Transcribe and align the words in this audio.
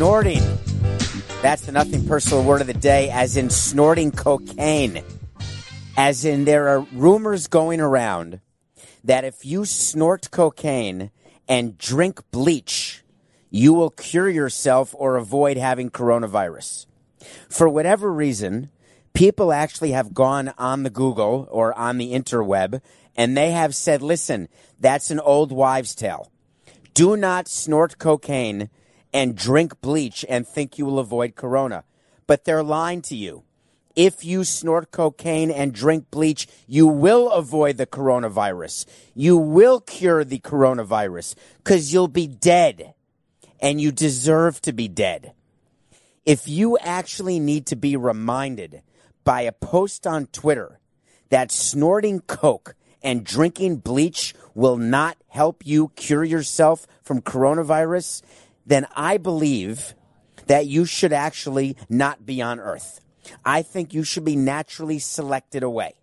Snorting. 0.00 0.40
That's 1.42 1.60
the 1.66 1.72
nothing 1.72 2.06
personal 2.06 2.42
word 2.42 2.62
of 2.62 2.66
the 2.66 2.72
day, 2.72 3.10
as 3.10 3.36
in 3.36 3.50
snorting 3.50 4.10
cocaine. 4.10 5.04
As 5.94 6.24
in, 6.24 6.46
there 6.46 6.68
are 6.68 6.80
rumors 6.94 7.48
going 7.48 7.82
around 7.82 8.40
that 9.04 9.24
if 9.24 9.44
you 9.44 9.66
snort 9.66 10.30
cocaine 10.30 11.10
and 11.46 11.76
drink 11.76 12.22
bleach, 12.30 13.04
you 13.50 13.74
will 13.74 13.90
cure 13.90 14.30
yourself 14.30 14.94
or 14.96 15.16
avoid 15.16 15.58
having 15.58 15.90
coronavirus. 15.90 16.86
For 17.50 17.68
whatever 17.68 18.10
reason, 18.10 18.70
people 19.12 19.52
actually 19.52 19.90
have 19.90 20.14
gone 20.14 20.54
on 20.56 20.82
the 20.82 20.88
Google 20.88 21.46
or 21.50 21.78
on 21.78 21.98
the 21.98 22.14
interweb 22.14 22.80
and 23.18 23.36
they 23.36 23.50
have 23.50 23.74
said, 23.74 24.00
listen, 24.00 24.48
that's 24.80 25.10
an 25.10 25.20
old 25.20 25.52
wives' 25.52 25.94
tale. 25.94 26.32
Do 26.94 27.18
not 27.18 27.48
snort 27.48 27.98
cocaine 27.98 28.70
and 29.12 29.36
drink 29.36 29.80
bleach 29.80 30.24
and 30.28 30.46
think 30.46 30.78
you 30.78 30.86
will 30.86 30.98
avoid 30.98 31.34
corona. 31.34 31.84
But 32.26 32.44
they're 32.44 32.62
lying 32.62 33.02
to 33.02 33.16
you. 33.16 33.44
If 33.96 34.24
you 34.24 34.44
snort 34.44 34.92
cocaine 34.92 35.50
and 35.50 35.74
drink 35.74 36.10
bleach, 36.10 36.46
you 36.66 36.86
will 36.86 37.30
avoid 37.30 37.76
the 37.76 37.86
coronavirus. 37.86 38.86
You 39.14 39.36
will 39.36 39.80
cure 39.80 40.24
the 40.24 40.38
coronavirus 40.38 41.34
because 41.58 41.92
you'll 41.92 42.08
be 42.08 42.28
dead 42.28 42.94
and 43.60 43.80
you 43.80 43.92
deserve 43.92 44.60
to 44.62 44.72
be 44.72 44.88
dead. 44.88 45.32
If 46.24 46.46
you 46.46 46.78
actually 46.78 47.40
need 47.40 47.66
to 47.66 47.76
be 47.76 47.96
reminded 47.96 48.82
by 49.24 49.42
a 49.42 49.52
post 49.52 50.06
on 50.06 50.26
Twitter 50.26 50.78
that 51.30 51.50
snorting 51.50 52.20
coke 52.20 52.74
and 53.02 53.24
drinking 53.24 53.76
bleach 53.76 54.34
will 54.54 54.76
not 54.76 55.16
help 55.28 55.66
you 55.66 55.90
cure 55.96 56.24
yourself 56.24 56.86
from 57.02 57.22
coronavirus, 57.22 58.22
then 58.66 58.86
I 58.94 59.16
believe 59.16 59.94
that 60.46 60.66
you 60.66 60.84
should 60.84 61.12
actually 61.12 61.76
not 61.88 62.26
be 62.26 62.42
on 62.42 62.60
earth. 62.60 63.00
I 63.44 63.62
think 63.62 63.94
you 63.94 64.02
should 64.02 64.24
be 64.24 64.36
naturally 64.36 64.98
selected 64.98 65.62
away. 65.62 65.94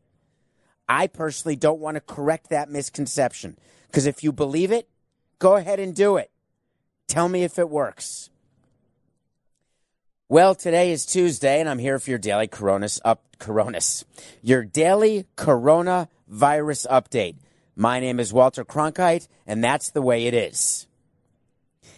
I 0.88 1.08
personally 1.08 1.56
don't 1.56 1.80
want 1.80 1.96
to 1.96 2.02
correct 2.02 2.50
that 2.50 2.70
misconception 2.70 3.58
because 3.88 4.06
if 4.06 4.24
you 4.24 4.32
believe 4.32 4.72
it, 4.72 4.88
go 5.40 5.56
ahead 5.56 5.80
and 5.80 5.96
do 5.96 6.18
it. 6.18 6.32
Tell 7.08 7.28
me 7.28 7.44
if 7.44 7.60
it 7.60 7.70
works. 7.70 8.30
Well, 10.30 10.56
today 10.56 10.92
is 10.92 11.06
Tuesday, 11.06 11.62
and 11.62 11.70
I'm 11.70 11.80
here 11.80 12.00
for 12.00 12.10
your 12.10 12.20
daily 12.20 12.48
Coronas 12.48 13.00
up 13.06 13.24
Coronas, 13.40 14.04
your 14.42 14.66
daily 14.66 15.26
coronavirus 15.38 16.08
update. 16.88 17.38
My 17.78 18.02
name 18.02 18.20
is 18.20 18.34
Walter 18.34 18.66
Cronkite, 18.66 19.28
and 19.46 19.64
that's 19.64 19.92
the 19.92 20.02
way 20.02 20.26
it 20.26 20.34
is. 20.34 20.88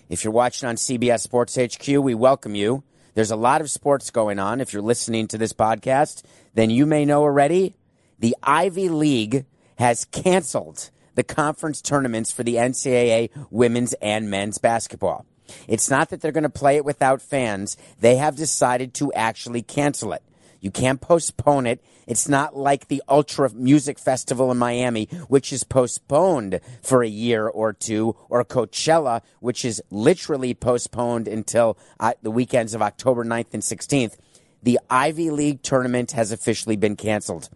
If 0.10 0.24
you're 0.24 0.34
watching 0.34 0.68
on 0.68 0.76
CBS 0.76 1.20
Sports 1.20 1.56
HQ, 1.56 1.88
we 1.88 2.16
welcome 2.16 2.56
you. 2.56 2.84
There's 3.14 3.30
a 3.30 3.36
lot 3.36 3.62
of 3.62 3.70
sports 3.70 4.10
going 4.10 4.40
on. 4.40 4.60
If 4.60 4.74
you're 4.74 4.82
listening 4.82 5.28
to 5.28 5.38
this 5.38 5.54
podcast, 5.54 6.24
then 6.56 6.72
you 6.72 6.88
may 6.88 7.06
know 7.06 7.22
already 7.22 7.76
the 8.18 8.36
Ivy 8.42 8.90
League 8.90 9.46
has 9.78 10.06
canceled 10.06 10.90
the 11.14 11.24
conference 11.24 11.80
tournaments 11.80 12.32
for 12.32 12.42
the 12.42 12.56
NCAA 12.56 13.30
women's 13.52 13.94
and 14.02 14.32
men's 14.32 14.58
basketball. 14.58 15.28
It's 15.68 15.92
not 15.92 16.10
that 16.10 16.22
they're 16.22 16.32
going 16.32 16.42
to 16.42 16.50
play 16.50 16.78
it 16.78 16.86
without 16.86 17.22
fans. 17.22 17.78
They 18.00 18.16
have 18.16 18.36
decided 18.36 18.96
to 18.96 19.14
actually 19.14 19.62
cancel 19.62 20.14
it. 20.14 20.24
You 20.62 20.72
can't 20.72 21.00
postpone 21.00 21.68
it. 21.68 21.84
It's 22.06 22.28
not 22.28 22.56
like 22.56 22.88
the 22.88 23.02
Ultra 23.08 23.52
Music 23.54 24.00
Festival 24.00 24.52
in 24.52 24.58
Miami, 24.58 25.06
which 25.28 25.54
is 25.54 25.64
postponed 25.64 26.60
for 26.82 27.04
a 27.04 27.08
year 27.08 27.48
or 27.48 27.72
two, 27.72 28.16
or 28.30 28.44
Coachella, 28.44 29.22
which 29.40 29.64
is 29.64 29.82
literally 29.90 30.54
postponed 30.54 31.28
until 31.28 31.78
uh, 32.00 32.14
the 32.22 32.32
weekends 32.32 32.74
of 32.74 32.82
October 32.82 33.24
9th 33.24 33.54
and 33.54 33.64
16th. 33.64 34.18
The 34.62 34.80
Ivy 34.90 35.30
League 35.30 35.62
tournament 35.62 36.12
has 36.12 36.32
officially 36.32 36.76
been 36.76 36.98
canceled. 36.98 37.50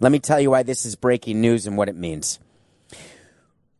Let 0.00 0.12
me 0.12 0.18
tell 0.18 0.40
you 0.40 0.50
why 0.50 0.62
this 0.62 0.86
is 0.86 0.94
breaking 0.94 1.40
news 1.40 1.66
and 1.66 1.76
what 1.76 1.88
it 1.88 1.96
means. 1.96 2.38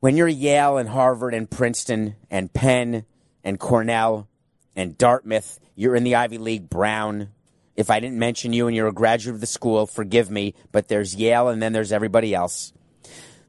When 0.00 0.16
you're 0.16 0.28
Yale 0.28 0.76
and 0.76 0.90
Harvard 0.90 1.34
and 1.34 1.50
Princeton 1.50 2.16
and 2.30 2.52
Penn 2.52 3.06
and 3.42 3.58
Cornell 3.58 4.28
and 4.74 4.98
Dartmouth, 4.98 5.58
you're 5.74 5.96
in 5.96 6.04
the 6.04 6.14
Ivy 6.14 6.38
League, 6.38 6.68
Brown, 6.68 7.30
if 7.76 7.90
I 7.90 8.00
didn't 8.00 8.18
mention 8.18 8.52
you 8.52 8.66
and 8.66 8.76
you're 8.76 8.88
a 8.88 8.92
graduate 8.92 9.34
of 9.34 9.40
the 9.40 9.46
school, 9.46 9.86
forgive 9.86 10.30
me, 10.30 10.54
but 10.72 10.88
there's 10.88 11.14
Yale 11.14 11.48
and 11.48 11.62
then 11.62 11.72
there's 11.72 11.92
everybody 11.92 12.34
else. 12.34 12.72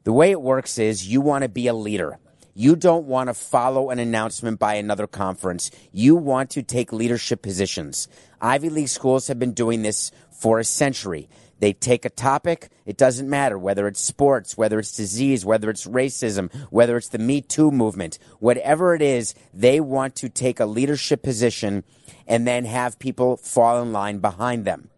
The 0.04 0.14
way 0.14 0.32
it 0.32 0.42
works 0.42 0.78
is 0.78 1.08
you 1.08 1.22
want 1.22 1.44
to 1.44 1.50
be 1.50 1.68
a 1.68 1.74
leader. 1.74 2.20
You 2.54 2.76
don't 2.76 3.06
want 3.06 3.30
to 3.30 3.34
follow 3.34 3.90
an 3.90 4.00
announcement 4.00 4.58
by 4.58 4.76
another 4.76 5.06
conference. 5.06 5.70
You 5.92 6.16
want 6.16 6.50
to 6.52 6.64
take 6.64 6.92
leadership 6.92 7.42
positions. 7.42 8.08
Ivy 8.42 8.70
League 8.70 8.90
schools 8.90 9.28
have 9.28 9.38
been 9.38 9.54
doing 9.54 9.84
this 9.84 10.12
for 10.32 10.60
a 10.60 10.64
century. 10.64 11.30
They 11.60 11.74
take 11.74 12.06
a 12.06 12.10
topic, 12.10 12.70
it 12.86 12.98
doesn't 12.98 13.30
matter 13.30 13.58
whether 13.58 13.88
it's 13.88 14.02
sports, 14.02 14.58
whether 14.58 14.78
it's 14.80 14.96
disease, 14.96 15.44
whether 15.44 15.70
it's 15.70 15.88
racism, 15.88 16.54
whether 16.70 16.98
it's 16.98 17.10
the 17.10 17.18
Me 17.18 17.42
Too 17.42 17.72
movement, 17.72 18.20
whatever 18.40 18.94
it 18.94 19.02
is, 19.02 19.34
they 19.54 19.80
want 19.80 20.16
to 20.18 20.30
take 20.30 20.60
a 20.60 20.66
leadership 20.66 21.24
position 21.24 21.84
and 22.28 22.48
then 22.48 22.66
have 22.66 23.00
people 23.00 23.38
fall 23.38 23.82
in 23.82 23.92
line 23.92 24.20
behind 24.20 24.66
them. 24.66 24.90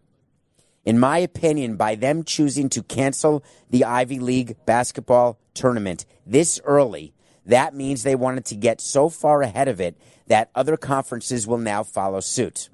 In 0.84 0.98
my 0.98 1.18
opinion, 1.18 1.76
by 1.76 1.94
them 1.94 2.24
choosing 2.24 2.68
to 2.70 2.82
cancel 2.82 3.44
the 3.68 3.84
Ivy 3.84 4.18
League 4.18 4.56
basketball 4.66 5.38
tournament 5.54 6.04
this 6.26 6.60
early, 6.64 7.14
that 7.46 7.74
means 7.74 8.02
they 8.02 8.14
wanted 8.14 8.44
to 8.46 8.54
get 8.54 8.80
so 8.80 9.08
far 9.08 9.42
ahead 9.42 9.68
of 9.68 9.80
it 9.80 9.96
that 10.26 10.50
other 10.54 10.76
conferences 10.76 11.46
will 11.46 11.58
now 11.58 11.82
follow 11.82 12.20
suit. 12.20 12.68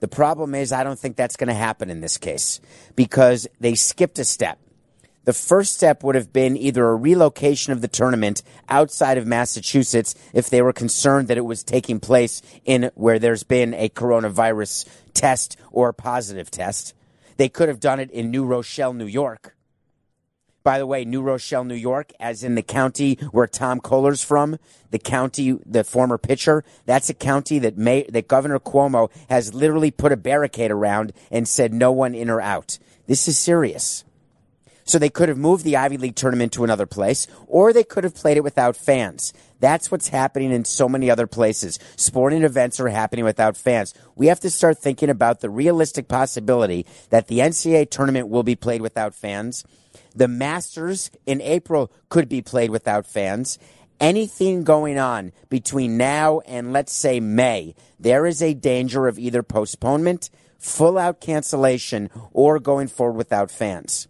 The 0.00 0.08
problem 0.08 0.54
is, 0.54 0.72
I 0.72 0.84
don't 0.84 0.98
think 0.98 1.16
that's 1.16 1.36
going 1.36 1.48
to 1.48 1.54
happen 1.54 1.90
in 1.90 2.00
this 2.00 2.18
case 2.18 2.60
because 2.94 3.48
they 3.60 3.74
skipped 3.74 4.18
a 4.18 4.24
step. 4.24 4.58
The 5.24 5.32
first 5.34 5.74
step 5.74 6.02
would 6.04 6.14
have 6.14 6.32
been 6.32 6.56
either 6.56 6.88
a 6.88 6.96
relocation 6.96 7.72
of 7.74 7.82
the 7.82 7.88
tournament 7.88 8.42
outside 8.68 9.18
of 9.18 9.26
Massachusetts 9.26 10.14
if 10.32 10.48
they 10.48 10.62
were 10.62 10.72
concerned 10.72 11.28
that 11.28 11.36
it 11.36 11.44
was 11.44 11.62
taking 11.62 12.00
place 12.00 12.40
in 12.64 12.90
where 12.94 13.18
there's 13.18 13.42
been 13.42 13.74
a 13.74 13.90
coronavirus 13.90 14.88
test 15.12 15.58
or 15.70 15.92
positive 15.92 16.50
test. 16.50 16.94
They 17.36 17.50
could 17.50 17.68
have 17.68 17.78
done 17.78 18.00
it 18.00 18.10
in 18.10 18.30
New 18.30 18.46
Rochelle, 18.46 18.94
New 18.94 19.06
York. 19.06 19.54
By 20.68 20.78
the 20.78 20.86
way, 20.86 21.06
New 21.06 21.22
Rochelle, 21.22 21.64
New 21.64 21.74
York, 21.74 22.12
as 22.20 22.44
in 22.44 22.54
the 22.54 22.62
county 22.62 23.14
where 23.30 23.46
Tom 23.46 23.80
Koehler's 23.80 24.22
from, 24.22 24.58
the 24.90 24.98
county, 24.98 25.58
the 25.64 25.82
former 25.82 26.18
pitcher, 26.18 26.62
that's 26.84 27.08
a 27.08 27.14
county 27.14 27.58
that 27.60 27.78
may, 27.78 28.02
that 28.10 28.28
Governor 28.28 28.58
Cuomo 28.58 29.10
has 29.30 29.54
literally 29.54 29.90
put 29.90 30.12
a 30.12 30.16
barricade 30.18 30.70
around 30.70 31.14
and 31.30 31.48
said 31.48 31.72
no 31.72 31.90
one 31.90 32.14
in 32.14 32.28
or 32.28 32.42
out. 32.42 32.78
This 33.06 33.26
is 33.28 33.38
serious. 33.38 34.04
So 34.84 34.98
they 34.98 35.08
could 35.08 35.30
have 35.30 35.38
moved 35.38 35.64
the 35.64 35.78
Ivy 35.78 35.96
League 35.96 36.16
tournament 36.16 36.52
to 36.52 36.64
another 36.64 36.84
place, 36.84 37.26
or 37.46 37.72
they 37.72 37.82
could 37.82 38.04
have 38.04 38.14
played 38.14 38.36
it 38.36 38.44
without 38.44 38.76
fans. 38.76 39.32
That's 39.60 39.90
what's 39.90 40.08
happening 40.08 40.52
in 40.52 40.66
so 40.66 40.86
many 40.86 41.10
other 41.10 41.26
places. 41.26 41.78
Sporting 41.96 42.42
events 42.42 42.78
are 42.78 42.88
happening 42.88 43.24
without 43.24 43.56
fans. 43.56 43.94
We 44.16 44.26
have 44.26 44.40
to 44.40 44.50
start 44.50 44.76
thinking 44.76 45.08
about 45.08 45.40
the 45.40 45.48
realistic 45.48 46.08
possibility 46.08 46.84
that 47.08 47.28
the 47.28 47.38
NCAA 47.38 47.90
tournament 47.90 48.28
will 48.28 48.42
be 48.42 48.54
played 48.54 48.82
without 48.82 49.14
fans. 49.14 49.64
The 50.18 50.26
Masters 50.26 51.12
in 51.26 51.40
April 51.40 51.92
could 52.08 52.28
be 52.28 52.42
played 52.42 52.70
without 52.70 53.06
fans. 53.06 53.56
Anything 54.00 54.64
going 54.64 54.98
on 54.98 55.30
between 55.48 55.96
now 55.96 56.40
and 56.40 56.72
let's 56.72 56.92
say 56.92 57.20
May, 57.20 57.76
there 58.00 58.26
is 58.26 58.42
a 58.42 58.52
danger 58.52 59.06
of 59.06 59.16
either 59.16 59.44
postponement, 59.44 60.28
full 60.58 60.98
out 60.98 61.20
cancellation, 61.20 62.10
or 62.32 62.58
going 62.58 62.88
forward 62.88 63.16
without 63.16 63.48
fans. 63.48 64.08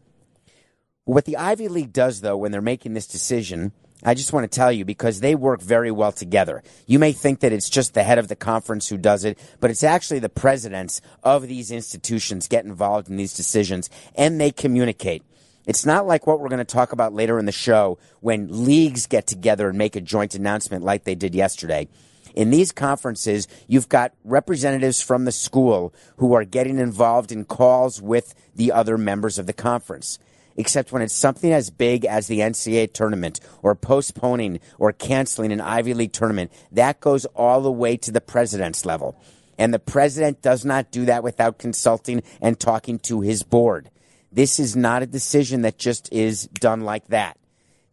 What 1.05 1.27
the 1.27 1.37
Ivy 1.37 1.69
League 1.69 1.93
does, 1.93 2.23
though, 2.23 2.39
when 2.39 2.53
they're 2.53 2.63
making 2.63 2.95
this 2.95 3.07
decision, 3.07 3.73
I 4.03 4.15
just 4.15 4.33
want 4.33 4.51
to 4.51 4.57
tell 4.57 4.73
you 4.73 4.87
because 4.87 5.21
they 5.21 5.35
work 5.35 5.61
very 5.61 5.91
well 5.91 6.13
together. 6.13 6.63
You 6.87 6.99
may 6.99 7.13
think 7.13 7.41
that 7.41 7.53
it's 7.53 7.69
just 7.69 7.93
the 7.93 8.03
head 8.03 8.19
of 8.19 8.29
the 8.29 8.37
conference 8.37 8.89
who 8.89 8.97
does 8.97 9.25
it, 9.25 9.39
but 9.61 9.71
it's 9.71 9.85
actually 9.85 10.21
the 10.21 10.31
presidents 10.31 11.03
of 11.23 11.47
these 11.49 11.71
institutions 11.71 12.49
get 12.49 12.65
involved 12.65 13.11
in 13.11 13.17
these 13.17 13.35
decisions 13.35 13.91
and 14.15 14.41
they 14.41 14.53
communicate. 14.53 15.23
It's 15.69 15.85
not 15.85 16.07
like 16.07 16.27
what 16.27 16.41
we're 16.41 16.49
going 16.49 16.61
to 16.61 16.65
talk 16.65 16.93
about 16.93 17.13
later 17.13 17.39
in 17.39 17.45
the 17.45 17.53
show 17.53 17.99
when 18.21 18.65
leagues 18.65 19.07
get 19.07 19.27
together 19.27 19.69
and 19.69 19.77
make 19.77 19.97
a 19.97 20.01
joint 20.01 20.35
announcement 20.35 20.83
like 20.83 21.05
they 21.05 21.15
did 21.15 21.35
yesterday. 21.35 21.89
In 22.35 22.49
these 22.49 22.73
conferences, 22.73 23.47
you've 23.67 23.91
got 23.91 24.15
representatives 24.25 25.03
from 25.03 25.27
the 25.27 25.31
school 25.31 25.93
who 26.17 26.33
are 26.33 26.45
getting 26.45 26.79
involved 26.79 27.31
in 27.31 27.45
calls 27.45 28.01
with 28.01 28.35
the 28.57 28.73
other 28.73 28.97
members 28.97 29.39
of 29.39 29.47
the 29.47 29.53
conference. 29.53 30.19
Except 30.57 30.91
when 30.91 31.03
it's 31.03 31.13
something 31.13 31.53
as 31.53 31.69
big 31.69 32.07
as 32.07 32.29
the 32.29 32.39
NCAA 32.39 32.95
tournament 32.95 33.39
or 33.63 33.75
postponing 33.75 34.61
or 34.79 34.95
canceling 34.95 35.53
an 35.53 35.61
Ivy 35.61 35.93
League 35.93 36.15
tournament, 36.15 36.51
that 36.73 36.99
goes 37.01 37.27
all 37.35 37.61
the 37.61 37.71
way 37.71 37.99
to 37.99 38.11
the 38.11 38.23
president's 38.23 38.87
level. 38.87 39.21
And 39.59 39.75
the 39.75 39.79
president 39.79 40.41
does 40.41 40.65
not 40.65 40.91
do 40.91 41.05
that 41.05 41.23
without 41.23 41.59
consulting 41.59 42.23
and 42.41 42.59
talking 42.59 42.99
to 43.01 43.21
his 43.21 43.43
board. 43.43 43.91
This 44.31 44.59
is 44.59 44.77
not 44.77 45.03
a 45.03 45.07
decision 45.07 45.63
that 45.63 45.79
just 45.79 46.13
is 46.13 46.47
done 46.49 46.83
like 46.83 47.09
that. 47.09 47.39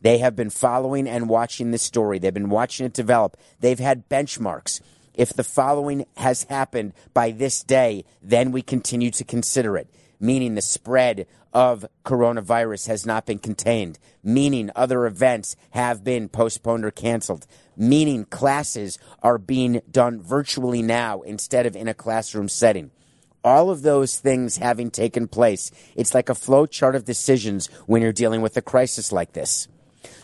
They 0.01 0.17
have 0.19 0.35
been 0.35 0.49
following 0.49 1.07
and 1.07 1.29
watching 1.29 1.71
this 1.71 1.81
story. 1.81 2.19
They've 2.19 2.33
been 2.33 2.49
watching 2.49 2.85
it 2.85 2.93
develop. 2.93 3.37
They've 3.59 3.79
had 3.79 4.09
benchmarks. 4.09 4.81
If 5.13 5.33
the 5.33 5.45
following 5.45 6.05
has 6.17 6.43
happened 6.43 6.93
by 7.13 7.31
this 7.31 7.63
day, 7.63 8.03
then 8.21 8.51
we 8.51 8.61
continue 8.61 9.11
to 9.11 9.23
consider 9.23 9.77
it, 9.77 9.89
meaning 10.19 10.55
the 10.55 10.61
spread 10.61 11.25
of 11.53 11.85
coronavirus 12.03 12.87
has 12.87 13.05
not 13.05 13.25
been 13.25 13.39
contained, 13.39 13.97
meaning 14.21 14.69
other 14.75 15.05
events 15.05 15.55
have 15.69 16.03
been 16.03 16.27
postponed 16.27 16.83
or 16.83 16.91
canceled, 16.91 17.47
meaning 17.77 18.25
classes 18.25 18.99
are 19.23 19.37
being 19.37 19.81
done 19.89 20.21
virtually 20.21 20.81
now 20.81 21.21
instead 21.21 21.65
of 21.65 21.77
in 21.77 21.87
a 21.87 21.93
classroom 21.93 22.49
setting 22.49 22.91
all 23.45 23.69
of 23.69 23.83
those 23.83 24.19
things 24.19 24.57
having 24.57 24.89
taken 24.89 25.27
place, 25.27 25.71
it's 25.95 26.15
like 26.15 26.27
a 26.27 26.36
flow 26.36 26.65
chart 26.65 26.95
of 26.95 27.06
decisions 27.06 27.68
when 27.86 28.01
you're 28.01 28.12
dealing 28.12 28.42
with 28.42 28.57
a 28.57 28.62
crisis 28.62 29.12
like 29.12 29.33
this. 29.33 29.68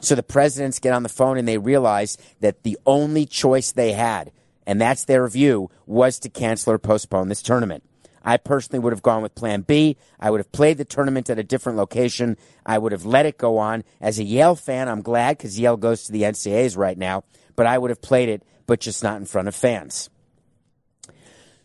So 0.01 0.15
the 0.15 0.23
presidents 0.23 0.79
get 0.79 0.93
on 0.93 1.03
the 1.03 1.09
phone 1.09 1.37
and 1.37 1.47
they 1.47 1.59
realize 1.59 2.17
that 2.39 2.63
the 2.63 2.77
only 2.85 3.25
choice 3.27 3.71
they 3.71 3.93
had, 3.93 4.31
and 4.65 4.81
that's 4.81 5.05
their 5.05 5.27
view, 5.27 5.69
was 5.85 6.19
to 6.19 6.29
cancel 6.29 6.73
or 6.73 6.79
postpone 6.79 7.29
this 7.29 7.43
tournament. 7.43 7.83
I 8.23 8.37
personally 8.37 8.79
would 8.79 8.93
have 8.93 9.01
gone 9.01 9.21
with 9.21 9.35
plan 9.35 9.61
B. 9.61 9.97
I 10.19 10.29
would 10.29 10.39
have 10.39 10.51
played 10.51 10.77
the 10.77 10.85
tournament 10.85 11.29
at 11.29 11.39
a 11.39 11.43
different 11.43 11.77
location. 11.77 12.37
I 12.65 12.77
would 12.77 12.91
have 12.91 13.05
let 13.05 13.25
it 13.25 13.37
go 13.37 13.57
on. 13.57 13.83
As 13.99 14.19
a 14.19 14.23
Yale 14.23 14.55
fan, 14.55 14.87
I'm 14.87 15.01
glad 15.01 15.37
because 15.37 15.59
Yale 15.59 15.77
goes 15.77 16.03
to 16.03 16.11
the 16.11 16.23
NCAAs 16.23 16.77
right 16.77 16.97
now, 16.97 17.23
but 17.55 17.65
I 17.65 17.77
would 17.77 17.89
have 17.89 18.01
played 18.01 18.29
it, 18.29 18.43
but 18.67 18.79
just 18.79 19.03
not 19.03 19.17
in 19.17 19.25
front 19.25 19.47
of 19.47 19.55
fans. 19.55 20.09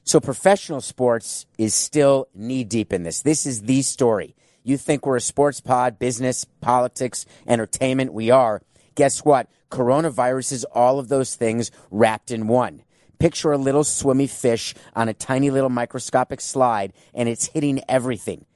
So 0.06 0.20
professional 0.20 0.80
sports 0.80 1.46
is 1.58 1.74
still 1.74 2.28
knee 2.32 2.62
deep 2.62 2.92
in 2.92 3.02
this. 3.02 3.22
This 3.22 3.44
is 3.44 3.62
the 3.62 3.82
story. 3.82 4.36
You 4.62 4.76
think 4.76 5.04
we're 5.04 5.16
a 5.16 5.20
sports 5.20 5.60
pod, 5.60 5.98
business, 5.98 6.44
politics, 6.60 7.26
entertainment. 7.44 8.12
We 8.12 8.30
are. 8.30 8.62
Guess 8.94 9.24
what? 9.24 9.48
Coronavirus 9.68 10.52
is 10.52 10.64
all 10.64 11.00
of 11.00 11.08
those 11.08 11.34
things 11.34 11.72
wrapped 11.90 12.30
in 12.30 12.46
one. 12.46 12.84
Picture 13.18 13.50
a 13.50 13.58
little 13.58 13.82
swimmy 13.82 14.28
fish 14.28 14.76
on 14.94 15.08
a 15.08 15.14
tiny 15.14 15.50
little 15.50 15.70
microscopic 15.70 16.40
slide, 16.40 16.92
and 17.12 17.28
it's 17.28 17.48
hitting 17.48 17.80
everything. 17.88 18.46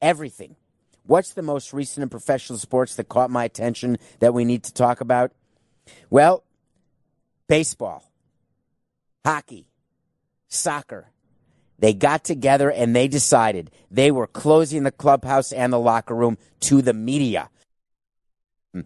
Everything. 0.00 0.54
What's 1.06 1.34
the 1.34 1.42
most 1.42 1.72
recent 1.72 2.04
in 2.04 2.08
professional 2.08 2.56
sports 2.56 2.94
that 2.94 3.08
caught 3.08 3.30
my 3.30 3.44
attention 3.44 3.98
that 4.20 4.32
we 4.32 4.44
need 4.44 4.62
to 4.62 4.72
talk 4.72 5.00
about? 5.00 5.32
Well, 6.08 6.44
baseball, 7.48 8.04
hockey, 9.24 9.69
soccer. 10.50 11.10
They 11.78 11.94
got 11.94 12.24
together 12.24 12.70
and 12.70 12.94
they 12.94 13.08
decided 13.08 13.70
they 13.90 14.10
were 14.10 14.26
closing 14.26 14.82
the 14.82 14.92
clubhouse 14.92 15.50
and 15.50 15.72
the 15.72 15.78
locker 15.78 16.14
room 16.14 16.36
to 16.60 16.82
the 16.82 16.92
media. 16.92 17.48
Hmm. 18.74 18.82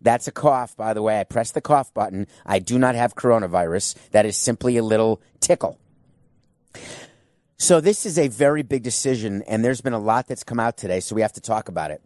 That's 0.00 0.28
a 0.28 0.32
cough, 0.32 0.76
by 0.76 0.94
the 0.94 1.02
way. 1.02 1.18
I 1.18 1.24
pressed 1.24 1.54
the 1.54 1.60
cough 1.60 1.92
button. 1.92 2.28
I 2.44 2.60
do 2.60 2.78
not 2.78 2.94
have 2.94 3.16
coronavirus. 3.16 3.96
That 4.12 4.26
is 4.26 4.36
simply 4.36 4.76
a 4.76 4.84
little 4.84 5.20
tickle. 5.40 5.80
So, 7.58 7.80
this 7.80 8.04
is 8.04 8.18
a 8.18 8.28
very 8.28 8.62
big 8.62 8.82
decision, 8.82 9.42
and 9.48 9.64
there's 9.64 9.80
been 9.80 9.94
a 9.94 9.98
lot 9.98 10.28
that's 10.28 10.44
come 10.44 10.60
out 10.60 10.76
today, 10.76 11.00
so 11.00 11.14
we 11.14 11.22
have 11.22 11.32
to 11.32 11.40
talk 11.40 11.70
about 11.70 11.90
it. 11.90 12.02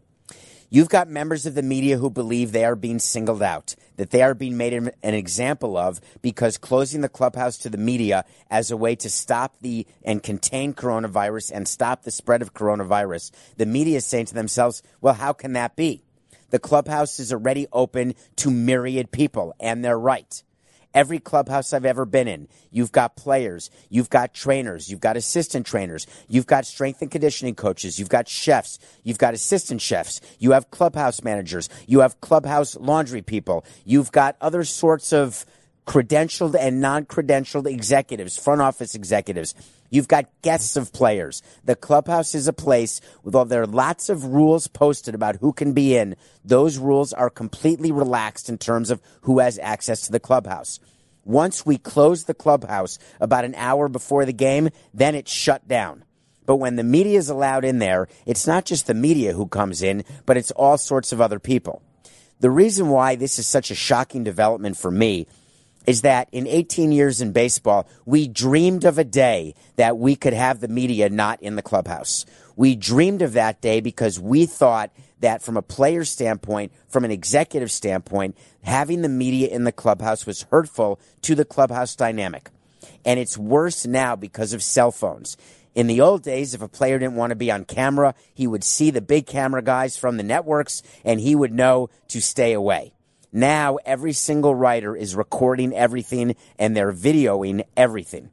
You've 0.72 0.88
got 0.88 1.08
members 1.08 1.46
of 1.46 1.56
the 1.56 1.64
media 1.64 1.98
who 1.98 2.10
believe 2.10 2.52
they 2.52 2.64
are 2.64 2.76
being 2.76 3.00
singled 3.00 3.42
out, 3.42 3.74
that 3.96 4.10
they 4.10 4.22
are 4.22 4.34
being 4.36 4.56
made 4.56 4.72
an 4.72 4.92
example 5.02 5.76
of 5.76 6.00
because 6.22 6.58
closing 6.58 7.00
the 7.00 7.08
clubhouse 7.08 7.58
to 7.58 7.68
the 7.68 7.76
media 7.76 8.24
as 8.52 8.70
a 8.70 8.76
way 8.76 8.94
to 8.94 9.10
stop 9.10 9.56
the 9.62 9.84
and 10.04 10.22
contain 10.22 10.72
coronavirus 10.72 11.50
and 11.52 11.66
stop 11.66 12.04
the 12.04 12.12
spread 12.12 12.40
of 12.40 12.54
coronavirus. 12.54 13.32
The 13.56 13.66
media 13.66 13.96
is 13.96 14.06
saying 14.06 14.26
to 14.26 14.34
themselves, 14.34 14.80
well, 15.00 15.14
how 15.14 15.32
can 15.32 15.54
that 15.54 15.74
be? 15.74 16.04
The 16.50 16.60
clubhouse 16.60 17.18
is 17.18 17.32
already 17.32 17.66
open 17.72 18.14
to 18.36 18.50
myriad 18.52 19.10
people, 19.10 19.56
and 19.58 19.84
they're 19.84 19.98
right. 19.98 20.40
Every 20.92 21.20
clubhouse 21.20 21.72
I've 21.72 21.84
ever 21.84 22.04
been 22.04 22.26
in, 22.26 22.48
you've 22.70 22.90
got 22.90 23.14
players, 23.14 23.70
you've 23.88 24.10
got 24.10 24.34
trainers, 24.34 24.90
you've 24.90 25.00
got 25.00 25.16
assistant 25.16 25.64
trainers, 25.64 26.06
you've 26.28 26.46
got 26.46 26.66
strength 26.66 27.00
and 27.00 27.10
conditioning 27.10 27.54
coaches, 27.54 27.98
you've 27.98 28.08
got 28.08 28.28
chefs, 28.28 28.80
you've 29.04 29.18
got 29.18 29.32
assistant 29.32 29.80
chefs, 29.80 30.20
you 30.40 30.50
have 30.50 30.70
clubhouse 30.72 31.22
managers, 31.22 31.68
you 31.86 32.00
have 32.00 32.20
clubhouse 32.20 32.76
laundry 32.76 33.22
people, 33.22 33.64
you've 33.84 34.10
got 34.10 34.36
other 34.40 34.64
sorts 34.64 35.12
of 35.12 35.46
credentialed 35.90 36.54
and 36.56 36.80
non 36.80 37.04
credentialed 37.04 37.66
executives, 37.66 38.38
front 38.38 38.60
office 38.60 38.94
executives. 38.94 39.56
You've 39.90 40.06
got 40.06 40.30
guests 40.40 40.76
of 40.76 40.92
players. 40.92 41.42
The 41.64 41.74
clubhouse 41.74 42.32
is 42.32 42.46
a 42.46 42.52
place 42.52 43.00
with 43.24 43.34
all 43.34 43.44
there 43.44 43.62
are 43.62 43.66
lots 43.66 44.08
of 44.08 44.26
rules 44.26 44.68
posted 44.68 45.16
about 45.16 45.40
who 45.40 45.52
can 45.52 45.72
be 45.72 45.96
in. 45.96 46.14
Those 46.44 46.78
rules 46.78 47.12
are 47.12 47.28
completely 47.28 47.90
relaxed 47.90 48.48
in 48.48 48.56
terms 48.56 48.92
of 48.92 49.02
who 49.22 49.40
has 49.40 49.58
access 49.58 50.02
to 50.02 50.12
the 50.12 50.20
clubhouse. 50.20 50.78
Once 51.24 51.66
we 51.66 51.76
close 51.76 52.22
the 52.22 52.34
clubhouse 52.34 53.00
about 53.20 53.44
an 53.44 53.56
hour 53.56 53.88
before 53.88 54.24
the 54.24 54.32
game, 54.32 54.68
then 54.94 55.16
it's 55.16 55.32
shut 55.32 55.66
down. 55.66 56.04
But 56.46 56.58
when 56.58 56.76
the 56.76 56.84
media 56.84 57.18
is 57.18 57.28
allowed 57.30 57.64
in 57.64 57.80
there, 57.80 58.06
it's 58.26 58.46
not 58.46 58.64
just 58.64 58.86
the 58.86 58.94
media 58.94 59.32
who 59.32 59.48
comes 59.48 59.82
in, 59.82 60.04
but 60.24 60.36
it's 60.36 60.52
all 60.52 60.78
sorts 60.78 61.10
of 61.10 61.20
other 61.20 61.40
people. 61.40 61.82
The 62.38 62.50
reason 62.50 62.90
why 62.90 63.16
this 63.16 63.40
is 63.40 63.48
such 63.48 63.72
a 63.72 63.74
shocking 63.74 64.22
development 64.22 64.76
for 64.76 64.92
me 64.92 65.26
is 65.86 66.02
that 66.02 66.28
in 66.32 66.46
18 66.46 66.92
years 66.92 67.20
in 67.20 67.32
baseball, 67.32 67.88
we 68.04 68.28
dreamed 68.28 68.84
of 68.84 68.98
a 68.98 69.04
day 69.04 69.54
that 69.76 69.98
we 69.98 70.14
could 70.14 70.32
have 70.32 70.60
the 70.60 70.68
media 70.68 71.08
not 71.08 71.42
in 71.42 71.56
the 71.56 71.62
clubhouse. 71.62 72.26
We 72.56 72.76
dreamed 72.76 73.22
of 73.22 73.32
that 73.32 73.60
day 73.60 73.80
because 73.80 74.20
we 74.20 74.46
thought 74.46 74.90
that 75.20 75.42
from 75.42 75.56
a 75.56 75.62
player 75.62 76.04
standpoint, 76.04 76.72
from 76.88 77.04
an 77.04 77.10
executive 77.10 77.70
standpoint, 77.70 78.36
having 78.62 79.02
the 79.02 79.08
media 79.08 79.48
in 79.48 79.64
the 79.64 79.72
clubhouse 79.72 80.26
was 80.26 80.42
hurtful 80.50 81.00
to 81.22 81.34
the 81.34 81.44
clubhouse 81.44 81.94
dynamic. 81.96 82.50
And 83.04 83.18
it's 83.18 83.38
worse 83.38 83.86
now 83.86 84.16
because 84.16 84.52
of 84.52 84.62
cell 84.62 84.90
phones. 84.90 85.36
In 85.74 85.86
the 85.86 86.00
old 86.00 86.22
days, 86.22 86.52
if 86.52 86.62
a 86.62 86.68
player 86.68 86.98
didn't 86.98 87.14
want 87.14 87.30
to 87.30 87.36
be 87.36 87.50
on 87.50 87.64
camera, 87.64 88.14
he 88.34 88.46
would 88.46 88.64
see 88.64 88.90
the 88.90 89.00
big 89.00 89.26
camera 89.26 89.62
guys 89.62 89.96
from 89.96 90.16
the 90.16 90.22
networks 90.22 90.82
and 91.04 91.20
he 91.20 91.34
would 91.34 91.52
know 91.52 91.90
to 92.08 92.20
stay 92.20 92.52
away. 92.52 92.92
Now 93.32 93.76
every 93.84 94.12
single 94.12 94.54
writer 94.54 94.96
is 94.96 95.14
recording 95.14 95.72
everything 95.72 96.34
and 96.58 96.76
they're 96.76 96.92
videoing 96.92 97.64
everything. 97.76 98.30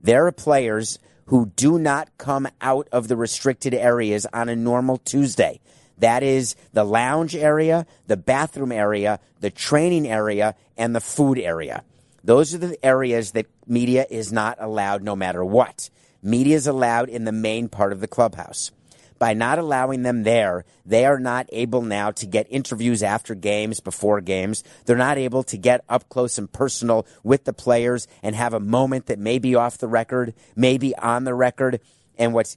There 0.00 0.26
are 0.26 0.32
players 0.32 0.98
who 1.26 1.46
do 1.56 1.78
not 1.78 2.16
come 2.18 2.48
out 2.60 2.88
of 2.92 3.08
the 3.08 3.16
restricted 3.16 3.74
areas 3.74 4.26
on 4.32 4.48
a 4.48 4.56
normal 4.56 4.98
Tuesday. 4.98 5.60
That 5.98 6.22
is 6.22 6.56
the 6.72 6.84
lounge 6.84 7.34
area, 7.34 7.86
the 8.06 8.16
bathroom 8.16 8.70
area, 8.70 9.18
the 9.40 9.50
training 9.50 10.06
area, 10.06 10.54
and 10.76 10.94
the 10.94 11.00
food 11.00 11.38
area. 11.38 11.82
Those 12.22 12.54
are 12.54 12.58
the 12.58 12.84
areas 12.84 13.32
that 13.32 13.46
media 13.66 14.06
is 14.08 14.32
not 14.32 14.58
allowed 14.60 15.02
no 15.02 15.16
matter 15.16 15.44
what. 15.44 15.90
Media 16.22 16.56
is 16.56 16.66
allowed 16.66 17.08
in 17.08 17.24
the 17.24 17.32
main 17.32 17.68
part 17.68 17.92
of 17.92 18.00
the 18.00 18.08
clubhouse 18.08 18.70
by 19.18 19.34
not 19.34 19.58
allowing 19.58 20.02
them 20.02 20.22
there, 20.22 20.64
they 20.84 21.04
are 21.04 21.18
not 21.18 21.46
able 21.52 21.82
now 21.82 22.10
to 22.12 22.26
get 22.26 22.46
interviews 22.50 23.02
after 23.02 23.34
games, 23.34 23.80
before 23.80 24.20
games. 24.20 24.62
They're 24.84 24.96
not 24.96 25.18
able 25.18 25.42
to 25.44 25.56
get 25.56 25.84
up 25.88 26.08
close 26.08 26.38
and 26.38 26.50
personal 26.50 27.06
with 27.22 27.44
the 27.44 27.52
players 27.52 28.06
and 28.22 28.34
have 28.34 28.54
a 28.54 28.60
moment 28.60 29.06
that 29.06 29.18
may 29.18 29.38
be 29.38 29.54
off 29.54 29.78
the 29.78 29.88
record, 29.88 30.34
maybe 30.54 30.96
on 30.96 31.24
the 31.24 31.34
record. 31.34 31.80
And 32.16 32.34
what's 32.34 32.56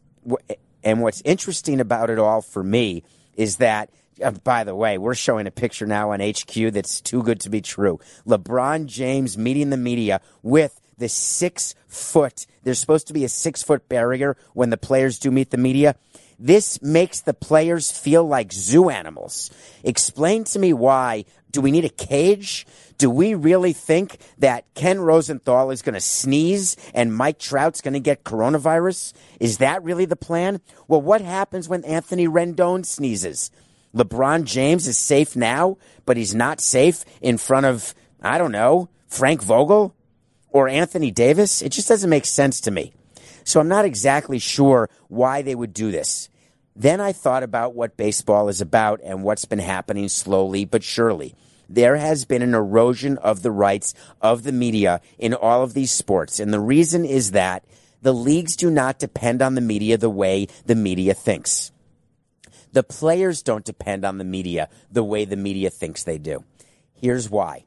and 0.83 1.01
what's 1.01 1.21
interesting 1.25 1.79
about 1.79 2.09
it 2.09 2.19
all 2.19 2.41
for 2.41 2.63
me 2.63 3.03
is 3.35 3.57
that 3.57 3.89
uh, 4.21 4.31
by 4.31 4.63
the 4.63 4.75
way, 4.75 4.97
we're 4.97 5.15
showing 5.15 5.47
a 5.47 5.51
picture 5.51 5.85
now 5.85 6.11
on 6.11 6.19
HQ 6.19 6.53
that's 6.71 7.01
too 7.01 7.23
good 7.23 7.39
to 7.41 7.49
be 7.49 7.61
true. 7.61 7.99
LeBron 8.27 8.85
James 8.85 9.37
meeting 9.37 9.69
the 9.69 9.77
media 9.77 10.21
with 10.43 10.79
the 10.97 11.09
six 11.09 11.73
foot, 11.87 12.45
there's 12.63 12.79
supposed 12.79 13.07
to 13.07 13.13
be 13.13 13.25
a 13.25 13.29
six 13.29 13.63
foot 13.63 13.89
barrier 13.89 14.37
when 14.53 14.69
the 14.69 14.77
players 14.77 15.17
do 15.17 15.31
meet 15.31 15.49
the 15.49 15.57
media. 15.57 15.95
This 16.43 16.81
makes 16.81 17.21
the 17.21 17.35
players 17.35 17.91
feel 17.91 18.23
like 18.23 18.51
zoo 18.51 18.89
animals. 18.89 19.51
Explain 19.83 20.43
to 20.45 20.57
me 20.57 20.73
why. 20.73 21.25
Do 21.51 21.61
we 21.61 21.69
need 21.69 21.85
a 21.85 21.89
cage? 21.89 22.65
Do 22.97 23.11
we 23.11 23.35
really 23.35 23.73
think 23.73 24.17
that 24.39 24.65
Ken 24.73 24.99
Rosenthal 24.99 25.69
is 25.69 25.83
going 25.83 25.93
to 25.93 26.01
sneeze 26.01 26.77
and 26.95 27.15
Mike 27.15 27.37
Trout's 27.37 27.81
going 27.81 27.93
to 27.93 27.99
get 27.99 28.23
coronavirus? 28.23 29.13
Is 29.39 29.59
that 29.59 29.83
really 29.83 30.05
the 30.05 30.15
plan? 30.15 30.61
Well, 30.87 31.01
what 31.01 31.21
happens 31.21 31.69
when 31.69 31.83
Anthony 31.85 32.27
Rendon 32.27 32.87
sneezes? 32.87 33.51
LeBron 33.93 34.45
James 34.45 34.87
is 34.87 34.97
safe 34.97 35.35
now, 35.35 35.77
but 36.07 36.17
he's 36.17 36.33
not 36.33 36.59
safe 36.59 37.05
in 37.21 37.37
front 37.37 37.67
of, 37.67 37.93
I 38.19 38.39
don't 38.39 38.51
know, 38.51 38.89
Frank 39.07 39.43
Vogel 39.43 39.93
or 40.49 40.67
Anthony 40.67 41.11
Davis. 41.11 41.61
It 41.61 41.69
just 41.69 41.87
doesn't 41.87 42.09
make 42.09 42.25
sense 42.25 42.61
to 42.61 42.71
me. 42.71 42.93
So 43.43 43.59
I'm 43.59 43.67
not 43.67 43.85
exactly 43.85 44.39
sure 44.39 44.89
why 45.07 45.43
they 45.43 45.53
would 45.53 45.73
do 45.73 45.91
this. 45.91 46.29
Then 46.75 47.01
I 47.01 47.11
thought 47.11 47.43
about 47.43 47.75
what 47.75 47.97
baseball 47.97 48.47
is 48.49 48.61
about 48.61 49.01
and 49.03 49.23
what's 49.23 49.45
been 49.45 49.59
happening 49.59 50.09
slowly 50.09 50.65
but 50.65 50.83
surely. 50.83 51.35
There 51.69 51.97
has 51.97 52.25
been 52.25 52.41
an 52.41 52.53
erosion 52.53 53.17
of 53.17 53.41
the 53.41 53.51
rights 53.51 53.93
of 54.21 54.43
the 54.43 54.51
media 54.51 55.01
in 55.17 55.33
all 55.33 55.63
of 55.63 55.73
these 55.73 55.91
sports. 55.91 56.39
And 56.39 56.53
the 56.53 56.59
reason 56.59 57.05
is 57.05 57.31
that 57.31 57.63
the 58.01 58.13
leagues 58.13 58.55
do 58.55 58.69
not 58.69 58.99
depend 58.99 59.41
on 59.41 59.55
the 59.55 59.61
media 59.61 59.97
the 59.97 60.09
way 60.09 60.47
the 60.65 60.75
media 60.75 61.13
thinks. 61.13 61.71
The 62.73 62.83
players 62.83 63.41
don't 63.41 63.65
depend 63.65 64.05
on 64.05 64.17
the 64.17 64.23
media 64.23 64.69
the 64.91 65.03
way 65.03 65.25
the 65.25 65.35
media 65.35 65.69
thinks 65.69 66.03
they 66.03 66.17
do. 66.17 66.43
Here's 66.93 67.29
why. 67.29 67.65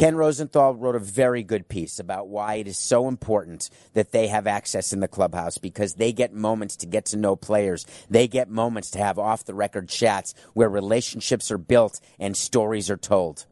Ken 0.00 0.16
Rosenthal 0.16 0.76
wrote 0.76 0.96
a 0.96 0.98
very 0.98 1.42
good 1.42 1.68
piece 1.68 1.98
about 1.98 2.26
why 2.26 2.54
it 2.54 2.66
is 2.66 2.78
so 2.78 3.06
important 3.06 3.68
that 3.92 4.12
they 4.12 4.28
have 4.28 4.46
access 4.46 4.94
in 4.94 5.00
the 5.00 5.06
clubhouse 5.06 5.58
because 5.58 5.92
they 5.92 6.10
get 6.10 6.32
moments 6.32 6.74
to 6.76 6.86
get 6.86 7.04
to 7.04 7.18
know 7.18 7.36
players. 7.36 7.84
They 8.08 8.26
get 8.26 8.48
moments 8.48 8.90
to 8.92 8.98
have 8.98 9.18
off 9.18 9.44
the 9.44 9.52
record 9.52 9.90
chats 9.90 10.32
where 10.54 10.70
relationships 10.70 11.50
are 11.50 11.58
built 11.58 12.00
and 12.18 12.34
stories 12.34 12.88
are 12.88 12.96
told. 12.96 13.44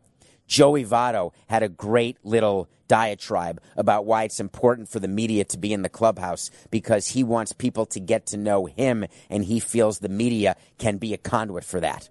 Joey 0.46 0.86
Votto 0.86 1.34
had 1.48 1.62
a 1.62 1.68
great 1.68 2.16
little 2.24 2.70
diatribe 2.88 3.60
about 3.76 4.06
why 4.06 4.22
it's 4.22 4.40
important 4.40 4.88
for 4.88 5.00
the 5.00 5.06
media 5.06 5.44
to 5.44 5.58
be 5.58 5.74
in 5.74 5.82
the 5.82 5.90
clubhouse 5.90 6.50
because 6.70 7.08
he 7.08 7.22
wants 7.22 7.52
people 7.52 7.84
to 7.84 8.00
get 8.00 8.24
to 8.24 8.38
know 8.38 8.64
him 8.64 9.04
and 9.28 9.44
he 9.44 9.60
feels 9.60 9.98
the 9.98 10.08
media 10.08 10.56
can 10.78 10.96
be 10.96 11.12
a 11.12 11.18
conduit 11.18 11.64
for 11.64 11.80
that. 11.80 12.08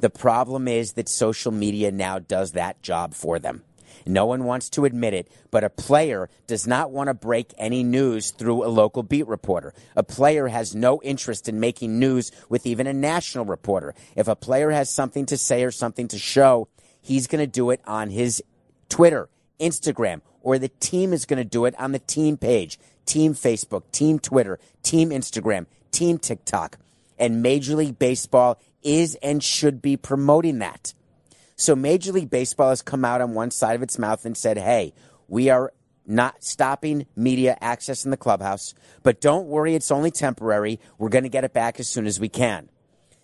The 0.00 0.08
problem 0.08 0.68
is 0.68 0.94
that 0.94 1.10
social 1.10 1.52
media 1.52 1.92
now 1.92 2.18
does 2.18 2.52
that 2.52 2.80
job 2.80 3.12
for 3.12 3.38
them. 3.38 3.62
No 4.06 4.26
one 4.26 4.44
wants 4.44 4.68
to 4.70 4.84
admit 4.84 5.14
it, 5.14 5.28
but 5.50 5.64
a 5.64 5.70
player 5.70 6.28
does 6.46 6.66
not 6.66 6.90
want 6.90 7.08
to 7.08 7.14
break 7.14 7.52
any 7.58 7.82
news 7.82 8.30
through 8.30 8.64
a 8.64 8.68
local 8.68 9.02
beat 9.02 9.26
reporter. 9.26 9.74
A 9.96 10.02
player 10.02 10.48
has 10.48 10.74
no 10.74 11.00
interest 11.02 11.48
in 11.48 11.60
making 11.60 11.98
news 11.98 12.32
with 12.48 12.66
even 12.66 12.86
a 12.86 12.92
national 12.92 13.44
reporter. 13.44 13.94
If 14.16 14.28
a 14.28 14.36
player 14.36 14.70
has 14.70 14.90
something 14.90 15.26
to 15.26 15.36
say 15.36 15.64
or 15.64 15.70
something 15.70 16.08
to 16.08 16.18
show, 16.18 16.68
he's 17.00 17.26
going 17.26 17.42
to 17.42 17.50
do 17.50 17.70
it 17.70 17.80
on 17.86 18.10
his 18.10 18.42
Twitter, 18.88 19.28
Instagram, 19.60 20.20
or 20.42 20.58
the 20.58 20.68
team 20.68 21.12
is 21.12 21.24
going 21.26 21.38
to 21.38 21.44
do 21.44 21.64
it 21.64 21.78
on 21.78 21.92
the 21.92 21.98
team 21.98 22.36
page, 22.36 22.78
team 23.06 23.34
Facebook, 23.34 23.82
team 23.92 24.18
Twitter, 24.18 24.58
team 24.82 25.10
Instagram, 25.10 25.66
team 25.90 26.18
TikTok. 26.18 26.78
And 27.18 27.42
Major 27.42 27.76
League 27.76 27.98
Baseball 27.98 28.60
is 28.82 29.16
and 29.16 29.42
should 29.42 29.80
be 29.80 29.96
promoting 29.96 30.58
that. 30.58 30.94
So 31.56 31.76
Major 31.76 32.12
League 32.12 32.30
Baseball 32.30 32.70
has 32.70 32.82
come 32.82 33.04
out 33.04 33.20
on 33.20 33.34
one 33.34 33.52
side 33.52 33.76
of 33.76 33.82
its 33.82 33.98
mouth 33.98 34.24
and 34.24 34.36
said, 34.36 34.58
hey, 34.58 34.92
we 35.28 35.50
are 35.50 35.72
not 36.04 36.42
stopping 36.42 37.06
media 37.14 37.56
access 37.60 38.04
in 38.04 38.10
the 38.10 38.16
clubhouse, 38.16 38.74
but 39.04 39.20
don't 39.20 39.46
worry, 39.46 39.74
it's 39.74 39.92
only 39.92 40.10
temporary. 40.10 40.80
We're 40.98 41.08
going 41.08 41.22
to 41.22 41.30
get 41.30 41.44
it 41.44 41.52
back 41.52 41.78
as 41.78 41.88
soon 41.88 42.06
as 42.06 42.18
we 42.18 42.28
can. 42.28 42.68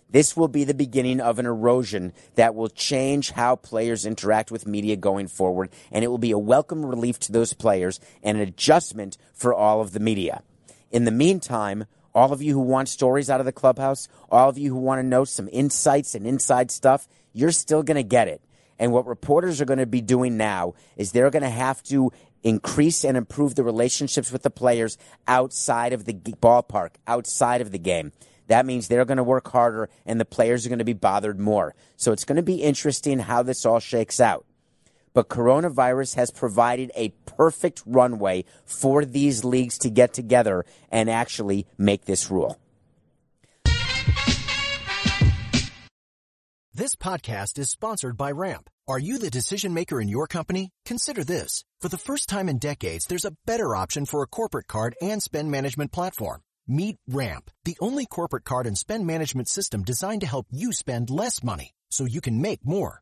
This 0.09 0.35
will 0.35 0.47
be 0.47 0.63
the 0.63 0.73
beginning 0.73 1.19
of 1.19 1.39
an 1.39 1.45
erosion 1.45 2.13
that 2.35 2.55
will 2.55 2.69
change 2.69 3.31
how 3.31 3.55
players 3.55 4.05
interact 4.05 4.49
with 4.49 4.67
media 4.67 4.95
going 4.95 5.27
forward, 5.27 5.69
and 5.91 6.03
it 6.03 6.07
will 6.07 6.17
be 6.17 6.31
a 6.31 6.37
welcome 6.37 6.85
relief 6.85 7.19
to 7.19 7.31
those 7.31 7.53
players 7.53 7.99
and 8.23 8.37
an 8.37 8.47
adjustment 8.47 9.17
for 9.33 9.53
all 9.53 9.81
of 9.81 9.91
the 9.91 9.99
media. 9.99 10.41
In 10.89 11.05
the 11.05 11.11
meantime, 11.11 11.85
all 12.13 12.33
of 12.33 12.41
you 12.41 12.53
who 12.53 12.59
want 12.59 12.89
stories 12.89 13.29
out 13.29 13.39
of 13.39 13.45
the 13.45 13.51
clubhouse, 13.51 14.07
all 14.29 14.49
of 14.49 14.57
you 14.57 14.71
who 14.71 14.79
want 14.79 14.99
to 14.99 15.07
know 15.07 15.23
some 15.23 15.49
insights 15.51 16.15
and 16.15 16.27
inside 16.27 16.71
stuff, 16.71 17.07
you're 17.33 17.51
still 17.51 17.83
going 17.83 17.95
to 17.95 18.03
get 18.03 18.27
it. 18.27 18.41
And 18.77 18.91
what 18.91 19.05
reporters 19.05 19.61
are 19.61 19.65
going 19.65 19.79
to 19.79 19.85
be 19.85 20.01
doing 20.01 20.37
now 20.37 20.73
is 20.97 21.11
they're 21.11 21.29
going 21.29 21.43
to 21.43 21.49
have 21.49 21.83
to 21.83 22.11
increase 22.43 23.03
and 23.03 23.15
improve 23.15 23.55
the 23.55 23.63
relationships 23.63 24.31
with 24.31 24.43
the 24.43 24.49
players 24.49 24.97
outside 25.27 25.93
of 25.93 26.05
the 26.05 26.13
ballpark, 26.13 26.91
outside 27.07 27.61
of 27.61 27.71
the 27.71 27.79
game. 27.79 28.11
That 28.47 28.65
means 28.65 28.87
they're 28.87 29.05
going 29.05 29.17
to 29.17 29.23
work 29.23 29.49
harder 29.49 29.89
and 30.05 30.19
the 30.19 30.25
players 30.25 30.65
are 30.65 30.69
going 30.69 30.79
to 30.79 30.85
be 30.85 30.93
bothered 30.93 31.39
more. 31.39 31.75
So 31.95 32.11
it's 32.11 32.25
going 32.25 32.37
to 32.37 32.41
be 32.41 32.63
interesting 32.63 33.19
how 33.19 33.43
this 33.43 33.65
all 33.65 33.79
shakes 33.79 34.19
out. 34.19 34.45
But 35.13 35.29
coronavirus 35.29 36.15
has 36.15 36.31
provided 36.31 36.91
a 36.95 37.09
perfect 37.25 37.83
runway 37.85 38.45
for 38.65 39.05
these 39.05 39.43
leagues 39.43 39.77
to 39.79 39.89
get 39.89 40.13
together 40.13 40.65
and 40.89 41.09
actually 41.09 41.67
make 41.77 42.05
this 42.05 42.31
rule. 42.31 42.57
This 46.73 46.95
podcast 46.95 47.59
is 47.59 47.69
sponsored 47.69 48.15
by 48.15 48.31
Ramp. 48.31 48.69
Are 48.87 48.97
you 48.97 49.17
the 49.17 49.29
decision 49.29 49.73
maker 49.73 50.01
in 50.01 50.07
your 50.07 50.25
company? 50.25 50.71
Consider 50.85 51.23
this. 51.23 51.65
For 51.81 51.89
the 51.89 51.97
first 51.97 52.29
time 52.29 52.47
in 52.47 52.59
decades, 52.59 53.05
there's 53.05 53.25
a 53.25 53.35
better 53.45 53.75
option 53.75 54.05
for 54.05 54.23
a 54.23 54.27
corporate 54.27 54.67
card 54.67 54.95
and 55.01 55.21
spend 55.21 55.51
management 55.51 55.91
platform. 55.91 56.41
Meet 56.67 56.97
Ramp, 57.07 57.51
the 57.65 57.77
only 57.81 58.05
corporate 58.05 58.45
card 58.45 58.67
and 58.67 58.77
spend 58.77 59.05
management 59.05 59.49
system 59.49 59.83
designed 59.83 60.21
to 60.21 60.27
help 60.27 60.47
you 60.49 60.71
spend 60.71 61.09
less 61.09 61.43
money 61.43 61.73
so 61.89 62.05
you 62.05 62.21
can 62.21 62.41
make 62.41 62.65
more. 62.65 63.01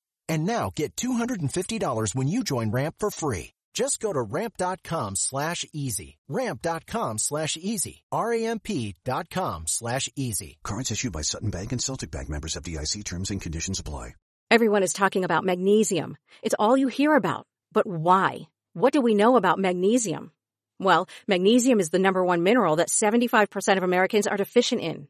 And 0.31 0.45
now 0.45 0.71
get 0.73 0.95
$250 0.95 2.15
when 2.15 2.29
you 2.29 2.45
join 2.45 2.71
Ramp 2.71 2.95
for 2.99 3.11
free. 3.11 3.51
Just 3.73 3.99
go 3.99 4.13
to 4.13 4.21
ramp.com 4.21 5.17
slash 5.17 5.65
easy. 5.73 6.19
Ramp.com 6.29 7.17
slash 7.17 7.57
easy. 7.57 8.03
R-A-M-P 8.13 8.95
dot 9.03 9.29
com 9.29 9.65
slash 9.67 10.07
easy. 10.15 10.57
Cards 10.63 10.89
issued 10.89 11.11
by 11.11 11.21
Sutton 11.21 11.49
Bank 11.49 11.73
and 11.73 11.81
Celtic 11.81 12.11
Bank 12.11 12.29
members 12.29 12.55
FDIC 12.55 13.03
terms 13.03 13.29
and 13.29 13.41
conditions 13.41 13.79
apply. 13.79 14.11
Everyone 14.49 14.83
is 14.83 14.93
talking 14.93 15.25
about 15.25 15.43
magnesium. 15.43 16.15
It's 16.41 16.55
all 16.57 16.77
you 16.77 16.87
hear 16.87 17.13
about. 17.15 17.45
But 17.73 17.85
why? 17.85 18.47
What 18.73 18.93
do 18.93 19.01
we 19.01 19.15
know 19.15 19.35
about 19.35 19.59
magnesium? 19.59 20.31
Well, 20.79 21.09
magnesium 21.27 21.81
is 21.81 21.89
the 21.89 21.99
number 21.99 22.23
one 22.23 22.43
mineral 22.43 22.77
that 22.77 22.87
75% 22.87 23.77
of 23.77 23.83
Americans 23.83 24.27
are 24.27 24.37
deficient 24.37 24.81
in. 24.81 25.09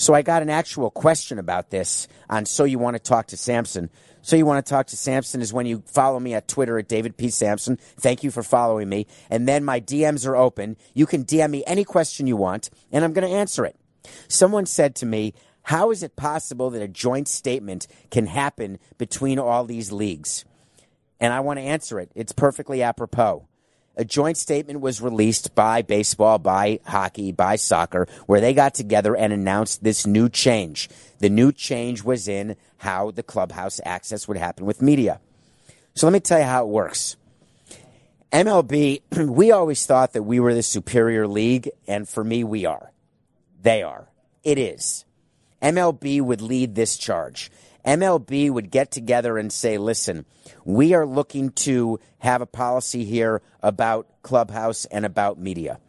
So 0.00 0.14
I 0.14 0.22
got 0.22 0.42
an 0.42 0.50
actual 0.50 0.90
question 0.90 1.40
about 1.40 1.70
this 1.70 2.06
on 2.30 2.46
So 2.46 2.62
You 2.62 2.78
Want 2.78 2.94
to 2.94 3.00
Talk 3.00 3.26
to 3.28 3.36
Samson. 3.36 3.90
So 4.22 4.36
You 4.36 4.46
Want 4.46 4.64
to 4.64 4.70
Talk 4.70 4.86
to 4.88 4.96
Samson 4.96 5.40
is 5.40 5.52
when 5.52 5.66
you 5.66 5.82
follow 5.86 6.20
me 6.20 6.34
at 6.34 6.46
Twitter 6.46 6.78
at 6.78 6.86
David 6.86 7.16
P. 7.16 7.30
Samson. 7.30 7.78
Thank 7.98 8.22
you 8.22 8.30
for 8.30 8.44
following 8.44 8.88
me. 8.88 9.08
And 9.28 9.48
then 9.48 9.64
my 9.64 9.80
DMs 9.80 10.24
are 10.24 10.36
open. 10.36 10.76
You 10.94 11.04
can 11.04 11.24
DM 11.24 11.50
me 11.50 11.64
any 11.66 11.84
question 11.84 12.28
you 12.28 12.36
want, 12.36 12.70
and 12.92 13.04
I'm 13.04 13.12
going 13.12 13.28
to 13.28 13.36
answer 13.36 13.64
it. 13.64 13.74
Someone 14.28 14.66
said 14.66 14.94
to 14.96 15.06
me, 15.06 15.34
how 15.62 15.90
is 15.90 16.04
it 16.04 16.14
possible 16.14 16.70
that 16.70 16.80
a 16.80 16.88
joint 16.88 17.26
statement 17.26 17.88
can 18.12 18.26
happen 18.26 18.78
between 18.98 19.40
all 19.40 19.64
these 19.64 19.90
leagues? 19.90 20.44
And 21.18 21.32
I 21.32 21.40
want 21.40 21.58
to 21.58 21.64
answer 21.64 21.98
it. 21.98 22.12
It's 22.14 22.32
perfectly 22.32 22.84
apropos. 22.84 23.47
A 23.98 24.04
joint 24.04 24.36
statement 24.36 24.80
was 24.80 25.00
released 25.00 25.56
by 25.56 25.82
baseball, 25.82 26.38
by 26.38 26.78
hockey, 26.86 27.32
by 27.32 27.56
soccer, 27.56 28.06
where 28.26 28.40
they 28.40 28.54
got 28.54 28.72
together 28.72 29.16
and 29.16 29.32
announced 29.32 29.82
this 29.82 30.06
new 30.06 30.28
change. 30.28 30.88
The 31.18 31.28
new 31.28 31.50
change 31.50 32.04
was 32.04 32.28
in 32.28 32.56
how 32.76 33.10
the 33.10 33.24
clubhouse 33.24 33.80
access 33.84 34.28
would 34.28 34.36
happen 34.36 34.66
with 34.66 34.80
media. 34.80 35.20
So 35.96 36.06
let 36.06 36.12
me 36.12 36.20
tell 36.20 36.38
you 36.38 36.44
how 36.44 36.62
it 36.62 36.68
works. 36.68 37.16
MLB, 38.32 39.02
we 39.28 39.50
always 39.50 39.84
thought 39.84 40.12
that 40.12 40.22
we 40.22 40.38
were 40.38 40.54
the 40.54 40.62
superior 40.62 41.26
league, 41.26 41.68
and 41.88 42.08
for 42.08 42.22
me, 42.22 42.44
we 42.44 42.66
are. 42.66 42.92
They 43.60 43.82
are. 43.82 44.08
It 44.44 44.58
is. 44.58 45.04
MLB 45.60 46.22
would 46.22 46.40
lead 46.40 46.76
this 46.76 46.96
charge. 46.96 47.50
MLB 47.88 48.50
would 48.50 48.70
get 48.70 48.90
together 48.90 49.38
and 49.38 49.50
say, 49.50 49.78
listen, 49.78 50.26
we 50.66 50.92
are 50.92 51.06
looking 51.06 51.52
to 51.52 51.98
have 52.18 52.42
a 52.42 52.46
policy 52.46 53.06
here 53.06 53.40
about 53.62 54.06
Clubhouse 54.22 54.84
and 54.86 55.06
about 55.06 55.38
media. 55.38 55.80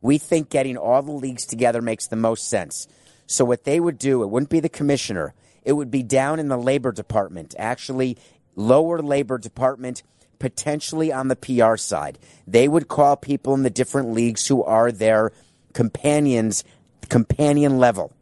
We 0.00 0.18
think 0.18 0.50
getting 0.50 0.76
all 0.76 1.02
the 1.02 1.10
leagues 1.10 1.44
together 1.44 1.82
makes 1.82 2.06
the 2.06 2.14
most 2.14 2.48
sense. 2.48 2.86
So, 3.26 3.44
what 3.44 3.64
they 3.64 3.80
would 3.80 3.98
do, 3.98 4.22
it 4.22 4.30
wouldn't 4.30 4.50
be 4.50 4.60
the 4.60 4.68
commissioner, 4.68 5.34
it 5.64 5.72
would 5.72 5.90
be 5.90 6.04
down 6.04 6.38
in 6.38 6.46
the 6.46 6.56
labor 6.56 6.92
department, 6.92 7.56
actually, 7.58 8.16
lower 8.54 9.02
labor 9.02 9.36
department, 9.36 10.04
potentially 10.38 11.12
on 11.12 11.26
the 11.26 11.34
PR 11.34 11.76
side. 11.76 12.20
They 12.46 12.68
would 12.68 12.86
call 12.86 13.16
people 13.16 13.54
in 13.54 13.64
the 13.64 13.70
different 13.70 14.12
leagues 14.12 14.46
who 14.46 14.62
are 14.62 14.92
their 14.92 15.32
companions, 15.72 16.62
companion 17.08 17.78
level. 17.78 18.12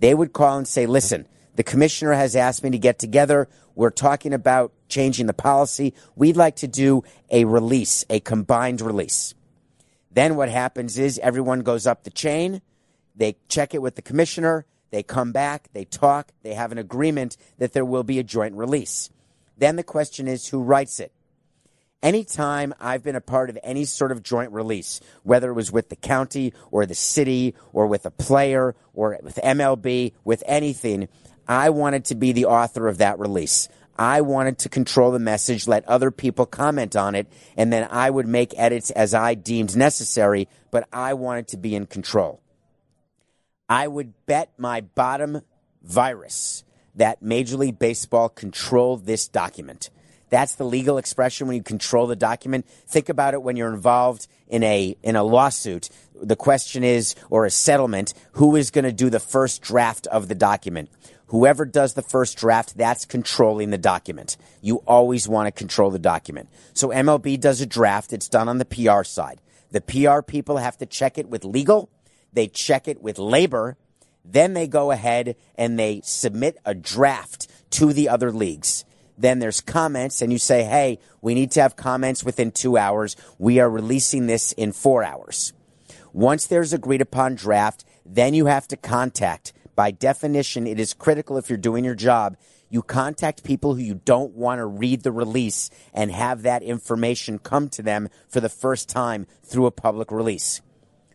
They 0.00 0.12
would 0.12 0.32
call 0.32 0.58
and 0.58 0.66
say, 0.66 0.86
listen, 0.86 1.28
the 1.60 1.64
commissioner 1.64 2.14
has 2.14 2.36
asked 2.36 2.64
me 2.64 2.70
to 2.70 2.78
get 2.78 2.98
together. 2.98 3.46
We're 3.74 3.90
talking 3.90 4.32
about 4.32 4.72
changing 4.88 5.26
the 5.26 5.34
policy. 5.34 5.92
We'd 6.16 6.38
like 6.38 6.56
to 6.56 6.66
do 6.66 7.04
a 7.30 7.44
release, 7.44 8.02
a 8.08 8.18
combined 8.18 8.80
release. 8.80 9.34
Then 10.10 10.36
what 10.36 10.48
happens 10.48 10.96
is 10.96 11.18
everyone 11.18 11.60
goes 11.60 11.86
up 11.86 12.02
the 12.04 12.10
chain. 12.10 12.62
They 13.14 13.36
check 13.48 13.74
it 13.74 13.82
with 13.82 13.96
the 13.96 14.00
commissioner. 14.00 14.64
They 14.90 15.02
come 15.02 15.32
back. 15.32 15.68
They 15.74 15.84
talk. 15.84 16.32
They 16.42 16.54
have 16.54 16.72
an 16.72 16.78
agreement 16.78 17.36
that 17.58 17.74
there 17.74 17.84
will 17.84 18.04
be 18.04 18.18
a 18.18 18.24
joint 18.24 18.54
release. 18.54 19.10
Then 19.58 19.76
the 19.76 19.82
question 19.82 20.28
is 20.28 20.48
who 20.48 20.62
writes 20.62 20.98
it? 20.98 21.12
Anytime 22.02 22.72
I've 22.80 23.02
been 23.02 23.16
a 23.16 23.20
part 23.20 23.50
of 23.50 23.58
any 23.62 23.84
sort 23.84 24.12
of 24.12 24.22
joint 24.22 24.52
release, 24.52 25.00
whether 25.24 25.50
it 25.50 25.54
was 25.54 25.70
with 25.70 25.90
the 25.90 25.96
county 25.96 26.54
or 26.70 26.86
the 26.86 26.94
city 26.94 27.54
or 27.74 27.86
with 27.86 28.06
a 28.06 28.10
player 28.10 28.74
or 28.94 29.18
with 29.22 29.36
MLB, 29.36 30.14
with 30.24 30.42
anything, 30.46 31.08
I 31.50 31.70
wanted 31.70 32.04
to 32.04 32.14
be 32.14 32.30
the 32.30 32.44
author 32.44 32.86
of 32.86 32.98
that 32.98 33.18
release. 33.18 33.68
I 33.98 34.20
wanted 34.20 34.58
to 34.60 34.68
control 34.68 35.10
the 35.10 35.18
message, 35.18 35.66
let 35.66 35.84
other 35.88 36.12
people 36.12 36.46
comment 36.46 36.94
on 36.94 37.16
it, 37.16 37.26
and 37.56 37.72
then 37.72 37.88
I 37.90 38.08
would 38.08 38.28
make 38.28 38.56
edits 38.56 38.92
as 38.92 39.14
I 39.14 39.34
deemed 39.34 39.76
necessary, 39.76 40.46
but 40.70 40.88
I 40.92 41.14
wanted 41.14 41.48
to 41.48 41.56
be 41.56 41.74
in 41.74 41.86
control. 41.86 42.40
I 43.68 43.88
would 43.88 44.14
bet 44.26 44.52
my 44.58 44.82
bottom 44.82 45.42
virus 45.82 46.62
that 46.94 47.20
Major 47.20 47.56
League 47.56 47.80
Baseball 47.80 48.28
controlled 48.28 49.04
this 49.04 49.26
document. 49.26 49.90
That's 50.28 50.54
the 50.54 50.64
legal 50.64 50.98
expression 50.98 51.48
when 51.48 51.56
you 51.56 51.62
control 51.64 52.06
the 52.06 52.14
document. 52.14 52.64
Think 52.86 53.08
about 53.08 53.34
it 53.34 53.42
when 53.42 53.56
you're 53.56 53.74
involved 53.74 54.28
in 54.46 54.62
a 54.62 54.96
in 55.02 55.16
a 55.16 55.24
lawsuit. 55.24 55.88
The 56.22 56.36
question 56.36 56.84
is 56.84 57.16
or 57.28 57.44
a 57.44 57.50
settlement, 57.50 58.14
who 58.32 58.54
is 58.54 58.70
going 58.70 58.84
to 58.84 58.92
do 58.92 59.10
the 59.10 59.18
first 59.18 59.62
draft 59.62 60.06
of 60.06 60.28
the 60.28 60.36
document? 60.36 60.90
Whoever 61.30 61.64
does 61.64 61.94
the 61.94 62.02
first 62.02 62.36
draft, 62.36 62.76
that's 62.76 63.04
controlling 63.04 63.70
the 63.70 63.78
document. 63.78 64.36
You 64.60 64.78
always 64.78 65.28
want 65.28 65.46
to 65.46 65.52
control 65.52 65.90
the 65.90 65.98
document. 66.00 66.48
So 66.74 66.88
MLB 66.88 67.38
does 67.38 67.60
a 67.60 67.66
draft, 67.66 68.12
it's 68.12 68.28
done 68.28 68.48
on 68.48 68.58
the 68.58 68.64
PR 68.64 69.04
side. 69.04 69.40
The 69.70 69.80
PR 69.80 70.22
people 70.22 70.56
have 70.56 70.76
to 70.78 70.86
check 70.86 71.18
it 71.18 71.28
with 71.28 71.44
legal, 71.44 71.88
they 72.32 72.48
check 72.48 72.88
it 72.88 73.00
with 73.00 73.18
labor, 73.18 73.76
then 74.24 74.54
they 74.54 74.66
go 74.66 74.90
ahead 74.90 75.36
and 75.56 75.78
they 75.78 76.00
submit 76.02 76.58
a 76.64 76.74
draft 76.74 77.46
to 77.70 77.92
the 77.92 78.08
other 78.08 78.32
leagues. 78.32 78.84
Then 79.16 79.38
there's 79.38 79.60
comments, 79.60 80.22
and 80.22 80.32
you 80.32 80.38
say, 80.38 80.64
hey, 80.64 80.98
we 81.20 81.34
need 81.34 81.52
to 81.52 81.62
have 81.62 81.76
comments 81.76 82.24
within 82.24 82.50
two 82.50 82.76
hours. 82.76 83.14
We 83.38 83.60
are 83.60 83.70
releasing 83.70 84.26
this 84.26 84.50
in 84.52 84.72
four 84.72 85.04
hours. 85.04 85.52
Once 86.12 86.46
there's 86.46 86.72
agreed 86.72 87.02
upon 87.02 87.36
draft, 87.36 87.84
then 88.04 88.34
you 88.34 88.46
have 88.46 88.66
to 88.68 88.76
contact. 88.76 89.52
By 89.80 89.92
definition, 89.92 90.66
it 90.66 90.78
is 90.78 90.92
critical 90.92 91.38
if 91.38 91.48
you're 91.48 91.56
doing 91.56 91.86
your 91.86 91.94
job. 91.94 92.36
You 92.68 92.82
contact 92.82 93.44
people 93.44 93.74
who 93.74 93.80
you 93.80 93.94
don't 93.94 94.34
want 94.34 94.58
to 94.58 94.66
read 94.66 95.02
the 95.02 95.10
release 95.10 95.70
and 95.94 96.12
have 96.12 96.42
that 96.42 96.62
information 96.62 97.38
come 97.38 97.70
to 97.70 97.82
them 97.82 98.10
for 98.28 98.40
the 98.40 98.50
first 98.50 98.90
time 98.90 99.26
through 99.42 99.64
a 99.64 99.70
public 99.70 100.12
release. 100.12 100.60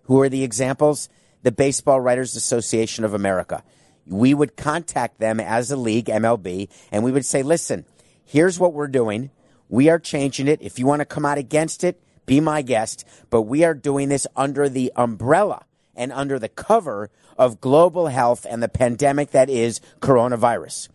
Who 0.05 0.19
are 0.19 0.29
the 0.29 0.43
examples? 0.43 1.09
The 1.43 1.51
Baseball 1.51 2.01
Writers 2.01 2.35
Association 2.35 3.05
of 3.05 3.13
America. 3.13 3.63
We 4.07 4.33
would 4.33 4.57
contact 4.57 5.19
them 5.19 5.39
as 5.39 5.69
a 5.69 5.77
league, 5.77 6.07
MLB, 6.07 6.67
and 6.91 7.03
we 7.03 7.11
would 7.11 7.23
say, 7.23 7.43
listen, 7.43 7.85
here's 8.23 8.59
what 8.59 8.73
we're 8.73 8.87
doing. 8.87 9.29
We 9.69 9.89
are 9.89 9.99
changing 9.99 10.47
it. 10.47 10.59
If 10.63 10.79
you 10.79 10.87
want 10.87 11.01
to 11.01 11.05
come 11.05 11.23
out 11.23 11.37
against 11.37 11.83
it, 11.83 12.01
be 12.25 12.39
my 12.39 12.63
guest. 12.63 13.05
But 13.29 13.43
we 13.43 13.63
are 13.63 13.75
doing 13.75 14.09
this 14.09 14.25
under 14.35 14.67
the 14.69 14.91
umbrella 14.95 15.65
and 15.95 16.11
under 16.11 16.39
the 16.39 16.49
cover 16.49 17.09
of 17.37 17.61
global 17.61 18.07
health 18.07 18.45
and 18.49 18.61
the 18.61 18.69
pandemic 18.69 19.31
that 19.31 19.49
is 19.49 19.81
coronavirus. 19.99 20.89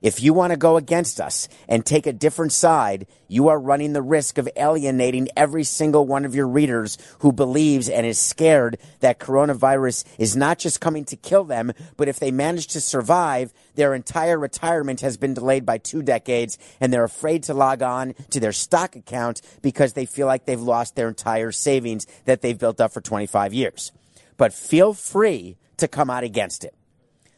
If 0.00 0.22
you 0.22 0.32
want 0.32 0.52
to 0.52 0.56
go 0.56 0.76
against 0.76 1.20
us 1.20 1.48
and 1.68 1.84
take 1.84 2.06
a 2.06 2.12
different 2.12 2.52
side, 2.52 3.08
you 3.26 3.48
are 3.48 3.58
running 3.58 3.94
the 3.94 4.02
risk 4.02 4.38
of 4.38 4.48
alienating 4.56 5.28
every 5.36 5.64
single 5.64 6.06
one 6.06 6.24
of 6.24 6.36
your 6.36 6.46
readers 6.46 6.98
who 7.18 7.32
believes 7.32 7.88
and 7.88 8.06
is 8.06 8.18
scared 8.18 8.78
that 9.00 9.18
coronavirus 9.18 10.04
is 10.16 10.36
not 10.36 10.60
just 10.60 10.80
coming 10.80 11.04
to 11.06 11.16
kill 11.16 11.42
them, 11.42 11.72
but 11.96 12.06
if 12.06 12.20
they 12.20 12.30
manage 12.30 12.68
to 12.68 12.80
survive, 12.80 13.52
their 13.74 13.92
entire 13.92 14.38
retirement 14.38 15.00
has 15.00 15.16
been 15.16 15.34
delayed 15.34 15.66
by 15.66 15.78
two 15.78 16.02
decades 16.02 16.58
and 16.80 16.92
they're 16.92 17.02
afraid 17.02 17.42
to 17.42 17.54
log 17.54 17.82
on 17.82 18.14
to 18.30 18.38
their 18.38 18.52
stock 18.52 18.94
account 18.94 19.42
because 19.62 19.94
they 19.94 20.06
feel 20.06 20.28
like 20.28 20.44
they've 20.44 20.60
lost 20.60 20.94
their 20.94 21.08
entire 21.08 21.50
savings 21.50 22.06
that 22.24 22.40
they've 22.40 22.58
built 22.58 22.80
up 22.80 22.92
for 22.92 23.00
25 23.00 23.52
years. 23.52 23.90
But 24.36 24.52
feel 24.52 24.94
free 24.94 25.56
to 25.78 25.88
come 25.88 26.10
out 26.10 26.24
against 26.24 26.64
it. 26.64 26.74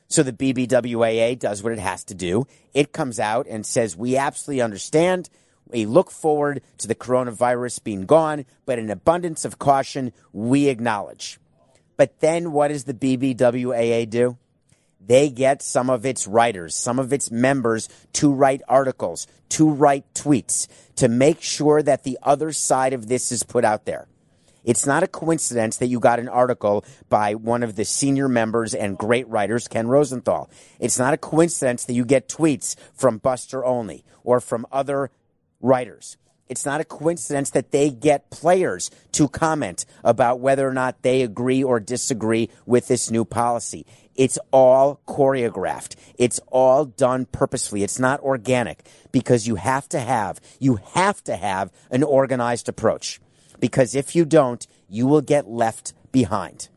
So 0.08 0.24
the 0.24 0.32
BBWAA 0.32 1.38
does 1.38 1.62
what 1.62 1.72
it 1.72 1.78
has 1.78 2.02
to 2.04 2.14
do. 2.14 2.46
It 2.74 2.92
comes 2.92 3.20
out 3.20 3.46
and 3.48 3.64
says, 3.64 3.96
We 3.96 4.16
absolutely 4.16 4.60
understand. 4.60 5.30
We 5.68 5.86
look 5.86 6.10
forward 6.10 6.62
to 6.78 6.88
the 6.88 6.96
coronavirus 6.96 7.84
being 7.84 8.06
gone, 8.06 8.44
but 8.66 8.80
in 8.80 8.90
abundance 8.90 9.44
of 9.44 9.60
caution, 9.60 10.12
we 10.32 10.66
acknowledge. 10.66 11.38
But 11.96 12.18
then 12.18 12.50
what 12.50 12.68
does 12.68 12.84
the 12.84 12.94
BBWAA 12.94 14.10
do? 14.10 14.36
They 15.00 15.30
get 15.30 15.62
some 15.62 15.88
of 15.88 16.04
its 16.04 16.26
writers, 16.26 16.74
some 16.74 16.98
of 16.98 17.12
its 17.12 17.30
members 17.30 17.88
to 18.14 18.32
write 18.32 18.62
articles, 18.68 19.26
to 19.50 19.70
write 19.70 20.12
tweets, 20.12 20.66
to 20.96 21.08
make 21.08 21.40
sure 21.40 21.82
that 21.82 22.02
the 22.02 22.18
other 22.22 22.52
side 22.52 22.92
of 22.92 23.06
this 23.06 23.30
is 23.30 23.42
put 23.42 23.64
out 23.64 23.86
there. 23.86 24.08
It's 24.64 24.86
not 24.86 25.02
a 25.02 25.06
coincidence 25.06 25.78
that 25.78 25.86
you 25.86 26.00
got 26.00 26.18
an 26.18 26.28
article 26.28 26.84
by 27.08 27.34
one 27.34 27.62
of 27.62 27.76
the 27.76 27.84
senior 27.84 28.28
members 28.28 28.74
and 28.74 28.98
great 28.98 29.28
writers, 29.28 29.68
Ken 29.68 29.88
Rosenthal. 29.88 30.50
It's 30.78 30.98
not 30.98 31.14
a 31.14 31.18
coincidence 31.18 31.84
that 31.84 31.94
you 31.94 32.04
get 32.04 32.28
tweets 32.28 32.76
from 32.94 33.18
Buster 33.18 33.64
Olney 33.64 34.04
or 34.22 34.40
from 34.40 34.66
other 34.70 35.10
writers. 35.60 36.16
It's 36.48 36.66
not 36.66 36.80
a 36.80 36.84
coincidence 36.84 37.50
that 37.50 37.70
they 37.70 37.90
get 37.90 38.28
players 38.30 38.90
to 39.12 39.28
comment 39.28 39.84
about 40.02 40.40
whether 40.40 40.68
or 40.68 40.74
not 40.74 41.02
they 41.02 41.22
agree 41.22 41.62
or 41.62 41.78
disagree 41.78 42.50
with 42.66 42.88
this 42.88 43.08
new 43.08 43.24
policy. 43.24 43.86
It's 44.16 44.36
all 44.52 45.00
choreographed. 45.06 45.94
It's 46.18 46.40
all 46.48 46.84
done 46.84 47.26
purposefully. 47.26 47.84
It's 47.84 48.00
not 48.00 48.20
organic 48.20 48.84
because 49.12 49.46
you 49.46 49.54
have 49.54 49.88
to 49.90 50.00
have, 50.00 50.40
you 50.58 50.80
have 50.94 51.22
to 51.24 51.36
have 51.36 51.70
an 51.90 52.02
organized 52.02 52.68
approach 52.68 53.20
because 53.60 53.94
if 53.94 54.16
you 54.16 54.24
don't, 54.24 54.66
you 54.88 55.06
will 55.06 55.20
get 55.20 55.48
left 55.48 55.92
behind. 56.12 56.68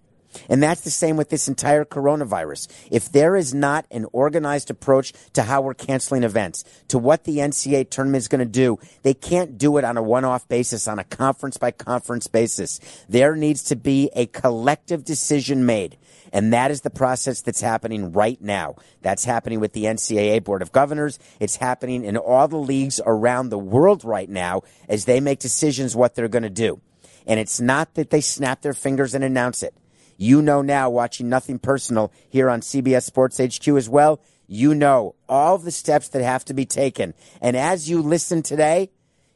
And 0.50 0.62
that's 0.62 0.82
the 0.82 0.90
same 0.90 1.16
with 1.16 1.30
this 1.30 1.48
entire 1.48 1.86
coronavirus. 1.86 2.68
If 2.92 3.12
there 3.12 3.36
is 3.36 3.54
not 3.54 3.86
an 3.92 4.06
organized 4.12 4.70
approach 4.70 5.14
to 5.34 5.44
how 5.44 5.62
we're 5.62 5.74
canceling 5.74 6.24
events, 6.24 6.64
to 6.88 6.98
what 6.98 7.24
the 7.24 7.38
NCAA 7.38 7.90
tournament 7.90 8.22
is 8.22 8.28
going 8.28 8.40
to 8.40 8.46
do, 8.46 8.80
they 9.04 9.14
can't 9.14 9.58
do 9.58 9.78
it 9.78 9.86
on 9.86 9.98
a 9.98 10.04
one 10.04 10.26
off 10.26 10.48
basis, 10.48 10.88
on 10.88 11.00
a 11.00 11.04
conference 11.04 11.58
by 11.58 11.72
conference 11.72 12.28
basis. 12.28 12.80
There 13.08 13.36
needs 13.36 13.64
to 13.66 13.76
be 13.76 14.10
a 14.16 14.26
collective 14.28 15.04
decision 15.04 15.66
made. 15.66 15.98
And 16.34 16.52
that 16.52 16.72
is 16.72 16.82
the 16.82 16.90
process 16.90 17.42
that's 17.42 17.62
happening 17.62 18.12
right 18.12 18.42
now. 18.42 18.76
That's 19.04 19.24
happening 19.24 19.60
with 19.60 19.74
the 19.74 19.84
NCAA 19.84 20.44
Board 20.44 20.64
of 20.64 20.72
Governors. 20.72 21.20
It's 21.40 21.58
happening 21.58 22.04
in 22.04 22.18
all 22.18 22.48
the 22.48 22.58
leagues 22.58 23.00
around 23.06 23.50
the 23.50 23.60
world 23.60 24.04
right 24.04 24.28
now 24.28 24.64
as 24.90 25.06
they 25.06 25.20
make 25.20 25.40
decisions 25.40 25.96
what 25.96 26.16
they're 26.16 26.28
going 26.28 26.44
to 26.44 26.50
do. 26.50 26.82
And 27.28 27.40
it's 27.40 27.62
not 27.62 27.94
that 27.94 28.10
they 28.10 28.20
snap 28.20 28.62
their 28.62 28.74
fingers 28.74 29.14
and 29.14 29.24
announce 29.24 29.62
it. 29.62 29.76
You 30.18 30.42
know 30.42 30.62
now, 30.64 30.90
watching 30.90 31.30
Nothing 31.30 31.60
Personal 31.60 32.12
here 32.30 32.50
on 32.50 32.62
CBS 32.62 33.04
Sports 33.04 33.40
HQ 33.40 33.68
as 33.70 33.88
well, 33.88 34.20
you 34.48 34.74
know 34.74 35.16
all 35.30 35.58
the 35.58 35.72
steps 35.72 36.10
that 36.10 36.24
have 36.24 36.44
to 36.46 36.54
be 36.54 36.66
taken. 36.66 37.14
And 37.42 37.56
as 37.56 37.90
you 37.90 38.02
listen 38.02 38.42
today, 38.42 38.90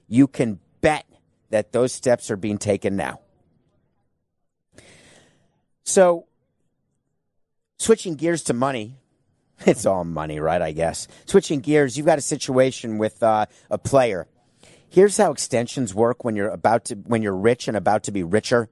you 0.08 0.28
can 0.28 0.60
bet 0.82 1.06
that 1.50 1.72
those 1.72 1.94
steps 1.94 2.30
are 2.32 2.38
being 2.38 2.58
taken 2.58 2.96
now. 2.96 3.20
So, 5.84 6.27
switching 7.78 8.16
gears 8.16 8.44
to 8.44 8.54
money, 8.54 8.96
it's 9.66 9.86
all 9.86 10.04
money, 10.04 10.40
right? 10.40 10.62
I 10.62 10.72
guess. 10.72 11.08
Switching 11.26 11.60
gears, 11.60 11.98
you've 11.98 12.06
got 12.06 12.18
a 12.18 12.22
situation 12.22 12.98
with 12.98 13.24
uh, 13.24 13.46
a 13.70 13.78
player. 13.78 14.28
Here's 14.90 15.18
how 15.18 15.32
extensions 15.32 15.94
work 15.94 16.24
when 16.24 16.36
you're 16.36 16.50
about 16.50 16.86
to 16.86 16.96
when 16.96 17.22
you're 17.22 17.36
rich 17.36 17.68
and 17.68 17.76
about 17.76 18.04
to 18.04 18.12
be 18.12 18.24
richer. 18.24 18.70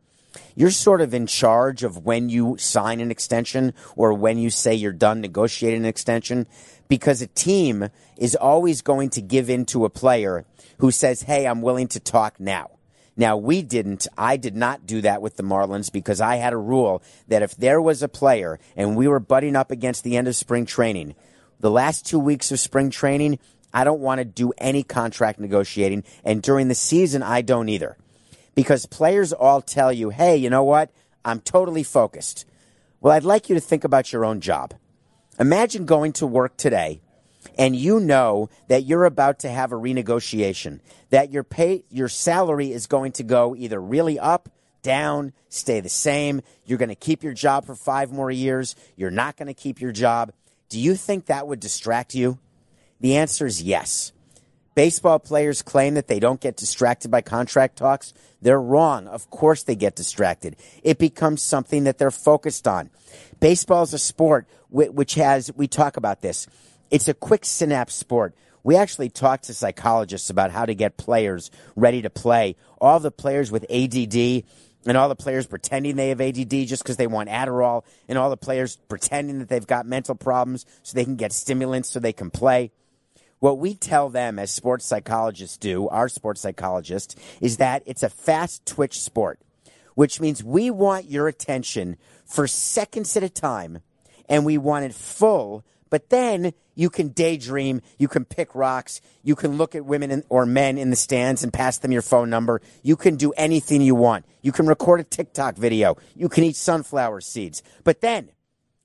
You're 0.53 0.71
sort 0.71 1.01
of 1.01 1.13
in 1.13 1.27
charge 1.27 1.83
of 1.83 2.05
when 2.05 2.29
you 2.29 2.57
sign 2.57 2.99
an 2.99 3.09
extension 3.09 3.73
or 3.95 4.13
when 4.13 4.37
you 4.37 4.49
say 4.49 4.73
you're 4.73 4.91
done 4.91 5.21
negotiating 5.21 5.81
an 5.81 5.85
extension 5.85 6.45
because 6.87 7.21
a 7.21 7.27
team 7.27 7.89
is 8.17 8.35
always 8.35 8.81
going 8.81 9.09
to 9.11 9.21
give 9.21 9.49
in 9.49 9.65
to 9.67 9.85
a 9.85 9.89
player 9.89 10.45
who 10.79 10.91
says, 10.91 11.21
Hey, 11.21 11.47
I'm 11.47 11.61
willing 11.61 11.87
to 11.89 11.99
talk 11.99 12.39
now. 12.39 12.74
Now, 13.17 13.37
we 13.37 13.61
didn't. 13.61 14.07
I 14.17 14.35
did 14.37 14.55
not 14.55 14.85
do 14.85 15.01
that 15.01 15.21
with 15.21 15.37
the 15.37 15.43
Marlins 15.43 15.91
because 15.91 16.19
I 16.19 16.35
had 16.35 16.53
a 16.53 16.57
rule 16.57 17.01
that 17.27 17.41
if 17.41 17.55
there 17.55 17.81
was 17.81 18.03
a 18.03 18.09
player 18.09 18.59
and 18.75 18.95
we 18.95 19.07
were 19.07 19.19
butting 19.21 19.55
up 19.55 19.71
against 19.71 20.03
the 20.03 20.17
end 20.17 20.27
of 20.27 20.35
spring 20.35 20.65
training, 20.65 21.15
the 21.59 21.71
last 21.71 22.05
two 22.05 22.19
weeks 22.19 22.51
of 22.51 22.59
spring 22.59 22.89
training, 22.89 23.39
I 23.73 23.83
don't 23.83 24.01
want 24.01 24.19
to 24.19 24.25
do 24.25 24.51
any 24.57 24.83
contract 24.83 25.39
negotiating. 25.39 26.03
And 26.23 26.41
during 26.41 26.67
the 26.67 26.75
season, 26.75 27.23
I 27.23 27.41
don't 27.41 27.69
either. 27.69 27.97
Because 28.53 28.85
players 28.85 29.31
all 29.33 29.61
tell 29.61 29.91
you, 29.91 30.09
hey, 30.09 30.35
you 30.35 30.49
know 30.49 30.63
what? 30.63 30.91
I'm 31.23 31.39
totally 31.39 31.83
focused. 31.83 32.45
Well, 33.01 33.13
I'd 33.13 33.23
like 33.23 33.49
you 33.49 33.55
to 33.55 33.61
think 33.61 33.83
about 33.83 34.11
your 34.11 34.25
own 34.25 34.41
job. 34.41 34.73
Imagine 35.39 35.85
going 35.85 36.13
to 36.13 36.27
work 36.27 36.55
today 36.57 37.01
and 37.57 37.75
you 37.75 37.99
know 37.99 38.49
that 38.67 38.83
you're 38.83 39.05
about 39.05 39.39
to 39.39 39.49
have 39.49 39.71
a 39.71 39.75
renegotiation, 39.75 40.79
that 41.09 41.31
your 41.31 41.43
pay, 41.43 41.83
your 41.89 42.09
salary 42.09 42.71
is 42.71 42.87
going 42.87 43.13
to 43.13 43.23
go 43.23 43.55
either 43.55 43.79
really 43.79 44.19
up, 44.19 44.49
down, 44.81 45.33
stay 45.49 45.79
the 45.79 45.89
same. 45.89 46.41
You're 46.65 46.77
going 46.77 46.89
to 46.89 46.95
keep 46.95 47.23
your 47.23 47.33
job 47.33 47.65
for 47.65 47.75
five 47.75 48.11
more 48.11 48.29
years. 48.29 48.75
You're 48.95 49.11
not 49.11 49.35
going 49.35 49.47
to 49.47 49.53
keep 49.53 49.81
your 49.81 49.91
job. 49.91 50.31
Do 50.69 50.79
you 50.79 50.95
think 50.95 51.25
that 51.25 51.47
would 51.47 51.59
distract 51.59 52.13
you? 52.13 52.39
The 52.99 53.17
answer 53.17 53.45
is 53.45 53.61
yes. 53.61 54.11
Baseball 54.75 55.19
players 55.19 55.61
claim 55.61 55.93
that 55.93 56.07
they 56.07 56.19
don't 56.19 56.41
get 56.41 56.57
distracted 56.57 57.09
by 57.09 57.21
contract 57.21 57.77
talks. 57.77 58.13
They're 58.41 58.61
wrong. 58.61 59.07
Of 59.07 59.29
course 59.29 59.63
they 59.63 59.75
get 59.75 59.95
distracted. 59.95 60.57
It 60.83 60.97
becomes 60.97 61.41
something 61.41 61.85
that 61.85 61.97
they're 61.97 62.11
focused 62.11 62.67
on. 62.67 62.89
Baseball 63.39 63.83
is 63.83 63.93
a 63.93 63.97
sport 63.97 64.47
which 64.69 65.15
has, 65.15 65.49
we 65.55 65.67
talk 65.67 65.95
about 65.95 66.21
this, 66.21 66.47
it's 66.91 67.07
a 67.07 67.13
quick 67.13 67.45
synapse 67.45 67.95
sport. 67.95 68.35
We 68.63 68.75
actually 68.75 69.09
talked 69.09 69.45
to 69.45 69.53
psychologists 69.53 70.29
about 70.29 70.51
how 70.51 70.65
to 70.65 70.73
get 70.73 70.97
players 70.97 71.51
ready 71.75 72.01
to 72.01 72.09
play. 72.09 72.55
All 72.81 72.99
the 72.99 73.11
players 73.11 73.51
with 73.51 73.65
ADD 73.69 74.43
and 74.85 74.97
all 74.97 75.09
the 75.09 75.15
players 75.15 75.47
pretending 75.47 75.95
they 75.95 76.09
have 76.09 76.21
ADD 76.21 76.49
just 76.67 76.83
because 76.83 76.97
they 76.97 77.07
want 77.07 77.29
Adderall, 77.29 77.83
and 78.07 78.17
all 78.17 78.29
the 78.29 78.37
players 78.37 78.77
pretending 78.87 79.39
that 79.39 79.49
they've 79.49 79.65
got 79.65 79.85
mental 79.85 80.15
problems 80.15 80.65
so 80.83 80.95
they 80.95 81.05
can 81.05 81.15
get 81.15 81.33
stimulants 81.33 81.89
so 81.89 81.99
they 81.99 82.13
can 82.13 82.29
play. 82.29 82.71
What 83.39 83.59
we 83.59 83.75
tell 83.75 84.09
them 84.09 84.39
as 84.39 84.51
sports 84.51 84.85
psychologists 84.85 85.57
do, 85.57 85.87
our 85.89 86.07
sports 86.07 86.41
psychologists, 86.41 87.15
is 87.41 87.57
that 87.57 87.83
it's 87.85 88.03
a 88.03 88.09
fast 88.09 88.65
twitch 88.65 88.99
sport, 88.99 89.39
which 89.95 90.19
means 90.21 90.43
we 90.43 90.71
want 90.71 91.05
your 91.05 91.27
attention 91.27 91.97
for 92.25 92.47
seconds 92.47 93.15
at 93.17 93.23
a 93.23 93.29
time 93.29 93.79
and 94.27 94.45
we 94.45 94.57
want 94.57 94.85
it 94.85 94.93
full 94.93 95.63
but 95.89 96.09
then 96.09 96.53
you 96.75 96.89
can 96.89 97.09
daydream, 97.09 97.81
you 97.97 98.07
can 98.07 98.25
pick 98.25 98.53
rocks, 98.53 99.01
you 99.23 99.35
can 99.35 99.57
look 99.57 99.75
at 99.75 99.85
women 99.85 100.11
in, 100.11 100.23
or 100.29 100.45
men 100.45 100.77
in 100.77 100.89
the 100.89 100.95
stands 100.95 101.43
and 101.43 101.53
pass 101.53 101.77
them 101.77 101.91
your 101.91 102.01
phone 102.01 102.29
number. 102.29 102.61
You 102.83 102.95
can 102.95 103.15
do 103.15 103.31
anything 103.33 103.81
you 103.81 103.95
want. 103.95 104.25
You 104.41 104.51
can 104.51 104.67
record 104.67 104.99
a 104.99 105.03
TikTok 105.03 105.55
video. 105.55 105.97
You 106.15 106.29
can 106.29 106.43
eat 106.43 106.55
sunflower 106.55 107.21
seeds. 107.21 107.63
But 107.83 108.01
then, 108.01 108.29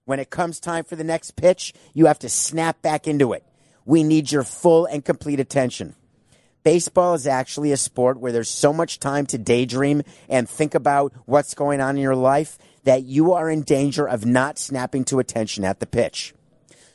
when 0.05 0.21
it 0.21 0.31
comes 0.31 0.61
time 0.61 0.85
for 0.85 0.97
the 0.97 1.05
next 1.05 1.37
pitch, 1.37 1.73
you 1.93 2.07
have 2.07 2.19
to 2.21 2.29
snap 2.29 2.81
back 2.83 3.09
into 3.09 3.33
it. 3.33 3.45
We 3.85 4.05
need 4.05 4.31
your 4.31 4.45
full 4.45 4.87
and 4.87 5.05
complete 5.05 5.41
attention. 5.41 5.95
Baseball 6.63 7.15
is 7.15 7.27
actually 7.27 7.73
a 7.73 7.77
sport 7.77 8.21
where 8.21 8.33
there's 8.33 8.51
so 8.51 8.73
much 8.73 9.01
time 9.01 9.25
to 9.27 9.39
daydream 9.39 10.03
and 10.29 10.49
think 10.49 10.75
about 10.75 11.13
what's 11.25 11.55
going 11.55 11.81
on 11.81 11.97
in 11.97 12.03
your 12.03 12.15
life 12.15 12.59
that 12.85 13.05
you 13.05 13.33
are 13.33 13.49
in 13.49 13.63
danger 13.63 14.07
of 14.07 14.27
not 14.27 14.59
snapping 14.59 15.05
to 15.07 15.19
attention 15.19 15.65
at 15.65 15.81
the 15.81 15.87
pitch. 15.87 16.35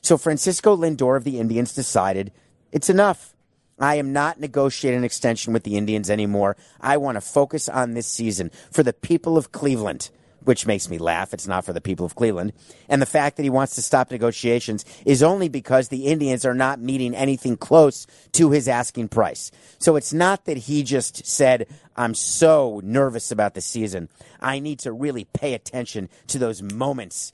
So 0.06 0.20
Francisco 0.20 0.78
Lindor 0.78 1.18
of 1.18 1.24
the 1.24 1.40
Indians 1.40 1.74
decided 1.74 2.32
it's 2.72 2.92
enough. 2.92 3.34
I 3.80 3.96
am 3.96 4.14
not 4.14 4.40
negotiating 4.40 5.00
an 5.00 5.04
extension 5.04 5.52
with 5.52 5.64
the 5.64 5.78
Indians 5.78 6.12
anymore. 6.12 6.58
I 6.80 6.98
want 6.98 7.16
to 7.16 7.22
focus 7.22 7.68
on 7.68 7.96
this 7.96 8.06
season 8.06 8.52
for 8.70 8.84
the 8.84 8.94
people 8.94 9.36
of 9.36 9.52
Cleveland, 9.52 10.12
which 10.44 10.68
makes 10.68 10.92
me 10.92 11.00
laugh. 11.00 11.34
It's 11.34 11.48
not 11.48 11.66
for 11.66 11.74
the 11.74 11.82
people 11.82 12.06
of 12.06 12.14
Cleveland. 12.14 12.54
And 12.88 13.02
the 13.02 13.08
fact 13.08 13.36
that 13.38 13.44
he 13.44 13.50
wants 13.50 13.74
to 13.76 13.82
stop 13.82 14.12
negotiations 14.12 14.86
is 15.08 15.24
only 15.24 15.50
because 15.50 15.88
the 15.88 16.06
Indians 16.06 16.46
are 16.46 16.54
not 16.54 16.80
meeting 16.80 17.16
anything 17.16 17.58
close 17.58 18.06
to 18.34 18.52
his 18.52 18.68
asking 18.68 19.08
price. 19.08 19.50
So 19.80 19.96
it's 19.96 20.14
not 20.14 20.46
that 20.46 20.58
he 20.58 20.84
just 20.84 21.26
said, 21.26 21.66
I'm 21.96 22.14
so 22.14 22.80
nervous 22.84 23.32
about 23.32 23.56
the 23.56 23.62
season. 23.62 24.10
I 24.40 24.60
need 24.60 24.78
to 24.82 24.92
really 24.92 25.26
pay 25.26 25.56
attention 25.56 26.10
to 26.28 26.38
those 26.38 26.62
moments. 26.62 27.34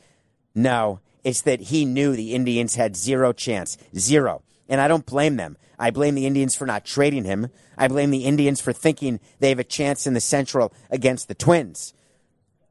No, 0.56 1.02
it's 1.24 1.42
that 1.42 1.62
he 1.62 1.86
knew 1.86 2.16
the 2.16 2.34
Indians 2.34 2.76
had 2.76 2.96
zero 2.96 3.34
chance. 3.34 3.78
Zero. 3.98 4.44
And 4.68 4.82
I 4.82 4.88
don't 4.88 5.06
blame 5.06 5.36
them. 5.36 5.58
I 5.78 5.92
blame 5.92 6.16
the 6.16 6.26
Indians 6.26 6.56
for 6.56 6.66
not 6.66 6.86
trading 6.86 7.24
him. 7.24 7.50
I 7.78 7.88
blame 7.88 8.12
the 8.12 8.26
Indians 8.26 8.62
for 8.62 8.74
thinking 8.74 9.20
they 9.40 9.50
have 9.50 9.60
a 9.60 9.64
chance 9.64 10.06
in 10.06 10.14
the 10.14 10.22
Central 10.22 10.74
against 10.90 11.28
the 11.28 11.36
Twins. 11.36 11.94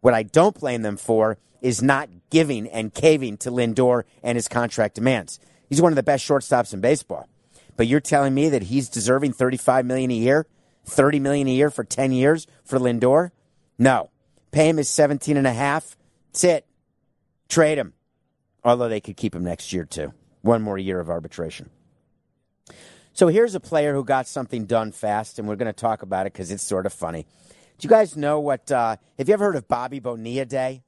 What 0.00 0.14
I 0.14 0.22
don't 0.22 0.58
blame 0.58 0.82
them 0.82 0.96
for 0.96 1.38
is 1.60 1.82
not 1.82 2.08
giving 2.30 2.66
and 2.68 2.94
caving 2.94 3.36
to 3.38 3.50
Lindor 3.50 4.04
and 4.22 4.36
his 4.36 4.48
contract 4.48 4.94
demands. 4.94 5.38
He's 5.68 5.82
one 5.82 5.92
of 5.92 5.96
the 5.96 6.02
best 6.02 6.26
shortstops 6.26 6.72
in 6.72 6.80
baseball. 6.80 7.28
But 7.76 7.86
you're 7.86 8.00
telling 8.00 8.34
me 8.34 8.48
that 8.48 8.64
he's 8.64 8.88
deserving 8.88 9.34
35 9.34 9.86
million 9.86 10.10
a 10.10 10.14
year, 10.14 10.46
30 10.86 11.20
million 11.20 11.48
a 11.48 11.52
year 11.52 11.70
for 11.70 11.84
10 11.84 12.12
years 12.12 12.46
for 12.64 12.78
Lindor? 12.78 13.30
No. 13.78 14.10
Pay 14.52 14.68
him 14.68 14.76
his 14.78 14.88
17 14.88 15.36
and 15.36 15.46
a 15.46 15.52
half. 15.52 15.96
That's 16.32 16.44
it. 16.44 16.66
Trade 17.48 17.78
him. 17.78 17.94
Although 18.64 18.88
they 18.88 19.00
could 19.00 19.16
keep 19.16 19.34
him 19.34 19.44
next 19.44 19.72
year, 19.72 19.84
too. 19.84 20.12
One 20.42 20.62
more 20.62 20.78
year 20.78 21.00
of 21.00 21.08
arbitration. 21.08 21.70
So 23.12 23.28
here's 23.28 23.54
a 23.54 23.60
player 23.60 23.94
who 23.94 24.04
got 24.04 24.26
something 24.26 24.66
done 24.66 24.92
fast, 24.92 25.38
and 25.38 25.48
we're 25.48 25.56
going 25.56 25.66
to 25.66 25.72
talk 25.72 26.02
about 26.02 26.26
it 26.26 26.32
because 26.32 26.50
it's 26.50 26.62
sort 26.62 26.86
of 26.86 26.92
funny. 26.92 27.26
Do 27.78 27.86
you 27.86 27.90
guys 27.90 28.16
know 28.16 28.40
what? 28.40 28.70
Uh, 28.70 28.96
have 29.18 29.28
you 29.28 29.34
ever 29.34 29.46
heard 29.46 29.56
of 29.56 29.66
Bobby 29.66 30.00
Bonilla 30.00 30.44
Day? 30.44 30.82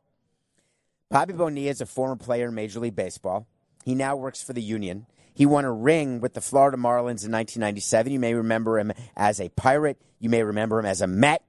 Bobby 1.10 1.32
Bonilla 1.32 1.70
is 1.70 1.80
a 1.80 1.86
former 1.86 2.16
player 2.16 2.48
in 2.48 2.54
Major 2.54 2.80
League 2.80 2.94
Baseball. 2.94 3.46
He 3.84 3.94
now 3.94 4.16
works 4.16 4.42
for 4.42 4.52
the 4.52 4.62
Union. 4.62 5.06
He 5.34 5.46
won 5.46 5.64
a 5.64 5.72
ring 5.72 6.20
with 6.20 6.34
the 6.34 6.40
Florida 6.40 6.76
Marlins 6.76 7.24
in 7.24 7.32
1997. 7.32 8.12
You 8.12 8.20
may 8.20 8.34
remember 8.34 8.78
him 8.78 8.92
as 9.16 9.40
a 9.40 9.48
Pirate. 9.50 10.00
You 10.20 10.28
may 10.28 10.42
remember 10.42 10.78
him 10.78 10.86
as 10.86 11.00
a 11.00 11.06
Met. 11.06 11.42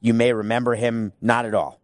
You 0.00 0.14
may 0.14 0.32
remember 0.32 0.74
him 0.74 1.12
not 1.20 1.44
at 1.44 1.54
all. 1.54 1.80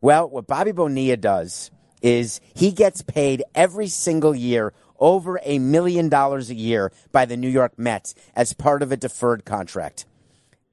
Well, 0.00 0.28
what 0.28 0.46
Bobby 0.46 0.72
Bonilla 0.72 1.16
does 1.16 1.70
is 2.04 2.38
he 2.54 2.70
gets 2.70 3.00
paid 3.00 3.42
every 3.54 3.88
single 3.88 4.34
year 4.34 4.74
over 5.00 5.40
a 5.42 5.58
million 5.58 6.10
dollars 6.10 6.50
a 6.50 6.54
year 6.54 6.92
by 7.12 7.24
the 7.24 7.36
New 7.36 7.48
York 7.48 7.78
Mets 7.78 8.14
as 8.36 8.52
part 8.52 8.82
of 8.82 8.92
a 8.92 8.96
deferred 8.96 9.46
contract. 9.46 10.04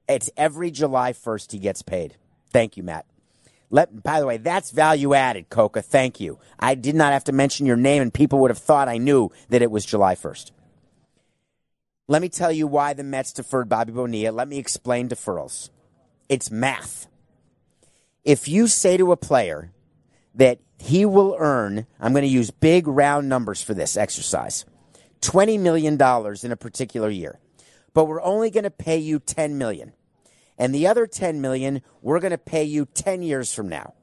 It's 0.06 0.30
every 0.36 0.70
July 0.70 1.14
1st 1.14 1.52
he 1.52 1.58
gets 1.58 1.80
paid. 1.80 2.16
Thank 2.50 2.76
you, 2.76 2.82
Matt. 2.82 3.06
Let, 3.70 4.02
by 4.02 4.20
the 4.20 4.26
way, 4.26 4.36
that's 4.36 4.72
value 4.72 5.14
added, 5.14 5.48
Coca. 5.48 5.80
Thank 5.80 6.20
you. 6.20 6.38
I 6.60 6.74
did 6.74 6.94
not 6.94 7.14
have 7.14 7.24
to 7.24 7.32
mention 7.32 7.64
your 7.64 7.76
name, 7.76 8.02
and 8.02 8.12
people 8.12 8.38
would 8.40 8.50
have 8.50 8.58
thought 8.58 8.90
I 8.90 8.98
knew 8.98 9.30
that 9.48 9.62
it 9.62 9.70
was 9.70 9.86
July 9.86 10.14
1st. 10.14 10.50
Let 12.08 12.20
me 12.20 12.28
tell 12.28 12.52
you 12.52 12.66
why 12.66 12.92
the 12.92 13.04
Mets 13.04 13.32
deferred 13.32 13.70
Bobby 13.70 13.92
Bonilla. 13.92 14.34
Let 14.34 14.48
me 14.48 14.58
explain 14.58 15.08
deferrals. 15.08 15.70
It's 16.28 16.50
math. 16.50 17.06
If 18.22 18.48
you 18.48 18.66
say 18.66 18.98
to 18.98 19.12
a 19.12 19.16
player 19.16 19.72
that 20.34 20.60
he 20.78 21.04
will 21.04 21.36
earn, 21.38 21.86
I'm 22.00 22.12
going 22.12 22.22
to 22.22 22.28
use 22.28 22.50
big 22.50 22.86
round 22.88 23.28
numbers 23.28 23.62
for 23.62 23.74
this 23.74 23.96
exercise, 23.96 24.64
$20 25.20 25.60
million 25.60 25.94
in 25.94 26.52
a 26.52 26.56
particular 26.56 27.08
year. 27.08 27.38
But 27.94 28.06
we're 28.06 28.22
only 28.22 28.50
going 28.50 28.64
to 28.64 28.70
pay 28.70 28.98
you 28.98 29.18
10 29.18 29.58
million. 29.58 29.92
And 30.58 30.74
the 30.74 30.86
other 30.86 31.06
10 31.06 31.40
million, 31.40 31.82
we're 32.00 32.20
going 32.20 32.32
to 32.32 32.38
pay 32.38 32.64
you 32.64 32.86
10 32.86 33.22
years 33.22 33.54
from 33.54 33.68
now. 33.68 33.94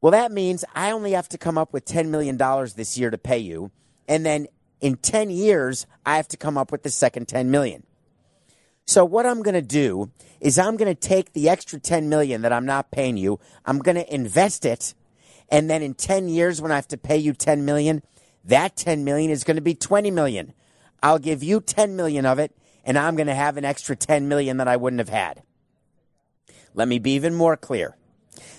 Well, 0.00 0.12
that 0.12 0.32
means 0.32 0.64
I 0.74 0.92
only 0.92 1.12
have 1.12 1.28
to 1.30 1.38
come 1.38 1.58
up 1.58 1.72
with 1.72 1.84
$10 1.84 2.08
million 2.08 2.38
this 2.76 2.96
year 2.96 3.10
to 3.10 3.18
pay 3.18 3.38
you. 3.38 3.70
And 4.08 4.24
then 4.24 4.46
in 4.80 4.96
10 4.96 5.30
years, 5.30 5.86
I 6.06 6.16
have 6.16 6.28
to 6.28 6.36
come 6.36 6.56
up 6.56 6.72
with 6.72 6.82
the 6.82 6.90
second 6.90 7.28
10 7.28 7.50
million. 7.50 7.84
So 8.86 9.04
what 9.04 9.26
I'm 9.26 9.42
going 9.42 9.54
to 9.54 9.62
do 9.62 10.10
is 10.40 10.58
I'm 10.58 10.76
going 10.76 10.92
to 10.92 10.98
take 10.98 11.32
the 11.32 11.48
extra 11.48 11.78
10 11.78 12.08
million 12.08 12.42
that 12.42 12.52
I'm 12.52 12.66
not 12.66 12.90
paying 12.90 13.16
you. 13.16 13.38
I'm 13.64 13.78
going 13.78 13.96
to 13.96 14.14
invest 14.14 14.64
it 14.64 14.94
and 15.50 15.68
then 15.68 15.82
in 15.82 15.94
10 15.94 16.28
years 16.28 16.60
when 16.60 16.72
I 16.72 16.76
have 16.76 16.88
to 16.88 16.98
pay 16.98 17.16
you 17.16 17.32
10 17.32 17.64
million, 17.64 18.02
that 18.44 18.76
10 18.76 19.04
million 19.04 19.30
is 19.30 19.44
going 19.44 19.56
to 19.56 19.62
be 19.62 19.74
20 19.74 20.10
million. 20.10 20.52
I'll 21.02 21.18
give 21.18 21.42
you 21.42 21.60
10 21.60 21.96
million 21.96 22.26
of 22.26 22.38
it 22.38 22.54
and 22.84 22.98
I'm 22.98 23.16
going 23.16 23.26
to 23.26 23.34
have 23.34 23.56
an 23.56 23.64
extra 23.64 23.96
10 23.96 24.28
million 24.28 24.58
that 24.58 24.68
I 24.68 24.76
wouldn't 24.76 25.00
have 25.00 25.08
had. 25.08 25.42
Let 26.74 26.88
me 26.88 26.98
be 26.98 27.12
even 27.12 27.34
more 27.34 27.56
clear. 27.56 27.96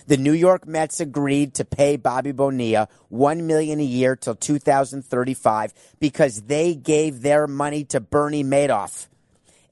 The 0.06 0.16
New 0.16 0.32
York 0.32 0.66
Mets 0.66 1.00
agreed 1.00 1.54
to 1.54 1.64
pay 1.64 1.96
Bobby 1.96 2.32
Bonilla 2.32 2.88
one 3.08 3.46
million 3.46 3.80
a 3.80 3.84
year 3.84 4.16
till 4.16 4.34
2035 4.34 5.72
because 5.98 6.42
they 6.42 6.74
gave 6.74 7.22
their 7.22 7.46
money 7.46 7.84
to 7.84 8.00
Bernie 8.00 8.44
Madoff. 8.44 9.06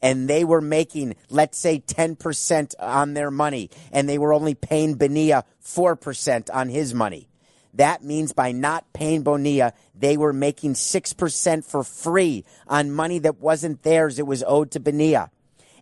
And 0.02 0.28
they 0.28 0.44
were 0.44 0.60
making, 0.60 1.16
let's 1.28 1.58
say, 1.58 1.80
10% 1.80 2.74
on 2.78 3.14
their 3.14 3.30
money, 3.30 3.70
and 3.92 4.08
they 4.08 4.18
were 4.18 4.32
only 4.32 4.54
paying 4.54 4.94
Bonilla 4.94 5.44
4% 5.62 6.48
on 6.52 6.68
his 6.70 6.94
money. 6.94 7.28
That 7.74 8.02
means 8.02 8.32
by 8.32 8.52
not 8.52 8.92
paying 8.92 9.22
Bonilla, 9.22 9.72
they 9.94 10.16
were 10.16 10.32
making 10.32 10.74
6% 10.74 11.64
for 11.64 11.84
free 11.84 12.44
on 12.66 12.90
money 12.90 13.18
that 13.20 13.38
wasn't 13.38 13.82
theirs. 13.82 14.18
It 14.18 14.26
was 14.26 14.42
owed 14.46 14.70
to 14.72 14.80
Bonilla. 14.80 15.30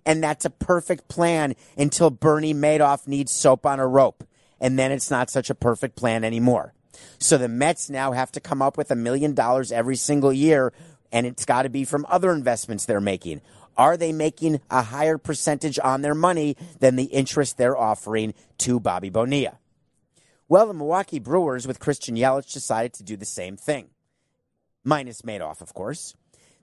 And 0.04 0.22
that's 0.22 0.44
a 0.44 0.50
perfect 0.50 1.08
plan 1.08 1.54
until 1.76 2.10
Bernie 2.10 2.54
Madoff 2.54 3.06
needs 3.06 3.32
soap 3.32 3.64
on 3.64 3.80
a 3.80 3.86
rope. 3.86 4.24
And 4.60 4.78
then 4.78 4.90
it's 4.90 5.10
not 5.10 5.30
such 5.30 5.50
a 5.50 5.54
perfect 5.54 5.96
plan 5.96 6.24
anymore. 6.24 6.74
So 7.18 7.38
the 7.38 7.48
Mets 7.48 7.88
now 7.90 8.12
have 8.12 8.32
to 8.32 8.40
come 8.40 8.62
up 8.62 8.76
with 8.76 8.90
a 8.90 8.96
million 8.96 9.34
dollars 9.34 9.72
every 9.72 9.96
single 9.96 10.32
year, 10.32 10.72
and 11.12 11.26
it's 11.26 11.44
got 11.44 11.62
to 11.62 11.68
be 11.68 11.84
from 11.84 12.06
other 12.08 12.32
investments 12.32 12.84
they're 12.84 13.00
making. 13.00 13.40
Are 13.78 13.96
they 13.96 14.12
making 14.12 14.60
a 14.70 14.82
higher 14.82 15.16
percentage 15.16 15.78
on 15.78 16.02
their 16.02 16.16
money 16.16 16.56
than 16.80 16.96
the 16.96 17.04
interest 17.04 17.56
they're 17.56 17.78
offering 17.78 18.34
to 18.58 18.80
Bobby 18.80 19.08
Bonilla? 19.08 19.56
Well, 20.48 20.66
the 20.66 20.74
Milwaukee 20.74 21.20
Brewers 21.20 21.66
with 21.66 21.78
Christian 21.78 22.16
Yelich 22.16 22.52
decided 22.52 22.92
to 22.94 23.04
do 23.04 23.16
the 23.16 23.24
same 23.24 23.56
thing. 23.56 23.88
Minus 24.82 25.22
Madoff, 25.22 25.60
of 25.60 25.74
course. 25.74 26.16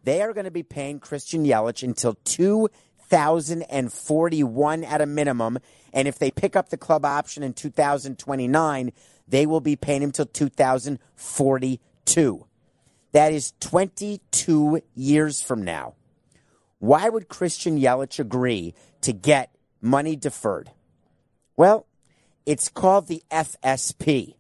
They 0.04 0.22
are 0.22 0.34
going 0.34 0.44
to 0.46 0.52
be 0.52 0.64
paying 0.64 1.00
Christian 1.00 1.46
Yelich 1.46 1.84
until 1.84 2.16
2041 2.26 4.84
at 4.84 5.02
a 5.02 5.06
minimum. 5.06 5.60
And 5.94 6.08
if 6.08 6.18
they 6.20 6.32
pick 6.32 6.56
up 6.56 6.70
the 6.70 6.78
club 6.78 7.04
option 7.06 7.44
in 7.44 7.54
2029, 7.54 8.92
they 9.28 9.48
will 9.48 9.62
be 9.62 9.76
paying 9.76 10.04
him 10.04 10.12
till 10.12 10.28
2042. 10.28 12.46
That 13.14 13.34
is 13.34 13.54
22 13.62 14.82
years 14.94 15.42
from 15.42 15.64
now. 15.64 15.95
Why 16.86 17.10
would 17.10 17.30
Christian 17.30 17.80
Yelich 17.80 18.20
agree 18.20 18.76
to 19.02 19.12
get 19.12 19.50
money 19.82 20.16
deferred? 20.16 20.70
Well, 21.58 21.88
it's 22.46 22.70
called 22.70 23.08
the 23.08 23.24
FSP, 23.32 24.36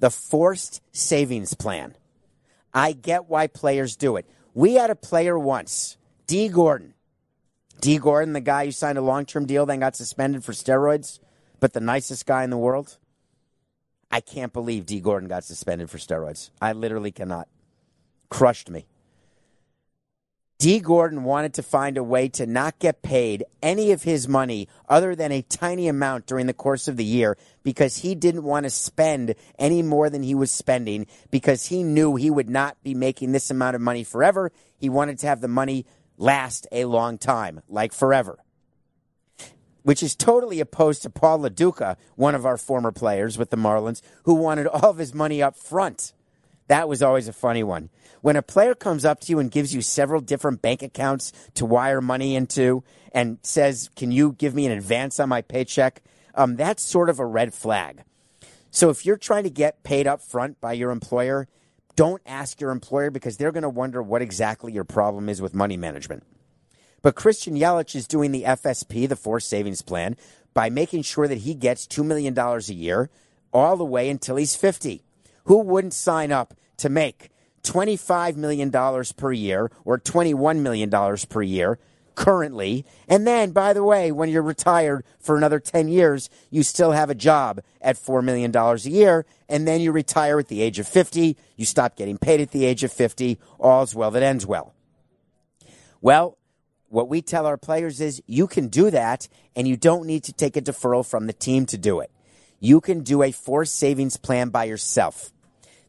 the 0.00 0.10
Forced 0.10 0.82
Savings 0.90 1.54
Plan. 1.54 1.96
I 2.74 2.90
get 2.90 3.28
why 3.28 3.46
players 3.46 3.94
do 3.94 4.16
it. 4.16 4.28
We 4.54 4.74
had 4.74 4.90
a 4.90 4.96
player 4.96 5.38
once, 5.38 5.96
Dee 6.26 6.48
Gordon. 6.48 6.94
Dee 7.80 7.98
Gordon, 7.98 8.32
the 8.32 8.40
guy 8.40 8.64
who 8.64 8.72
signed 8.72 8.98
a 8.98 9.02
long 9.02 9.24
term 9.24 9.46
deal, 9.46 9.64
then 9.64 9.78
got 9.78 9.94
suspended 9.94 10.42
for 10.42 10.50
steroids, 10.50 11.20
but 11.60 11.74
the 11.74 11.80
nicest 11.80 12.26
guy 12.26 12.42
in 12.42 12.50
the 12.50 12.58
world. 12.58 12.98
I 14.10 14.20
can't 14.20 14.52
believe 14.52 14.84
Dee 14.84 14.98
Gordon 14.98 15.28
got 15.28 15.44
suspended 15.44 15.90
for 15.90 15.98
steroids. 15.98 16.50
I 16.60 16.72
literally 16.72 17.12
cannot. 17.12 17.46
Crushed 18.30 18.68
me. 18.68 18.88
Dee 20.58 20.80
Gordon 20.80 21.22
wanted 21.22 21.54
to 21.54 21.62
find 21.62 21.96
a 21.96 22.02
way 22.02 22.28
to 22.30 22.44
not 22.44 22.80
get 22.80 23.00
paid 23.00 23.44
any 23.62 23.92
of 23.92 24.02
his 24.02 24.26
money 24.26 24.66
other 24.88 25.14
than 25.14 25.30
a 25.30 25.42
tiny 25.42 25.86
amount 25.86 26.26
during 26.26 26.46
the 26.46 26.52
course 26.52 26.88
of 26.88 26.96
the 26.96 27.04
year 27.04 27.38
because 27.62 27.98
he 27.98 28.16
didn't 28.16 28.42
want 28.42 28.64
to 28.64 28.70
spend 28.70 29.36
any 29.56 29.82
more 29.82 30.10
than 30.10 30.24
he 30.24 30.34
was 30.34 30.50
spending 30.50 31.06
because 31.30 31.66
he 31.66 31.84
knew 31.84 32.16
he 32.16 32.28
would 32.28 32.50
not 32.50 32.76
be 32.82 32.92
making 32.92 33.30
this 33.30 33.52
amount 33.52 33.76
of 33.76 33.80
money 33.80 34.02
forever. 34.02 34.50
He 34.76 34.88
wanted 34.88 35.20
to 35.20 35.28
have 35.28 35.40
the 35.40 35.46
money 35.46 35.86
last 36.16 36.66
a 36.72 36.86
long 36.86 37.18
time, 37.18 37.60
like 37.68 37.92
forever. 37.92 38.40
Which 39.84 40.02
is 40.02 40.16
totally 40.16 40.58
opposed 40.58 41.02
to 41.02 41.10
Paul 41.10 41.38
Lo 41.38 41.50
Duca, 41.50 41.96
one 42.16 42.34
of 42.34 42.44
our 42.44 42.56
former 42.56 42.90
players 42.90 43.38
with 43.38 43.50
the 43.50 43.56
Marlins, 43.56 44.02
who 44.24 44.34
wanted 44.34 44.66
all 44.66 44.90
of 44.90 44.98
his 44.98 45.14
money 45.14 45.40
up 45.40 45.56
front. 45.56 46.12
That 46.68 46.88
was 46.88 47.02
always 47.02 47.28
a 47.28 47.32
funny 47.32 47.62
one. 47.62 47.90
When 48.20 48.36
a 48.36 48.42
player 48.42 48.74
comes 48.74 49.04
up 49.04 49.20
to 49.20 49.32
you 49.32 49.38
and 49.38 49.50
gives 49.50 49.74
you 49.74 49.82
several 49.82 50.20
different 50.20 50.62
bank 50.62 50.82
accounts 50.82 51.32
to 51.54 51.66
wire 51.66 52.00
money 52.00 52.34
into 52.34 52.84
and 53.12 53.38
says, 53.42 53.90
Can 53.96 54.12
you 54.12 54.32
give 54.32 54.54
me 54.54 54.66
an 54.66 54.72
advance 54.72 55.18
on 55.18 55.28
my 55.28 55.42
paycheck? 55.42 56.02
Um, 56.34 56.56
that's 56.56 56.82
sort 56.82 57.08
of 57.08 57.18
a 57.18 57.26
red 57.26 57.54
flag. 57.54 58.02
So 58.70 58.90
if 58.90 59.06
you're 59.06 59.16
trying 59.16 59.44
to 59.44 59.50
get 59.50 59.82
paid 59.82 60.06
up 60.06 60.20
front 60.20 60.60
by 60.60 60.74
your 60.74 60.90
employer, 60.90 61.48
don't 61.96 62.22
ask 62.26 62.60
your 62.60 62.70
employer 62.70 63.10
because 63.10 63.36
they're 63.36 63.52
going 63.52 63.62
to 63.62 63.68
wonder 63.68 64.02
what 64.02 64.22
exactly 64.22 64.72
your 64.72 64.84
problem 64.84 65.28
is 65.28 65.42
with 65.42 65.54
money 65.54 65.76
management. 65.76 66.22
But 67.02 67.14
Christian 67.14 67.56
Yelich 67.56 67.94
is 67.94 68.06
doing 68.06 68.30
the 68.30 68.42
FSP, 68.42 69.08
the 69.08 69.16
Forced 69.16 69.48
Savings 69.48 69.82
Plan, 69.82 70.16
by 70.52 70.70
making 70.70 71.02
sure 71.02 71.26
that 71.28 71.38
he 71.38 71.54
gets 71.54 71.86
$2 71.86 72.04
million 72.04 72.36
a 72.38 72.58
year 72.72 73.10
all 73.52 73.76
the 73.76 73.84
way 73.84 74.10
until 74.10 74.36
he's 74.36 74.54
50. 74.54 75.02
Who 75.48 75.58
wouldn't 75.58 75.94
sign 75.94 76.32
up 76.32 76.54
to 76.78 76.88
make 76.88 77.30
$25 77.62 78.36
million 78.36 78.70
per 79.16 79.32
year 79.32 79.70
or 79.84 79.98
$21 79.98 80.60
million 80.60 80.90
per 81.28 81.42
year 81.42 81.78
currently. 82.14 82.84
And 83.08 83.26
then, 83.26 83.52
by 83.52 83.72
the 83.72 83.84
way, 83.84 84.10
when 84.10 84.28
you're 84.28 84.42
retired 84.42 85.04
for 85.20 85.36
another 85.36 85.60
10 85.60 85.88
years, 85.88 86.28
you 86.50 86.62
still 86.62 86.92
have 86.92 87.10
a 87.10 87.14
job 87.14 87.60
at 87.80 87.96
$4 87.96 88.24
million 88.24 88.54
a 88.54 88.76
year. 88.76 89.24
And 89.48 89.68
then 89.68 89.80
you 89.80 89.92
retire 89.92 90.38
at 90.38 90.48
the 90.48 90.60
age 90.60 90.78
of 90.78 90.88
50. 90.88 91.36
You 91.56 91.64
stop 91.64 91.96
getting 91.96 92.18
paid 92.18 92.40
at 92.40 92.50
the 92.50 92.64
age 92.64 92.82
of 92.82 92.92
50. 92.92 93.38
All's 93.58 93.94
well 93.94 94.10
that 94.10 94.22
ends 94.22 94.44
well. 94.44 94.74
Well, 96.00 96.38
what 96.88 97.08
we 97.08 97.22
tell 97.22 97.46
our 97.46 97.56
players 97.56 98.00
is 98.00 98.22
you 98.26 98.46
can 98.46 98.68
do 98.68 98.90
that 98.90 99.28
and 99.54 99.68
you 99.68 99.76
don't 99.76 100.06
need 100.06 100.24
to 100.24 100.32
take 100.32 100.56
a 100.56 100.62
deferral 100.62 101.08
from 101.08 101.26
the 101.26 101.32
team 101.32 101.66
to 101.66 101.78
do 101.78 102.00
it. 102.00 102.10
You 102.60 102.80
can 102.80 103.02
do 103.02 103.22
a 103.22 103.30
forced 103.30 103.76
savings 103.78 104.16
plan 104.16 104.48
by 104.48 104.64
yourself. 104.64 105.32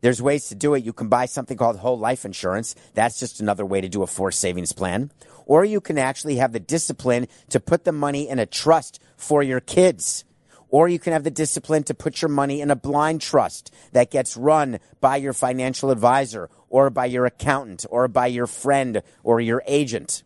There's 0.01 0.21
ways 0.21 0.47
to 0.47 0.55
do 0.55 0.73
it. 0.73 0.83
You 0.83 0.93
can 0.93 1.09
buy 1.09 1.25
something 1.25 1.57
called 1.57 1.77
whole 1.77 1.99
life 1.99 2.25
insurance. 2.25 2.75
That's 2.93 3.19
just 3.19 3.41
another 3.41 3.65
way 3.65 3.81
to 3.81 3.89
do 3.89 4.03
a 4.03 4.07
forced 4.07 4.39
savings 4.39 4.71
plan. 4.71 5.11
Or 5.45 5.65
you 5.65 5.81
can 5.81 5.97
actually 5.97 6.37
have 6.37 6.53
the 6.53 6.59
discipline 6.59 7.27
to 7.49 7.59
put 7.59 7.83
the 7.83 7.91
money 7.91 8.29
in 8.29 8.39
a 8.39 8.45
trust 8.45 9.01
for 9.17 9.43
your 9.43 9.59
kids. 9.59 10.23
Or 10.69 10.87
you 10.87 10.99
can 10.99 11.13
have 11.13 11.23
the 11.23 11.31
discipline 11.31 11.83
to 11.83 11.93
put 11.93 12.21
your 12.21 12.29
money 12.29 12.61
in 12.61 12.69
a 12.69 12.75
blind 12.75 13.21
trust 13.21 13.73
that 13.91 14.11
gets 14.11 14.37
run 14.37 14.79
by 15.01 15.17
your 15.17 15.33
financial 15.33 15.89
advisor 15.89 16.49
or 16.69 16.89
by 16.91 17.05
your 17.05 17.25
accountant 17.25 17.85
or 17.89 18.07
by 18.07 18.27
your 18.27 18.47
friend 18.47 19.01
or 19.23 19.41
your 19.41 19.63
agent. 19.65 20.23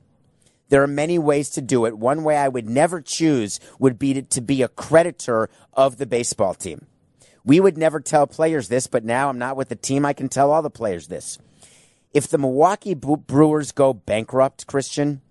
There 0.67 0.83
are 0.83 0.88
many 0.88 1.17
ways 1.17 1.49
to 1.51 1.62
do 1.62 1.86
it. 1.86 1.97
One 1.97 2.23
way 2.23 2.36
I 2.36 2.49
would 2.49 2.67
never 2.67 2.99
choose 2.99 3.59
would 3.79 3.97
be 3.97 4.15
to, 4.15 4.21
to 4.23 4.41
be 4.41 4.62
a 4.62 4.67
creditor 4.67 5.49
of 5.73 5.97
the 5.97 6.05
baseball 6.05 6.53
team. 6.53 6.88
We 7.45 7.60
would 7.60 7.77
never 7.77 7.99
tell 7.99 8.25
players 8.25 8.69
this, 8.69 8.88
but 8.88 9.03
now 9.03 9.29
I'm 9.29 9.38
not 9.38 9.58
with 9.58 9.69
the 9.69 9.75
team. 9.75 10.06
I 10.06 10.13
can 10.13 10.29
tell 10.29 10.51
all 10.51 10.62
the 10.62 10.69
players 10.69 11.08
this. 11.08 11.38
If 12.13 12.27
the 12.27 12.38
Milwaukee 12.38 12.93
Brewers 12.93 13.71
go 13.71 13.93
bankrupt, 13.93 14.67
Christian, 14.67 15.21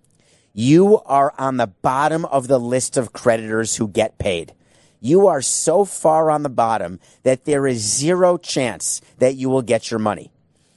you 0.53 0.99
are 1.05 1.33
on 1.39 1.57
the 1.57 1.67
bottom 1.67 2.25
of 2.25 2.47
the 2.47 2.59
list 2.59 2.97
of 2.97 3.13
creditors 3.13 3.77
who 3.77 3.87
get 3.87 4.19
paid. 4.19 4.53
You 4.99 5.27
are 5.27 5.41
so 5.41 5.85
far 5.85 6.29
on 6.29 6.43
the 6.43 6.49
bottom 6.49 6.99
that 7.23 7.45
there 7.45 7.65
is 7.65 7.79
zero 7.79 8.37
chance 8.37 9.01
that 9.17 9.35
you 9.35 9.49
will 9.49 9.61
get 9.61 9.89
your 9.89 9.99
money. 9.99 10.31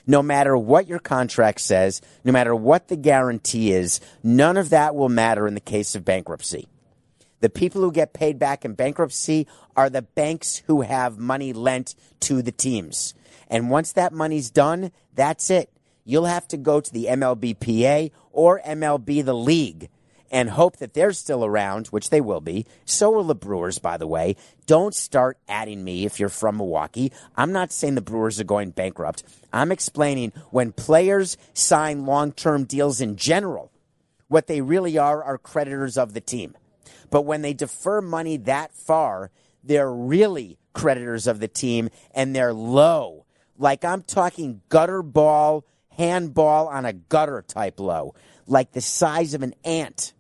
No 0.07 0.23
matter 0.23 0.57
what 0.57 0.87
your 0.87 1.01
contract 1.01 1.61
says, 1.61 2.01
no 2.25 2.33
matter 2.33 2.55
what 2.55 2.89
the 2.89 2.97
guarantee 2.97 3.73
is, 3.73 4.01
none 4.23 4.57
of 4.57 4.71
that 4.71 4.95
will 4.95 5.09
matter 5.09 5.47
in 5.47 5.55
the 5.55 5.61
case 5.61 5.95
of 5.95 6.05
bankruptcy. 6.05 6.69
The 7.47 7.51
people 7.51 7.81
who 7.81 7.93
get 7.93 8.13
paid 8.13 8.41
back 8.41 8.65
in 8.65 8.75
bankruptcy 8.75 9.47
are 9.77 9.89
the 9.89 10.03
banks 10.03 10.65
who 10.67 10.81
have 10.81 11.17
money 11.17 11.53
lent 11.53 11.95
to 12.23 12.43
the 12.43 12.51
teams. 12.51 13.15
And 13.47 13.71
once 13.71 13.93
that 13.93 14.13
money's 14.13 14.51
done, 14.51 14.91
that's 15.15 15.49
it. 15.49 15.71
You'll 16.05 16.25
have 16.25 16.49
to 16.49 16.57
go 16.57 16.81
to 16.81 16.93
the 16.93 17.05
MLBPA 17.05 18.11
or 18.33 18.61
MLB 18.67 19.25
the 19.25 19.33
league 19.33 19.91
and 20.29 20.51
hope 20.51 20.79
that 20.79 20.93
they're 20.93 21.13
still 21.13 21.45
around, 21.45 21.87
which 21.87 22.11
they 22.11 22.21
will 22.21 22.41
be. 22.41 22.67
So 22.85 23.13
will 23.13 23.23
the 23.23 23.37
Brewers, 23.37 23.79
by 23.79 23.97
the 23.97 24.09
way. 24.09 24.35
Don't 24.67 24.93
start 24.93 25.39
adding 25.47 25.85
me 25.85 26.05
if 26.05 26.19
you're 26.19 26.29
from 26.29 26.57
Milwaukee. 26.57 27.13
I'm 27.37 27.53
not 27.53 27.71
saying 27.71 27.95
the 27.95 28.01
Brewers 28.01 28.41
are 28.41 28.45
going 28.45 28.71
bankrupt. 28.71 29.23
I'm 29.53 29.71
explaining 29.71 30.33
when 30.51 30.73
players 30.73 31.37
sign 31.55 32.07
long 32.07 32.33
term 32.33 32.65
deals 32.65 33.01
in 33.01 33.15
general, 33.15 33.71
what 34.27 34.49
they 34.49 34.63
really 34.63 34.99
are 34.99 35.23
are 35.23 35.39
creditors 35.39 35.97
of 35.97 36.13
the 36.13 36.21
team. 36.21 36.57
But 37.11 37.23
when 37.23 37.43
they 37.43 37.55
defer 37.55 38.01
money 38.01 38.37
that 38.39 38.73
far, 38.73 39.31
they're 39.63 39.93
really 39.93 40.59
creditors 40.73 41.27
of 41.27 41.41
the 41.41 41.49
team 41.49 41.91
and 42.15 42.35
they're 42.35 42.55
low. 42.55 43.27
Like 43.59 43.85
I'm 43.85 44.03
talking 44.03 44.61
gutter 44.69 45.03
ball, 45.03 45.65
handball 45.97 46.69
on 46.69 46.85
a 46.85 46.93
gutter 46.93 47.43
type 47.43 47.81
low, 47.81 48.15
like 48.47 48.73
the 48.73 48.81
size 48.81 49.35
of 49.35 49.43
an 49.43 49.55
ant. 49.65 50.13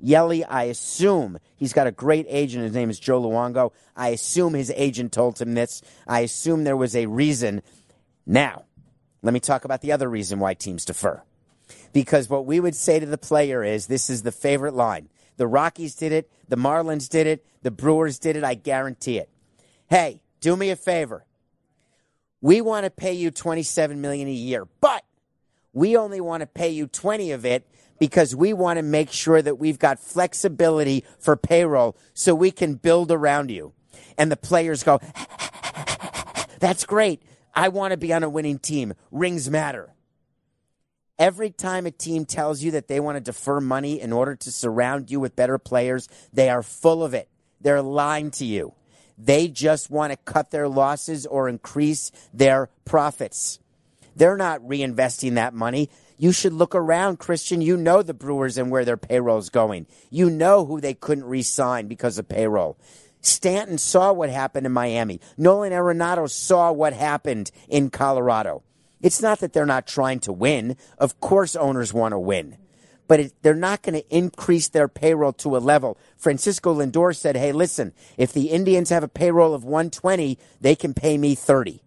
Yelly, 0.00 0.44
I 0.44 0.64
assume 0.64 1.38
he's 1.56 1.72
got 1.72 1.88
a 1.88 1.92
great 1.92 2.26
agent. 2.28 2.62
His 2.62 2.72
name 2.72 2.88
is 2.88 3.00
Joe 3.00 3.20
Longo. 3.20 3.72
I 3.96 4.10
assume 4.10 4.54
his 4.54 4.72
agent 4.76 5.12
told 5.12 5.40
him 5.40 5.54
this. 5.54 5.82
I 6.06 6.20
assume 6.20 6.62
there 6.64 6.76
was 6.76 6.94
a 6.94 7.06
reason. 7.06 7.62
Now, 8.24 8.64
let 9.22 9.34
me 9.34 9.40
talk 9.40 9.64
about 9.64 9.80
the 9.80 9.92
other 9.92 10.08
reason 10.08 10.38
why 10.38 10.54
teams 10.54 10.84
defer. 10.84 11.20
Because 11.92 12.28
what 12.28 12.46
we 12.46 12.60
would 12.60 12.76
say 12.76 13.00
to 13.00 13.06
the 13.06 13.18
player 13.18 13.64
is 13.64 13.86
this 13.86 14.08
is 14.08 14.22
the 14.22 14.32
favorite 14.32 14.74
line. 14.74 15.08
The 15.38 15.46
Rockies 15.46 15.94
did 15.94 16.12
it. 16.12 16.30
The 16.48 16.56
Marlins 16.56 17.08
did 17.08 17.26
it. 17.26 17.46
The 17.62 17.70
Brewers 17.70 18.18
did 18.18 18.36
it. 18.36 18.44
I 18.44 18.54
guarantee 18.54 19.18
it. 19.18 19.30
Hey, 19.88 20.20
do 20.40 20.54
me 20.56 20.70
a 20.70 20.76
favor. 20.76 21.24
We 22.40 22.60
want 22.60 22.84
to 22.84 22.90
pay 22.90 23.14
you 23.14 23.30
27 23.30 24.00
million 24.00 24.28
a 24.28 24.32
year, 24.32 24.66
but 24.80 25.04
we 25.72 25.96
only 25.96 26.20
want 26.20 26.42
to 26.42 26.46
pay 26.46 26.68
you 26.68 26.86
20 26.86 27.32
of 27.32 27.44
it 27.44 27.66
because 27.98 28.34
we 28.34 28.52
want 28.52 28.76
to 28.76 28.82
make 28.82 29.10
sure 29.10 29.42
that 29.42 29.58
we've 29.58 29.78
got 29.78 29.98
flexibility 29.98 31.04
for 31.18 31.36
payroll 31.36 31.96
so 32.14 32.34
we 32.34 32.50
can 32.50 32.74
build 32.74 33.10
around 33.10 33.50
you. 33.50 33.72
And 34.16 34.30
the 34.30 34.36
players 34.36 34.82
go, 34.82 35.00
that's 36.60 36.84
great. 36.84 37.22
I 37.54 37.68
want 37.68 37.92
to 37.92 37.96
be 37.96 38.12
on 38.12 38.22
a 38.22 38.28
winning 38.28 38.58
team. 38.58 38.94
Rings 39.10 39.50
matter. 39.50 39.94
Every 41.18 41.50
time 41.50 41.86
a 41.86 41.90
team 41.90 42.24
tells 42.24 42.62
you 42.62 42.70
that 42.72 42.86
they 42.86 43.00
want 43.00 43.16
to 43.16 43.20
defer 43.20 43.60
money 43.60 44.00
in 44.00 44.12
order 44.12 44.36
to 44.36 44.52
surround 44.52 45.10
you 45.10 45.18
with 45.18 45.34
better 45.34 45.58
players, 45.58 46.08
they 46.32 46.48
are 46.48 46.62
full 46.62 47.02
of 47.02 47.12
it. 47.12 47.28
They're 47.60 47.82
lying 47.82 48.30
to 48.32 48.44
you. 48.44 48.74
They 49.18 49.48
just 49.48 49.90
want 49.90 50.12
to 50.12 50.16
cut 50.16 50.52
their 50.52 50.68
losses 50.68 51.26
or 51.26 51.48
increase 51.48 52.12
their 52.32 52.70
profits. 52.84 53.58
They're 54.14 54.36
not 54.36 54.60
reinvesting 54.60 55.34
that 55.34 55.54
money. 55.54 55.90
You 56.18 56.30
should 56.30 56.52
look 56.52 56.74
around, 56.74 57.18
Christian. 57.18 57.60
You 57.60 57.76
know 57.76 58.02
the 58.02 58.14
Brewers 58.14 58.56
and 58.56 58.70
where 58.70 58.84
their 58.84 58.96
payroll's 58.96 59.50
going. 59.50 59.86
You 60.10 60.30
know 60.30 60.64
who 60.64 60.80
they 60.80 60.94
couldn't 60.94 61.24
re 61.24 61.42
sign 61.42 61.88
because 61.88 62.18
of 62.18 62.28
payroll. 62.28 62.76
Stanton 63.20 63.78
saw 63.78 64.12
what 64.12 64.30
happened 64.30 64.66
in 64.66 64.72
Miami. 64.72 65.20
Nolan 65.36 65.72
Arenado 65.72 66.30
saw 66.30 66.70
what 66.70 66.92
happened 66.92 67.50
in 67.68 67.90
Colorado. 67.90 68.62
It's 69.00 69.22
not 69.22 69.40
that 69.40 69.52
they're 69.52 69.66
not 69.66 69.86
trying 69.86 70.20
to 70.20 70.32
win. 70.32 70.76
Of 70.98 71.20
course, 71.20 71.54
owners 71.54 71.92
want 71.92 72.12
to 72.12 72.18
win. 72.18 72.56
But 73.06 73.20
it, 73.20 73.32
they're 73.42 73.54
not 73.54 73.82
going 73.82 73.94
to 73.94 74.14
increase 74.14 74.68
their 74.68 74.88
payroll 74.88 75.32
to 75.34 75.56
a 75.56 75.58
level. 75.58 75.96
Francisco 76.16 76.74
Lindor 76.74 77.16
said, 77.16 77.36
hey, 77.36 77.52
listen, 77.52 77.94
if 78.16 78.32
the 78.32 78.50
Indians 78.50 78.90
have 78.90 79.02
a 79.02 79.08
payroll 79.08 79.54
of 79.54 79.64
120, 79.64 80.38
they 80.60 80.74
can 80.74 80.92
pay 80.92 81.16
me 81.16 81.34
30. 81.34 81.82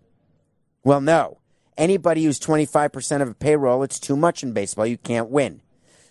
Well, 0.84 1.02
no. 1.02 1.38
Anybody 1.78 2.24
who's 2.24 2.40
25% 2.40 3.22
of 3.22 3.30
a 3.30 3.34
payroll, 3.34 3.84
it's 3.84 4.00
too 4.00 4.16
much 4.16 4.44
in 4.44 4.52
baseball. 4.52 4.86
You 4.86 4.98
can't 4.98 5.30
win. 5.30 5.62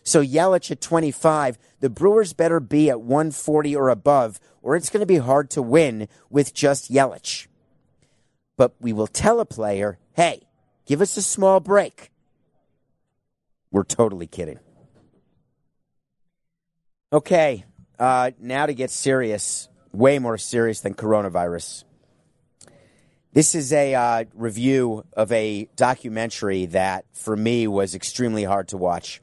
So 0.02 0.22
Yelich 0.22 0.70
at 0.70 0.80
25, 0.80 1.58
the 1.80 1.90
Brewers 1.90 2.32
better 2.32 2.60
be 2.60 2.88
at 2.88 3.00
140 3.00 3.76
or 3.76 3.88
above, 3.88 4.40
or 4.62 4.76
it's 4.76 4.90
going 4.90 5.00
to 5.00 5.06
be 5.06 5.18
hard 5.18 5.50
to 5.50 5.62
win 5.62 6.08
with 6.30 6.54
just 6.54 6.90
Yelich. 6.90 7.46
But 8.56 8.74
we 8.80 8.92
will 8.92 9.06
tell 9.06 9.40
a 9.40 9.44
player, 9.44 9.98
hey, 10.14 10.42
give 10.90 11.00
us 11.00 11.16
a 11.16 11.22
small 11.22 11.60
break. 11.60 12.10
We're 13.70 13.84
totally 13.84 14.26
kidding. 14.26 14.58
Okay, 17.12 17.64
uh, 17.96 18.32
now 18.40 18.66
to 18.66 18.74
get 18.74 18.90
serious, 18.90 19.68
way 19.92 20.18
more 20.18 20.36
serious 20.36 20.80
than 20.80 20.94
coronavirus. 20.94 21.84
This 23.32 23.54
is 23.54 23.72
a 23.72 23.94
uh, 23.94 24.24
review 24.34 25.04
of 25.12 25.30
a 25.30 25.68
documentary 25.76 26.66
that, 26.66 27.04
for 27.12 27.36
me, 27.36 27.68
was 27.68 27.94
extremely 27.94 28.42
hard 28.42 28.66
to 28.68 28.76
watch. 28.76 29.20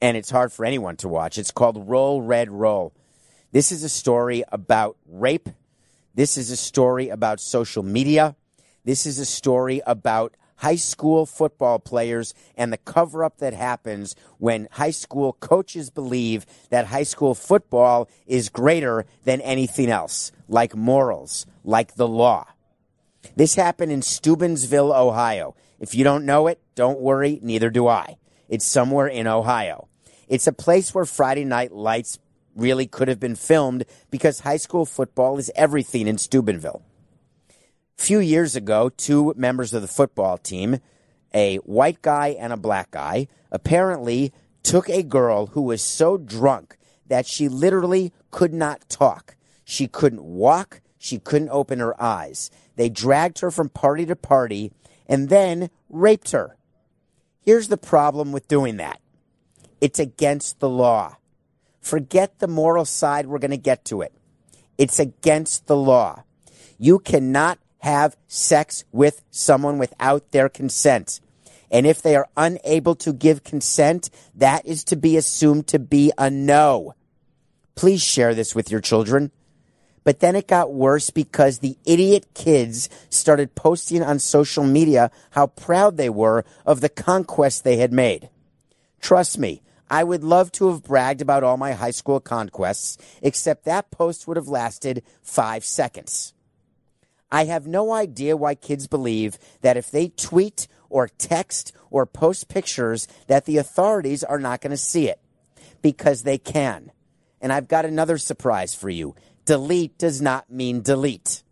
And 0.00 0.16
it's 0.16 0.30
hard 0.30 0.52
for 0.52 0.64
anyone 0.64 0.94
to 0.98 1.08
watch. 1.08 1.38
It's 1.38 1.50
called 1.50 1.88
Roll 1.88 2.22
Red 2.22 2.52
Roll. 2.52 2.92
This 3.50 3.72
is 3.72 3.82
a 3.82 3.88
story 3.88 4.44
about 4.52 4.96
rape. 5.08 5.48
This 6.14 6.36
is 6.36 6.52
a 6.52 6.56
story 6.56 7.08
about 7.08 7.40
social 7.40 7.82
media. 7.82 8.36
This 8.84 9.06
is 9.06 9.18
a 9.18 9.26
story 9.26 9.82
about 9.84 10.36
high 10.64 10.76
school 10.76 11.26
football 11.26 11.78
players 11.78 12.32
and 12.56 12.72
the 12.72 12.78
cover 12.78 13.22
up 13.22 13.36
that 13.36 13.52
happens 13.52 14.16
when 14.38 14.66
high 14.72 14.90
school 14.90 15.34
coaches 15.34 15.90
believe 15.90 16.46
that 16.70 16.86
high 16.86 17.02
school 17.02 17.34
football 17.34 18.08
is 18.26 18.48
greater 18.48 19.04
than 19.24 19.42
anything 19.42 19.90
else, 19.90 20.32
like 20.48 20.74
morals, 20.74 21.44
like 21.64 21.96
the 21.96 22.08
law. 22.08 22.46
This 23.36 23.56
happened 23.56 23.92
in 23.92 24.00
Steubenville, 24.00 24.94
Ohio. 24.94 25.54
If 25.80 25.94
you 25.94 26.02
don't 26.02 26.24
know 26.24 26.46
it, 26.46 26.58
don't 26.74 26.98
worry, 26.98 27.38
neither 27.42 27.68
do 27.68 27.86
I. 27.86 28.16
It's 28.48 28.64
somewhere 28.64 29.08
in 29.08 29.26
Ohio. 29.26 29.88
It's 30.28 30.46
a 30.46 30.52
place 30.52 30.94
where 30.94 31.04
Friday 31.04 31.44
Night 31.44 31.72
Lights 31.72 32.18
really 32.56 32.86
could 32.86 33.08
have 33.08 33.20
been 33.20 33.36
filmed 33.36 33.84
because 34.10 34.40
high 34.40 34.56
school 34.56 34.86
football 34.86 35.36
is 35.36 35.52
everything 35.54 36.08
in 36.08 36.16
Steubenville 36.16 36.82
few 37.96 38.18
years 38.18 38.56
ago, 38.56 38.88
two 38.88 39.34
members 39.36 39.72
of 39.72 39.82
the 39.82 39.88
football 39.88 40.38
team, 40.38 40.78
a 41.32 41.56
white 41.58 42.02
guy 42.02 42.28
and 42.38 42.52
a 42.52 42.56
black 42.56 42.90
guy, 42.90 43.28
apparently 43.50 44.32
took 44.62 44.88
a 44.88 45.02
girl 45.02 45.46
who 45.46 45.62
was 45.62 45.82
so 45.82 46.16
drunk 46.16 46.76
that 47.06 47.26
she 47.26 47.48
literally 47.48 48.12
could 48.30 48.52
not 48.52 48.88
talk. 48.88 49.36
She 49.64 49.86
couldn't 49.86 50.24
walk. 50.24 50.80
She 50.98 51.18
couldn't 51.18 51.50
open 51.50 51.80
her 51.80 52.00
eyes. 52.02 52.50
They 52.76 52.88
dragged 52.88 53.40
her 53.40 53.50
from 53.50 53.68
party 53.68 54.06
to 54.06 54.16
party 54.16 54.72
and 55.06 55.28
then 55.28 55.70
raped 55.88 56.30
her. 56.32 56.56
Here's 57.40 57.68
the 57.68 57.76
problem 57.76 58.32
with 58.32 58.48
doing 58.48 58.78
that 58.78 59.00
it's 59.80 59.98
against 59.98 60.60
the 60.60 60.68
law. 60.68 61.16
Forget 61.80 62.38
the 62.38 62.48
moral 62.48 62.86
side, 62.86 63.26
we're 63.26 63.38
going 63.38 63.50
to 63.50 63.58
get 63.58 63.84
to 63.86 64.00
it. 64.00 64.14
It's 64.78 64.98
against 64.98 65.66
the 65.66 65.76
law. 65.76 66.24
You 66.78 66.98
cannot 66.98 67.58
have 67.84 68.16
sex 68.28 68.82
with 68.92 69.20
someone 69.30 69.76
without 69.76 70.30
their 70.32 70.48
consent. 70.48 71.20
And 71.70 71.86
if 71.86 72.00
they 72.00 72.16
are 72.16 72.26
unable 72.34 72.94
to 72.96 73.12
give 73.12 73.44
consent, 73.44 74.08
that 74.34 74.64
is 74.64 74.84
to 74.84 74.96
be 74.96 75.18
assumed 75.18 75.66
to 75.66 75.78
be 75.78 76.10
a 76.16 76.30
no. 76.30 76.94
Please 77.74 78.02
share 78.02 78.34
this 78.34 78.54
with 78.54 78.70
your 78.70 78.80
children. 78.80 79.32
But 80.02 80.20
then 80.20 80.34
it 80.34 80.48
got 80.48 80.72
worse 80.72 81.10
because 81.10 81.58
the 81.58 81.76
idiot 81.84 82.28
kids 82.32 82.88
started 83.10 83.54
posting 83.54 84.02
on 84.02 84.18
social 84.18 84.64
media 84.64 85.10
how 85.32 85.48
proud 85.48 85.98
they 85.98 86.08
were 86.08 86.46
of 86.64 86.80
the 86.80 86.88
conquest 86.88 87.64
they 87.64 87.76
had 87.76 87.92
made. 87.92 88.30
Trust 89.02 89.38
me, 89.38 89.60
I 89.90 90.04
would 90.04 90.24
love 90.24 90.50
to 90.52 90.70
have 90.70 90.84
bragged 90.84 91.20
about 91.20 91.44
all 91.44 91.58
my 91.58 91.72
high 91.72 91.90
school 91.90 92.18
conquests, 92.18 92.96
except 93.20 93.66
that 93.66 93.90
post 93.90 94.26
would 94.26 94.38
have 94.38 94.48
lasted 94.48 95.02
five 95.22 95.66
seconds. 95.66 96.32
I 97.34 97.46
have 97.46 97.66
no 97.66 97.92
idea 97.92 98.36
why 98.36 98.54
kids 98.54 98.86
believe 98.86 99.40
that 99.60 99.76
if 99.76 99.90
they 99.90 100.06
tweet 100.06 100.68
or 100.88 101.08
text 101.08 101.72
or 101.90 102.06
post 102.06 102.46
pictures 102.46 103.08
that 103.26 103.44
the 103.44 103.56
authorities 103.56 104.22
are 104.22 104.38
not 104.38 104.60
going 104.60 104.70
to 104.70 104.76
see 104.76 105.08
it 105.08 105.18
because 105.82 106.22
they 106.22 106.38
can. 106.38 106.92
And 107.40 107.52
I've 107.52 107.66
got 107.66 107.84
another 107.86 108.18
surprise 108.18 108.72
for 108.76 108.88
you. 108.88 109.16
Delete 109.46 109.98
does 109.98 110.22
not 110.22 110.48
mean 110.48 110.80
delete. 110.80 111.42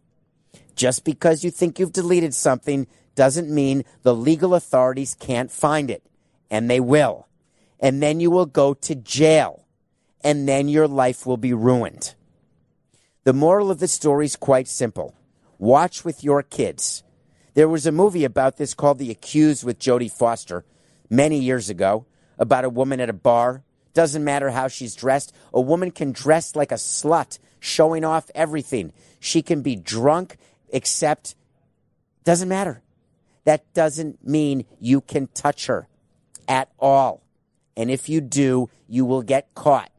Just 0.76 1.04
because 1.04 1.42
you 1.42 1.50
think 1.50 1.80
you've 1.80 1.92
deleted 1.92 2.32
something 2.32 2.86
doesn't 3.16 3.50
mean 3.50 3.82
the 4.04 4.14
legal 4.14 4.54
authorities 4.54 5.16
can't 5.18 5.50
find 5.50 5.90
it. 5.90 6.04
And 6.48 6.70
they 6.70 6.78
will. 6.78 7.26
And 7.80 8.00
then 8.00 8.20
you 8.20 8.30
will 8.30 8.46
go 8.46 8.72
to 8.72 8.94
jail. 8.94 9.66
And 10.22 10.48
then 10.48 10.68
your 10.68 10.86
life 10.86 11.26
will 11.26 11.38
be 11.38 11.52
ruined. 11.52 12.14
The 13.24 13.32
moral 13.32 13.68
of 13.68 13.80
the 13.80 13.88
story 13.88 14.26
is 14.26 14.36
quite 14.36 14.68
simple. 14.68 15.16
Watch 15.62 16.04
with 16.04 16.24
your 16.24 16.42
kids. 16.42 17.04
There 17.54 17.68
was 17.68 17.86
a 17.86 17.92
movie 17.92 18.24
about 18.24 18.56
this 18.56 18.74
called 18.74 18.98
The 18.98 19.12
Accused 19.12 19.62
with 19.62 19.78
Jodie 19.78 20.10
Foster 20.10 20.64
many 21.08 21.38
years 21.38 21.70
ago 21.70 22.04
about 22.36 22.64
a 22.64 22.68
woman 22.68 22.98
at 22.98 23.08
a 23.08 23.12
bar. 23.12 23.62
Doesn't 23.94 24.24
matter 24.24 24.50
how 24.50 24.66
she's 24.66 24.96
dressed. 24.96 25.32
A 25.54 25.60
woman 25.60 25.92
can 25.92 26.10
dress 26.10 26.56
like 26.56 26.72
a 26.72 26.82
slut, 26.82 27.38
showing 27.60 28.04
off 28.04 28.28
everything. 28.34 28.92
She 29.20 29.40
can 29.40 29.62
be 29.62 29.76
drunk, 29.76 30.36
except 30.70 31.36
doesn't 32.24 32.48
matter. 32.48 32.82
That 33.44 33.72
doesn't 33.72 34.26
mean 34.26 34.64
you 34.80 35.00
can 35.00 35.28
touch 35.28 35.66
her 35.66 35.86
at 36.48 36.72
all. 36.80 37.22
And 37.76 37.88
if 37.88 38.08
you 38.08 38.20
do, 38.20 38.68
you 38.88 39.04
will 39.04 39.22
get 39.22 39.54
caught 39.54 39.91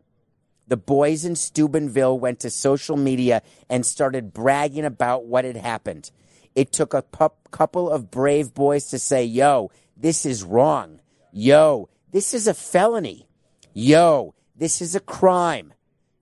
the 0.67 0.77
boys 0.77 1.25
in 1.25 1.35
Steubenville 1.35 2.17
went 2.17 2.39
to 2.41 2.49
social 2.49 2.97
media 2.97 3.41
and 3.69 3.85
started 3.85 4.33
bragging 4.33 4.85
about 4.85 5.25
what 5.25 5.45
had 5.45 5.57
happened. 5.57 6.11
It 6.55 6.71
took 6.71 6.93
a 6.93 7.03
couple 7.51 7.89
of 7.89 8.11
brave 8.11 8.53
boys 8.53 8.85
to 8.87 8.99
say, 8.99 9.25
yo, 9.25 9.71
this 9.97 10.25
is 10.25 10.43
wrong. 10.43 10.99
Yo, 11.31 11.89
this 12.11 12.33
is 12.33 12.47
a 12.47 12.53
felony. 12.53 13.27
Yo, 13.73 14.35
this 14.55 14.81
is 14.81 14.95
a 14.95 14.99
crime. 14.99 15.73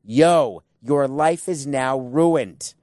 Yo, 0.04 0.64
your 0.82 1.08
life 1.08 1.48
is 1.48 1.68
now 1.68 2.00
ruined. 2.00 2.74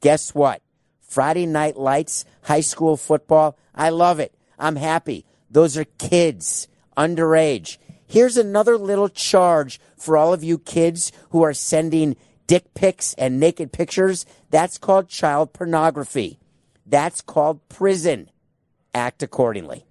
Guess 0.00 0.34
what? 0.34 0.62
Friday 1.00 1.46
night 1.46 1.76
lights, 1.76 2.24
high 2.42 2.60
school 2.60 2.96
football, 2.96 3.58
I 3.74 3.90
love 3.90 4.20
it. 4.20 4.34
I'm 4.58 4.76
happy. 4.76 5.24
Those 5.50 5.76
are 5.76 5.84
kids, 5.84 6.68
underage. 6.96 7.78
Here's 8.06 8.36
another 8.36 8.78
little 8.78 9.08
charge 9.08 9.80
for 9.96 10.16
all 10.16 10.32
of 10.32 10.44
you 10.44 10.58
kids 10.58 11.12
who 11.30 11.42
are 11.42 11.54
sending 11.54 12.16
dick 12.46 12.74
pics 12.74 13.14
and 13.14 13.40
naked 13.40 13.72
pictures. 13.72 14.24
That's 14.50 14.78
called 14.78 15.08
child 15.08 15.52
pornography. 15.52 16.38
That's 16.86 17.20
called 17.20 17.68
prison. 17.68 18.30
Act 18.94 19.22
accordingly. 19.22 19.84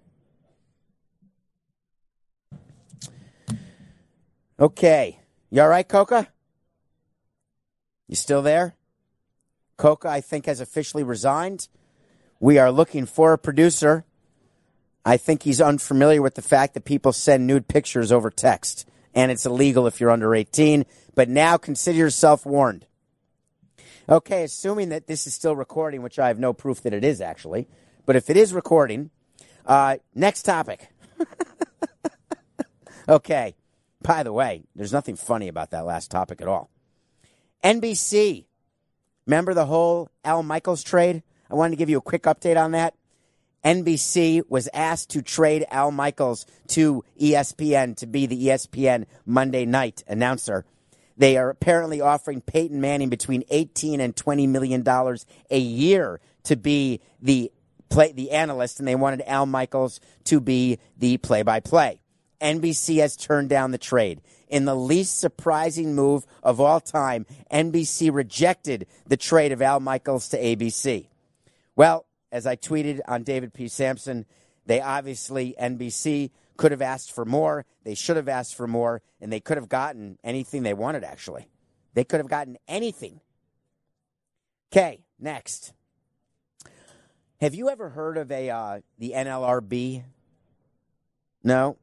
Okay. 4.59 5.20
You 5.51 5.61
all 5.61 5.68
right, 5.68 5.88
Coca? 5.88 6.30
You 8.07 8.16
still 8.16 8.41
there? 8.41 8.76
Coca, 9.78 10.07
I 10.07 10.22
think, 10.22 10.45
has 10.45 10.61
officially 10.61 11.03
resigned. 11.03 11.68
We 12.39 12.57
are 12.57 12.72
looking 12.72 13.05
for 13.05 13.34
a 13.34 13.38
producer. 13.38 14.05
I 15.06 15.18
think 15.18 15.43
he's 15.43 15.62
unfamiliar 15.62 16.22
with 16.22 16.34
the 16.34 16.41
fact 16.41 16.74
that 16.74 16.84
people 16.84 17.14
send 17.14 17.45
nude 17.45 17.68
pictures 17.68 18.12
over 18.12 18.32
text, 18.32 18.89
and 19.14 19.32
it's 19.32 19.45
illegal 19.45 19.86
if 19.86 20.01
you're 20.01 20.10
under 20.10 20.34
18. 20.34 20.86
But 21.14 21.30
now 21.30 21.58
consider 21.58 21.97
yourself 21.97 22.45
warned. 22.45 22.88
Okay, 24.10 24.43
assuming 24.43 24.89
that 24.89 25.08
this 25.08 25.28
is 25.28 25.34
still 25.34 25.56
recording, 25.56 26.01
which 26.01 26.18
I 26.18 26.28
have 26.28 26.39
no 26.39 26.53
proof 26.53 26.82
that 26.82 26.93
it 26.93 27.03
is 27.03 27.22
actually, 27.22 27.68
but 28.06 28.16
if 28.16 28.30
it 28.30 28.38
is 28.38 28.53
recording, 28.53 29.12
uh, 29.66 29.97
next 30.14 30.43
topic. 30.43 30.89
okay, 33.10 33.56
by 34.01 34.24
the 34.24 34.34
way, 34.34 34.64
there's 34.76 34.93
nothing 34.93 35.16
funny 35.16 35.47
about 35.47 35.72
that 35.72 35.86
last 35.86 36.12
topic 36.12 36.41
at 36.41 36.47
all. 36.47 36.70
NBC, 37.64 38.45
remember 39.26 39.53
the 39.53 39.66
whole 39.66 40.10
Al 40.24 40.43
Michaels 40.43 40.84
trade? 40.84 41.24
I 41.49 41.56
wanted 41.56 41.72
to 41.72 41.78
give 41.78 41.89
you 41.89 41.97
a 41.97 42.01
quick 42.01 42.24
update 42.24 42.64
on 42.64 42.72
that. 42.72 42.93
NBC 43.66 44.43
was 44.47 44.70
asked 44.76 45.09
to 45.09 45.24
trade 45.24 45.66
Al 45.72 45.89
Michaels 45.89 46.45
to 46.68 47.03
ESPN 47.20 47.97
to 47.97 48.05
be 48.05 48.28
the 48.28 48.47
ESPN 48.47 49.05
Monday 49.26 49.66
night 49.66 50.03
announcer. 50.07 50.66
They 51.18 51.36
are 51.38 51.49
apparently 51.49 51.99
offering 51.99 52.41
Peyton 52.41 52.80
Manning 52.80 53.09
between 53.09 53.43
18 53.49 54.01
and 54.01 54.16
20 54.16 54.45
million 54.45 54.84
dollars 54.84 55.26
a 55.49 55.57
year 55.57 56.20
to 56.43 56.55
be 56.55 57.01
the 57.22 57.51
play 57.89 58.11
the 58.11 58.32
analyst 58.32 58.80
and 58.80 58.88
they 58.88 58.95
wanted 58.95 59.24
Al 59.26 59.47
Michaels 59.47 59.99
to 60.26 60.39
be 60.39 60.78
the 60.97 61.18
play-by-play. 61.18 62.01
NBC 62.41 62.97
has 62.99 63.16
turned 63.16 63.49
down 63.49 63.72
the 63.72 63.78
trade. 63.78 64.22
In 64.47 64.66
the 64.66 64.76
least 64.76 65.18
surprising 65.20 65.95
move 65.95 66.26
of 66.43 66.59
all 66.59 66.80
time, 66.80 67.26
NBC 67.51 68.13
rejected 68.13 68.86
the 69.07 69.18
trade 69.18 69.51
of 69.51 69.61
Al 69.61 69.80
Michaels 69.80 70.30
to 70.30 70.39
ABC. 70.39 71.07
Well, 71.76 72.05
as 72.36 72.45
I 72.45 72.57
tweeted 72.57 72.99
on 73.07 73.23
David 73.23 73.53
P. 73.53 73.69
Samson, 73.69 74.25
they 74.65 74.81
obviously, 74.81 75.55
NBC, 75.57 76.31
could 76.57 76.71
have 76.73 76.81
asked 76.81 77.13
for 77.13 77.23
more. 77.23 77.65
They 77.86 77.95
should 77.95 78.17
have 78.17 78.27
asked 78.27 78.55
for 78.55 78.67
more, 78.67 79.01
and 79.21 79.31
they 79.31 79.39
could 79.39 79.55
have 79.55 79.69
gotten 79.69 80.17
anything 80.21 80.63
they 80.63 80.73
wanted, 80.73 81.05
actually. 81.05 81.47
They 81.93 82.03
could 82.03 82.19
have 82.19 82.27
gotten 82.27 82.57
anything. 82.67 83.21
Okay, 84.69 84.99
next. 85.17 85.71
Have 87.39 87.55
you 87.55 87.69
ever 87.69 87.89
heard 87.89 88.17
of 88.17 88.29
a 88.29 88.49
uh, 88.49 88.79
the 88.99 89.13
NLRB? 89.15 90.03
No, 91.41 91.77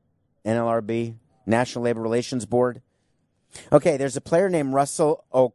NLRB, 0.45 1.15
National 1.47 1.85
Labor 1.85 2.03
Relations 2.03 2.45
Board. 2.45 2.83
Okay, 3.73 3.97
there's 3.97 4.19
a 4.19 4.21
player 4.21 4.51
named 4.51 4.75
Russell 4.75 5.25
o- 5.33 5.55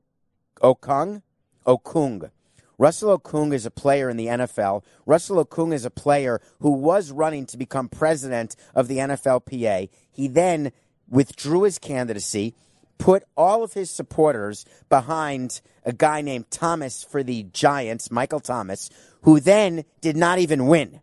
Okung. 0.60 1.22
Okung. 1.68 2.32
Russell 2.78 3.18
Okung 3.18 3.54
is 3.54 3.66
a 3.66 3.72
player 3.72 4.10
in 4.10 4.18
the 4.18 4.28
NFL. 4.28 4.84
Russell 5.06 5.44
Okung 5.44 5.74
is 5.74 5.84
a 5.84 5.90
player 5.90 6.40
who 6.60 6.70
was 6.70 7.12
running 7.12 7.46
to 7.48 7.58
become 7.58 7.90
president 7.90 8.56
of 8.76 8.88
the 8.88 8.98
NFLPA. 8.98 9.90
He 10.12 10.28
then 10.28 10.72
withdrew 11.10 11.64
his 11.64 11.80
candidacy, 11.80 12.54
put 13.00 13.24
all 13.36 13.64
of 13.64 13.74
his 13.74 13.90
supporters 13.90 14.64
behind 14.90 15.62
a 15.86 15.94
guy 15.94 16.22
named 16.22 16.52
Thomas 16.52 17.04
for 17.04 17.24
the 17.24 17.44
Giants, 17.52 18.12
Michael 18.12 18.40
Thomas, 18.40 18.92
who 19.24 19.40
then 19.40 19.84
did 20.02 20.16
not 20.16 20.38
even 20.38 20.68
win. 20.68 21.02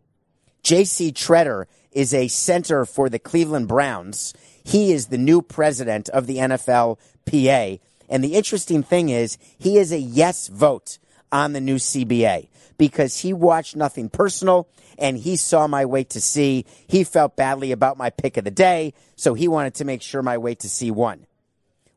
J.C. 0.63 1.11
Tretter 1.13 1.65
is 1.91 2.15
a 2.15 2.29
center 2.29 2.85
for 2.85 3.09
the 3.09 3.19
Cleveland 3.19 3.67
Browns. 3.67 4.33
He 4.63 4.93
is 4.93 5.07
the 5.07 5.19
new 5.19 5.43
president 5.43 6.09
of 6.11 6.27
the 6.27 6.37
NFLPA. 6.37 7.81
And 8.09 8.23
the 8.23 8.35
interesting 8.35 8.83
thing 8.83 9.09
is, 9.09 9.39
he 9.59 9.77
is 9.77 9.93
a 9.93 9.99
yes 9.99 10.49
vote 10.49 10.99
on 11.35 11.53
the 11.53 11.61
new 11.61 11.77
CBA 11.77 12.49
because 12.79 13.19
he 13.19 13.33
watched 13.33 13.75
nothing 13.75 14.09
personal 14.09 14.69
and 14.97 15.19
he 15.19 15.35
saw 15.35 15.67
my 15.67 15.85
wait 15.85 16.11
to 16.11 16.21
see. 16.21 16.65
He 16.87 17.03
felt 17.03 17.37
badly 17.37 17.73
about 17.73 17.99
my 17.99 18.11
pick 18.11 18.37
of 18.37 18.45
the 18.45 18.53
day, 18.53 18.95
so 19.17 19.35
he 19.35 19.49
wanted 19.49 19.75
to 19.75 19.85
make 19.85 20.01
sure 20.01 20.23
my 20.23 20.39
wait 20.39 20.61
to 20.61 20.71
see 20.71 20.93
won. 20.93 21.27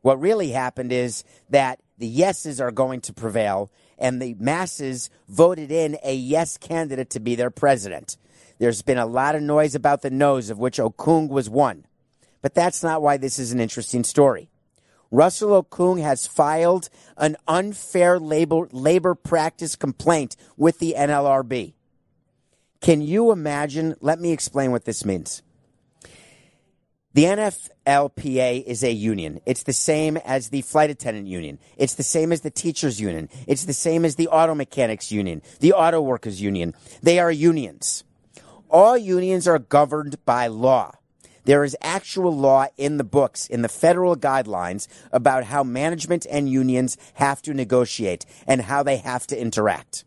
What 0.02 0.20
really 0.20 0.50
happened 0.50 0.92
is 0.92 1.22
that 1.50 1.78
the 1.98 2.06
yeses 2.06 2.60
are 2.60 2.72
going 2.72 3.00
to 3.02 3.12
prevail 3.12 3.70
and 3.96 4.20
the 4.20 4.34
masses 4.34 5.08
voted 5.28 5.70
in 5.70 5.98
a 6.02 6.14
yes 6.14 6.56
candidate 6.56 7.10
to 7.10 7.20
be 7.20 7.36
their 7.36 7.50
president. 7.50 8.16
There's 8.58 8.82
been 8.82 8.98
a 8.98 9.06
lot 9.06 9.36
of 9.36 9.42
noise 9.42 9.76
about 9.76 10.02
the 10.02 10.10
no's, 10.10 10.50
of 10.50 10.58
which 10.58 10.78
Okung 10.78 11.28
was 11.28 11.48
one. 11.48 11.84
But 12.42 12.54
that's 12.54 12.82
not 12.82 13.02
why 13.02 13.16
this 13.16 13.38
is 13.38 13.52
an 13.52 13.60
interesting 13.60 14.02
story. 14.02 14.48
Russell 15.10 15.62
Okung 15.62 16.02
has 16.02 16.26
filed 16.26 16.90
an 17.16 17.36
unfair 17.46 18.18
labor, 18.18 18.68
labor 18.72 19.14
practice 19.14 19.76
complaint 19.76 20.36
with 20.56 20.78
the 20.78 20.94
NLRB. 20.96 21.72
Can 22.80 23.00
you 23.00 23.32
imagine? 23.32 23.96
Let 24.00 24.20
me 24.20 24.32
explain 24.32 24.70
what 24.70 24.84
this 24.84 25.04
means. 25.04 25.42
The 27.14 27.24
NFLPA 27.24 28.64
is 28.64 28.84
a 28.84 28.92
union. 28.92 29.40
It's 29.44 29.64
the 29.64 29.72
same 29.72 30.18
as 30.18 30.50
the 30.50 30.62
flight 30.62 30.90
attendant 30.90 31.26
union. 31.26 31.58
It's 31.76 31.94
the 31.94 32.02
same 32.02 32.30
as 32.30 32.42
the 32.42 32.50
teachers 32.50 33.00
union. 33.00 33.28
It's 33.46 33.64
the 33.64 33.72
same 33.72 34.04
as 34.04 34.14
the 34.14 34.28
auto 34.28 34.54
mechanics 34.54 35.10
union, 35.10 35.42
the 35.58 35.72
auto 35.72 36.00
workers 36.00 36.40
union. 36.40 36.74
They 37.02 37.18
are 37.18 37.32
unions. 37.32 38.04
All 38.70 38.96
unions 38.96 39.48
are 39.48 39.58
governed 39.58 40.24
by 40.26 40.46
law. 40.46 40.92
There 41.48 41.64
is 41.64 41.74
actual 41.80 42.36
law 42.36 42.66
in 42.76 42.98
the 42.98 43.04
books, 43.04 43.46
in 43.46 43.62
the 43.62 43.70
federal 43.70 44.14
guidelines, 44.16 44.86
about 45.10 45.44
how 45.44 45.64
management 45.64 46.26
and 46.30 46.46
unions 46.46 46.98
have 47.14 47.40
to 47.40 47.54
negotiate 47.54 48.26
and 48.46 48.60
how 48.60 48.82
they 48.82 48.98
have 48.98 49.26
to 49.28 49.40
interact. 49.40 50.04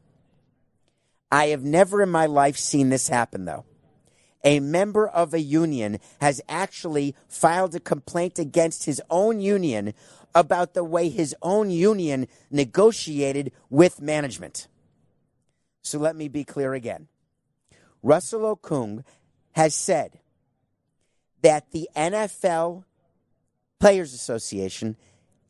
I 1.31 1.47
have 1.47 1.63
never 1.63 2.03
in 2.03 2.09
my 2.11 2.27
life 2.27 2.57
seen 2.57 2.89
this 2.89 3.07
happen, 3.07 3.45
though. 3.45 3.65
A 4.43 4.59
member 4.59 5.07
of 5.07 5.33
a 5.33 5.39
union 5.39 5.97
has 6.19 6.41
actually 6.47 7.15
filed 7.27 7.73
a 7.73 7.79
complaint 7.79 8.37
against 8.37 8.85
his 8.85 9.01
own 9.09 9.41
union 9.41 9.95
about 10.35 10.75
the 10.75 10.83
way 10.83 11.09
his 11.09 11.35
own 11.41 11.71
union 11.71 12.27
negotiated 12.51 13.51
with 13.67 13.99
management. 13.99 14.67
So 15.81 15.97
let 15.97 16.15
me 16.15 16.27
be 16.27 16.43
clear 16.43 16.75
again. 16.75 17.07
Russell 18.03 18.55
Okung 18.55 19.03
has 19.53 19.73
said 19.73 20.19
that 21.41 21.71
the 21.71 21.89
NFL 21.95 22.83
Players 23.79 24.13
Association 24.13 24.95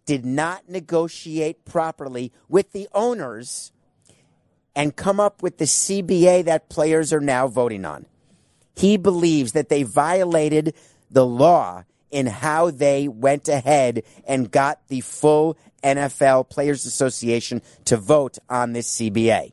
did 0.06 0.26
not 0.26 0.70
negotiate 0.70 1.66
properly 1.66 2.32
with 2.50 2.72
the 2.72 2.88
owners 2.94 3.72
and 4.76 4.96
come 4.96 5.20
up 5.20 5.44
with 5.44 5.58
the 5.58 5.66
CBA 5.66 6.46
that 6.46 6.70
players 6.70 7.12
are 7.12 7.20
now 7.20 7.48
voting 7.48 7.86
on. 7.86 8.06
He 8.76 8.98
believes 8.98 9.52
that 9.52 9.70
they 9.70 9.84
violated 9.84 10.74
the 11.10 11.26
law 11.26 11.84
in 12.10 12.26
how 12.26 12.72
they 12.72 13.08
went 13.08 13.48
ahead 13.48 14.04
and 14.28 14.52
got 14.52 14.88
the 14.88 15.02
full 15.02 15.58
NFL 15.84 16.50
Players 16.50 16.86
Association 16.86 17.62
to 17.86 17.98
vote 17.98 18.38
on 18.50 18.74
this 18.74 18.98
CBA. 18.98 19.52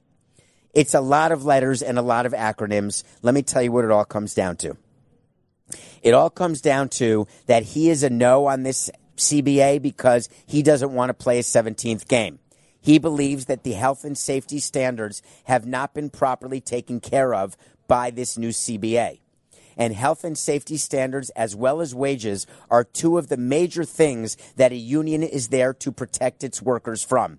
It's 0.74 0.94
a 0.94 1.00
lot 1.00 1.32
of 1.32 1.44
letters 1.44 1.82
and 1.82 1.98
a 1.98 2.02
lot 2.02 2.26
of 2.26 2.32
acronyms. 2.32 3.02
Let 3.22 3.34
me 3.34 3.42
tell 3.42 3.62
you 3.62 3.72
what 3.72 3.84
it 3.84 3.90
all 3.90 4.04
comes 4.04 4.34
down 4.34 4.56
to. 4.58 4.76
It 6.02 6.14
all 6.14 6.30
comes 6.30 6.60
down 6.60 6.88
to 6.90 7.26
that 7.46 7.62
he 7.62 7.90
is 7.90 8.02
a 8.02 8.10
no 8.10 8.46
on 8.46 8.62
this 8.62 8.90
CBA 9.16 9.82
because 9.82 10.28
he 10.46 10.62
doesn't 10.62 10.92
want 10.92 11.10
to 11.10 11.14
play 11.14 11.38
a 11.38 11.42
17th 11.42 12.06
game. 12.08 12.38
He 12.80 12.98
believes 12.98 13.46
that 13.46 13.64
the 13.64 13.72
health 13.72 14.04
and 14.04 14.16
safety 14.16 14.60
standards 14.60 15.20
have 15.44 15.66
not 15.66 15.94
been 15.94 16.10
properly 16.10 16.60
taken 16.60 17.00
care 17.00 17.34
of 17.34 17.56
by 17.86 18.10
this 18.10 18.38
new 18.38 18.50
CBA. 18.50 19.20
And 19.76 19.94
health 19.94 20.24
and 20.24 20.36
safety 20.36 20.76
standards, 20.76 21.30
as 21.30 21.54
well 21.54 21.80
as 21.80 21.94
wages, 21.94 22.46
are 22.70 22.84
two 22.84 23.18
of 23.18 23.28
the 23.28 23.36
major 23.36 23.84
things 23.84 24.36
that 24.56 24.72
a 24.72 24.76
union 24.76 25.22
is 25.22 25.48
there 25.48 25.72
to 25.74 25.92
protect 25.92 26.42
its 26.42 26.60
workers 26.60 27.04
from. 27.04 27.38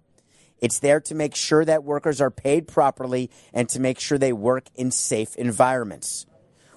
It's 0.62 0.80
there 0.80 1.00
to 1.02 1.16
make 1.16 1.36
sure 1.36 1.66
that 1.66 1.84
workers 1.84 2.22
are 2.22 2.32
paid 2.32 2.68
properly 2.68 3.30
and 3.54 3.68
to 3.70 3.80
make 3.80 4.00
sure 4.00 4.18
they 4.18 4.34
work 4.34 4.66
in 4.76 4.92
safe 4.92 5.36
environments. 5.36 6.26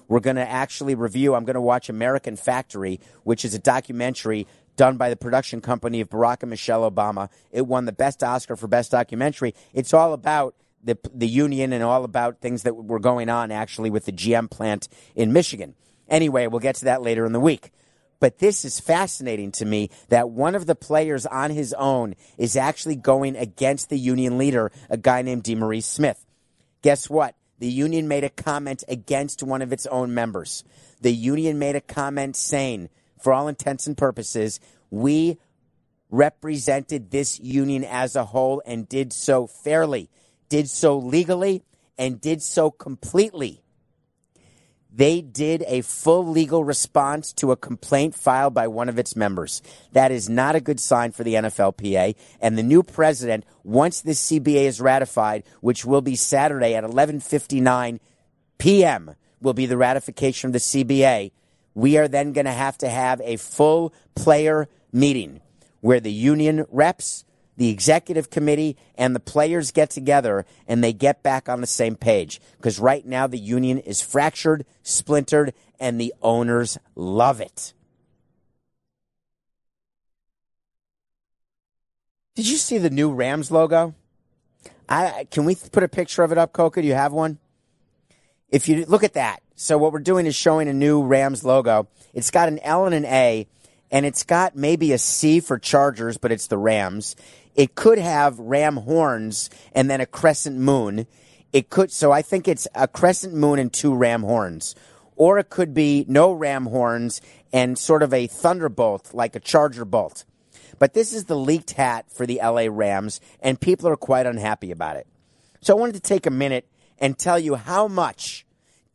We're 0.07 0.19
going 0.19 0.35
to 0.35 0.49
actually 0.49 0.95
review, 0.95 1.35
I'm 1.35 1.45
going 1.45 1.55
to 1.55 1.61
watch 1.61 1.89
American 1.89 2.35
Factory, 2.35 2.99
which 3.23 3.45
is 3.45 3.53
a 3.53 3.59
documentary 3.59 4.47
done 4.75 4.97
by 4.97 5.09
the 5.09 5.15
production 5.15 5.61
company 5.61 6.01
of 6.01 6.09
Barack 6.09 6.41
and 6.41 6.49
Michelle 6.49 6.89
Obama. 6.89 7.29
It 7.51 7.67
won 7.67 7.85
the 7.85 7.91
best 7.91 8.23
Oscar 8.23 8.55
for 8.55 8.67
best 8.67 8.91
documentary. 8.91 9.53
It's 9.73 9.93
all 9.93 10.13
about 10.13 10.55
the 10.83 10.97
the 11.13 11.27
union 11.27 11.71
and 11.73 11.83
all 11.83 12.03
about 12.03 12.41
things 12.41 12.63
that 12.63 12.75
were 12.75 12.99
going 12.99 13.29
on 13.29 13.51
actually 13.51 13.89
with 13.89 14.05
the 14.05 14.11
GM 14.11 14.49
plant 14.49 14.87
in 15.15 15.31
Michigan. 15.31 15.75
Anyway, 16.07 16.47
we'll 16.47 16.59
get 16.59 16.75
to 16.75 16.85
that 16.85 17.01
later 17.01 17.25
in 17.25 17.31
the 17.31 17.39
week. 17.39 17.71
But 18.19 18.39
this 18.39 18.63
is 18.63 18.79
fascinating 18.79 19.51
to 19.53 19.65
me 19.65 19.89
that 20.07 20.29
one 20.29 20.55
of 20.55 20.65
the 20.65 20.75
players 20.75 21.25
on 21.25 21.51
his 21.51 21.73
own 21.73 22.15
is 22.37 22.55
actually 22.55 22.95
going 22.95 23.35
against 23.35 23.89
the 23.89 23.99
union 23.99 24.37
leader, 24.37 24.71
a 24.89 24.97
guy 24.97 25.21
named 25.23 25.43
DeMaurice 25.43 25.83
Smith. 25.83 26.25
Guess 26.81 27.09
what? 27.09 27.35
The 27.63 27.71
union 27.71 28.09
made 28.09 28.25
a 28.25 28.29
comment 28.29 28.83
against 28.89 29.41
one 29.41 29.61
of 29.61 29.71
its 29.71 29.85
own 29.85 30.13
members. 30.13 30.65
The 30.99 31.13
union 31.13 31.59
made 31.59 31.77
a 31.77 31.79
comment 31.79 32.35
saying, 32.35 32.89
for 33.21 33.31
all 33.31 33.47
intents 33.47 33.87
and 33.87 33.97
purposes, 33.97 34.59
we 34.89 35.37
represented 36.09 37.11
this 37.11 37.39
union 37.39 37.85
as 37.85 38.17
a 38.17 38.25
whole 38.25 38.61
and 38.65 38.89
did 38.89 39.13
so 39.13 39.47
fairly, 39.47 40.09
did 40.49 40.69
so 40.69 40.97
legally, 40.97 41.63
and 41.97 42.19
did 42.19 42.41
so 42.41 42.69
completely. 42.69 43.62
They 44.95 45.21
did 45.21 45.63
a 45.67 45.81
full 45.81 46.27
legal 46.27 46.63
response 46.63 47.33
to 47.33 47.51
a 47.51 47.57
complaint 47.57 48.13
filed 48.13 48.53
by 48.53 48.67
one 48.67 48.89
of 48.89 48.99
its 48.99 49.15
members. 49.15 49.63
That 49.91 50.11
is 50.11 50.29
not 50.29 50.55
a 50.55 50.61
good 50.61 50.79
sign 50.79 51.11
for 51.11 51.23
the 51.23 51.33
NFLPA. 51.33 52.15
And 52.39 52.57
the 52.57 52.63
new 52.63 52.83
president, 52.83 53.43
once 53.63 54.01
this 54.01 54.29
CBA 54.29 54.65
is 54.65 54.79
ratified, 54.79 55.43
which 55.61 55.83
will 55.83 56.01
be 56.01 56.15
Saturday 56.15 56.75
at 56.75 56.83
11:59 56.83 57.99
p.m., 58.59 59.15
will 59.41 59.53
be 59.53 59.65
the 59.65 59.77
ratification 59.77 60.49
of 60.49 60.53
the 60.53 60.59
CBA. 60.59 61.31
We 61.73 61.97
are 61.97 62.07
then 62.07 62.31
going 62.31 62.45
to 62.45 62.51
have 62.51 62.77
to 62.77 62.89
have 62.89 63.19
a 63.21 63.37
full 63.37 63.93
player 64.13 64.69
meeting 64.91 65.41
where 65.81 65.99
the 65.99 66.13
union 66.13 66.65
reps, 66.69 67.25
the 67.57 67.69
executive 67.69 68.29
committee, 68.29 68.77
and 68.95 69.15
the 69.15 69.19
players 69.19 69.71
get 69.71 69.89
together 69.89 70.45
and 70.67 70.83
they 70.83 70.93
get 70.93 71.23
back 71.23 71.47
on 71.47 71.61
the 71.61 71.67
same 71.67 71.95
page. 71.95 72.41
Because 72.57 72.79
right 72.79 73.05
now 73.05 73.27
the 73.27 73.37
union 73.37 73.77
is 73.79 74.01
fractured, 74.01 74.65
splintered, 74.81 75.53
and 75.79 75.99
the 75.99 76.13
owners 76.21 76.77
love 76.95 77.41
it. 77.41 77.73
Did 82.35 82.47
you 82.47 82.57
see 82.57 82.79
the 82.79 82.89
new 82.89 83.11
Rams 83.11 83.51
logo? 83.51 83.93
I 84.89 85.27
can 85.29 85.45
we 85.45 85.55
put 85.55 85.83
a 85.83 85.87
picture 85.87 86.23
of 86.23 86.31
it 86.31 86.37
up, 86.37 86.51
Coca? 86.51 86.81
Do 86.81 86.87
you 86.87 86.95
have 86.95 87.13
one? 87.13 87.37
If 88.49 88.67
you 88.67 88.85
look 88.85 89.03
at 89.03 89.13
that, 89.13 89.41
so 89.55 89.77
what 89.77 89.93
we're 89.93 89.99
doing 89.99 90.25
is 90.25 90.35
showing 90.35 90.67
a 90.67 90.73
new 90.73 91.03
Rams 91.03 91.43
logo. 91.43 91.87
It's 92.13 92.31
got 92.31 92.47
an 92.47 92.59
L 92.59 92.85
and 92.85 92.93
an 92.93 93.05
A, 93.05 93.47
and 93.91 94.05
it's 94.05 94.23
got 94.23 94.55
maybe 94.55 94.91
a 94.93 94.97
C 94.97 95.39
for 95.39 95.57
Chargers, 95.57 96.17
but 96.17 96.31
it's 96.31 96.47
the 96.47 96.57
Rams. 96.57 97.15
It 97.55 97.75
could 97.75 97.99
have 97.99 98.39
ram 98.39 98.77
horns 98.77 99.49
and 99.73 99.89
then 99.89 100.01
a 100.01 100.05
crescent 100.05 100.57
moon. 100.57 101.07
It 101.51 101.69
could, 101.69 101.91
so 101.91 102.11
I 102.11 102.21
think 102.21 102.47
it's 102.47 102.67
a 102.73 102.87
crescent 102.87 103.33
moon 103.33 103.59
and 103.59 103.71
two 103.71 103.93
ram 103.93 104.23
horns. 104.23 104.75
Or 105.15 105.37
it 105.37 105.49
could 105.49 105.73
be 105.73 106.05
no 106.07 106.31
ram 106.31 106.65
horns 106.65 107.21
and 107.51 107.77
sort 107.77 108.01
of 108.01 108.13
a 108.13 108.25
thunderbolt, 108.25 109.13
like 109.13 109.35
a 109.35 109.39
charger 109.39 109.85
bolt. 109.85 110.25
But 110.79 110.93
this 110.93 111.13
is 111.13 111.25
the 111.25 111.37
leaked 111.37 111.71
hat 111.71 112.11
for 112.11 112.25
the 112.25 112.39
LA 112.43 112.65
Rams, 112.69 113.21
and 113.39 113.61
people 113.61 113.87
are 113.87 113.95
quite 113.95 114.25
unhappy 114.25 114.71
about 114.71 114.97
it. 114.97 115.07
So 115.61 115.75
I 115.75 115.79
wanted 115.79 115.93
to 115.93 116.01
take 116.01 116.25
a 116.25 116.31
minute 116.31 116.67
and 116.97 117.17
tell 117.17 117.37
you 117.37 117.55
how 117.55 117.87
much 117.87 118.45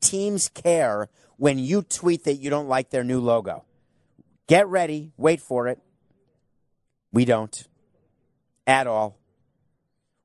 teams 0.01 0.49
care 0.49 1.09
when 1.37 1.59
you 1.59 1.83
tweet 1.83 2.25
that 2.25 2.35
you 2.35 2.51
don't 2.51 2.69
like 2.69 2.91
their 2.91 3.05
new 3.05 3.21
logo. 3.21 3.65
Get 4.49 4.67
ready, 4.67 5.13
wait 5.17 5.41
for 5.41 5.69
it. 5.69 5.79
We 7.13 7.25
don't 7.25 7.67
at 8.69 8.87
all. 8.87 9.19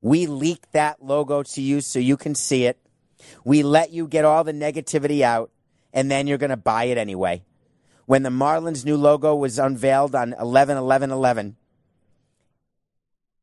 We 0.01 0.27
leak 0.27 0.69
that 0.73 1.01
logo 1.01 1.43
to 1.43 1.61
you 1.61 1.79
so 1.79 1.97
you 1.97 2.17
can 2.17 2.35
see 2.35 2.65
it. 2.65 2.77
We 3.45 3.63
let 3.63 3.91
you 3.91 4.05
get 4.05 4.25
all 4.25 4.43
the 4.43 4.51
negativity 4.51 5.21
out, 5.21 5.49
and 5.93 6.11
then 6.11 6.27
you're 6.27 6.37
going 6.37 6.49
to 6.49 6.57
buy 6.57 6.85
it 6.85 6.97
anyway. 6.97 7.43
When 8.05 8.23
the 8.23 8.29
Marlins' 8.29 8.83
new 8.83 8.97
logo 8.97 9.33
was 9.33 9.57
unveiled 9.57 10.13
on 10.13 10.33
11 10.33 10.75
11 10.75 11.09
11, 11.09 11.55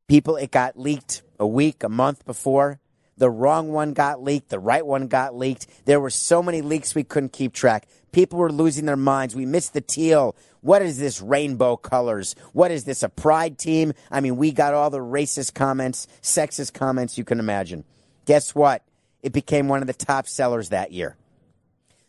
people, 0.07 0.35
it 0.35 0.51
got 0.51 0.77
leaked 0.77 1.23
a 1.39 1.47
week, 1.47 1.83
a 1.83 1.89
month 1.89 2.23
before. 2.25 2.80
The 3.21 3.29
wrong 3.29 3.71
one 3.71 3.93
got 3.93 4.23
leaked. 4.23 4.49
The 4.49 4.57
right 4.57 4.83
one 4.83 5.05
got 5.05 5.37
leaked. 5.37 5.67
There 5.85 5.99
were 5.99 6.09
so 6.09 6.41
many 6.41 6.63
leaks 6.63 6.95
we 6.95 7.03
couldn't 7.03 7.33
keep 7.33 7.53
track. 7.53 7.87
People 8.11 8.39
were 8.39 8.51
losing 8.51 8.87
their 8.87 8.97
minds. 8.97 9.35
We 9.35 9.45
missed 9.45 9.75
the 9.75 9.81
teal. 9.81 10.35
What 10.61 10.81
is 10.81 10.97
this 10.97 11.21
rainbow 11.21 11.77
colors? 11.77 12.35
What 12.53 12.71
is 12.71 12.85
this, 12.85 13.03
a 13.03 13.09
pride 13.09 13.59
team? 13.59 13.93
I 14.09 14.21
mean, 14.21 14.37
we 14.37 14.51
got 14.51 14.73
all 14.73 14.89
the 14.89 14.97
racist 14.97 15.53
comments, 15.53 16.07
sexist 16.23 16.73
comments 16.73 17.15
you 17.15 17.23
can 17.23 17.39
imagine. 17.39 17.83
Guess 18.25 18.55
what? 18.55 18.81
It 19.21 19.33
became 19.33 19.67
one 19.67 19.81
of 19.81 19.87
the 19.87 19.93
top 19.93 20.27
sellers 20.27 20.69
that 20.69 20.91
year. 20.91 21.15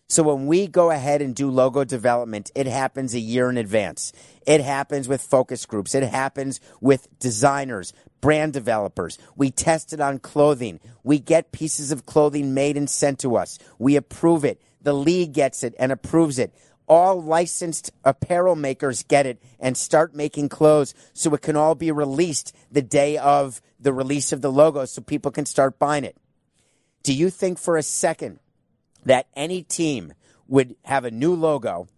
So 0.08 0.22
when 0.22 0.46
we 0.46 0.66
go 0.66 0.90
ahead 0.90 1.22
and 1.22 1.34
do 1.34 1.50
logo 1.50 1.84
development, 1.84 2.50
it 2.54 2.66
happens 2.66 3.14
a 3.14 3.18
year 3.18 3.48
in 3.48 3.56
advance. 3.56 4.12
It 4.46 4.60
happens 4.60 5.08
with 5.08 5.22
focus 5.22 5.64
groups. 5.64 5.94
It 5.94 6.02
happens 6.02 6.60
with 6.82 7.08
designers, 7.18 7.94
brand 8.20 8.52
developers. 8.52 9.16
We 9.36 9.50
test 9.50 9.94
it 9.94 10.00
on 10.00 10.18
clothing. 10.18 10.80
We 11.02 11.18
get 11.18 11.50
pieces 11.50 11.92
of 11.92 12.04
clothing 12.04 12.52
made 12.52 12.76
and 12.76 12.90
sent 12.90 13.20
to 13.20 13.36
us. 13.36 13.58
We 13.78 13.96
approve 13.96 14.44
it. 14.44 14.60
The 14.82 14.92
league 14.92 15.32
gets 15.32 15.64
it 15.64 15.74
and 15.78 15.90
approves 15.90 16.38
it. 16.38 16.54
All 16.88 17.22
licensed 17.22 17.90
apparel 18.04 18.54
makers 18.54 19.04
get 19.04 19.24
it 19.24 19.42
and 19.58 19.78
start 19.78 20.14
making 20.14 20.50
clothes 20.50 20.94
so 21.14 21.32
it 21.32 21.40
can 21.40 21.56
all 21.56 21.74
be 21.74 21.90
released 21.90 22.54
the 22.70 22.82
day 22.82 23.16
of 23.16 23.62
the 23.80 23.94
release 23.94 24.32
of 24.32 24.42
the 24.42 24.52
logo 24.52 24.84
so 24.84 25.00
people 25.00 25.30
can 25.30 25.46
start 25.46 25.78
buying 25.78 26.04
it. 26.04 26.16
Do 27.02 27.14
you 27.14 27.30
think 27.30 27.58
for 27.58 27.78
a 27.78 27.82
second 27.82 28.40
that 29.04 29.26
any 29.34 29.62
team 29.62 30.14
would 30.48 30.76
have 30.84 31.04
a 31.04 31.10
new 31.10 31.34
logo, 31.34 31.88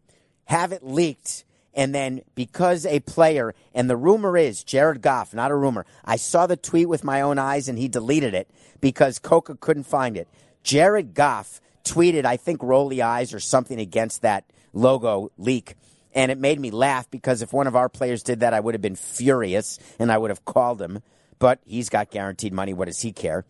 have 0.46 0.72
it 0.72 0.84
leaked, 0.84 1.44
and 1.74 1.94
then 1.94 2.22
because 2.34 2.86
a 2.86 3.00
player, 3.00 3.55
and 3.74 3.90
the 3.90 3.96
rumor 3.96 4.36
is 4.36 4.62
Jared 4.62 5.02
Goff, 5.02 5.34
not 5.34 5.50
a 5.50 5.57
rumor. 5.57 5.84
I 6.05 6.16
saw 6.16 6.46
the 6.46 6.57
tweet 6.57 6.88
with 6.88 7.05
my 7.05 7.20
own 7.20 7.38
eyes 7.38 7.68
and 7.68 7.78
he 7.78 7.88
deleted 7.88 8.34
it 8.34 8.48
because 8.80 9.18
Coca 9.18 9.57
couldn't 9.57 9.84
find 9.84 10.16
it. 10.16 10.28
Jared 10.62 11.14
Goff 11.14 11.61
tweeted, 11.84 12.24
I 12.24 12.36
think, 12.36 12.62
Rolly 12.62 13.02
Eyes 13.02 13.34
or 13.34 13.40
something 13.40 13.78
against 13.78 14.22
that 14.22 14.44
logo 14.72 15.30
leak. 15.36 15.74
And 16.14 16.30
it 16.30 16.38
made 16.38 16.61
me 16.61 16.70
laugh 16.70 17.11
because 17.11 17.42
if 17.42 17.52
one 17.52 17.66
of 17.66 17.74
our 17.74 17.88
players 17.88 18.22
did 18.22 18.40
that, 18.40 18.55
I 18.55 18.61
would 18.61 18.74
have 18.74 18.82
been 18.82 18.94
furious 18.94 19.78
and 19.98 20.12
I 20.12 20.18
would 20.18 20.30
have 20.30 20.44
called 20.44 20.80
him. 20.80 21.02
But 21.40 21.59
he's 21.64 21.88
got 21.88 22.11
guaranteed 22.11 22.52
money. 22.52 22.72
What 22.72 22.86
does 22.86 23.00
he 23.00 23.12
care? 23.12 23.44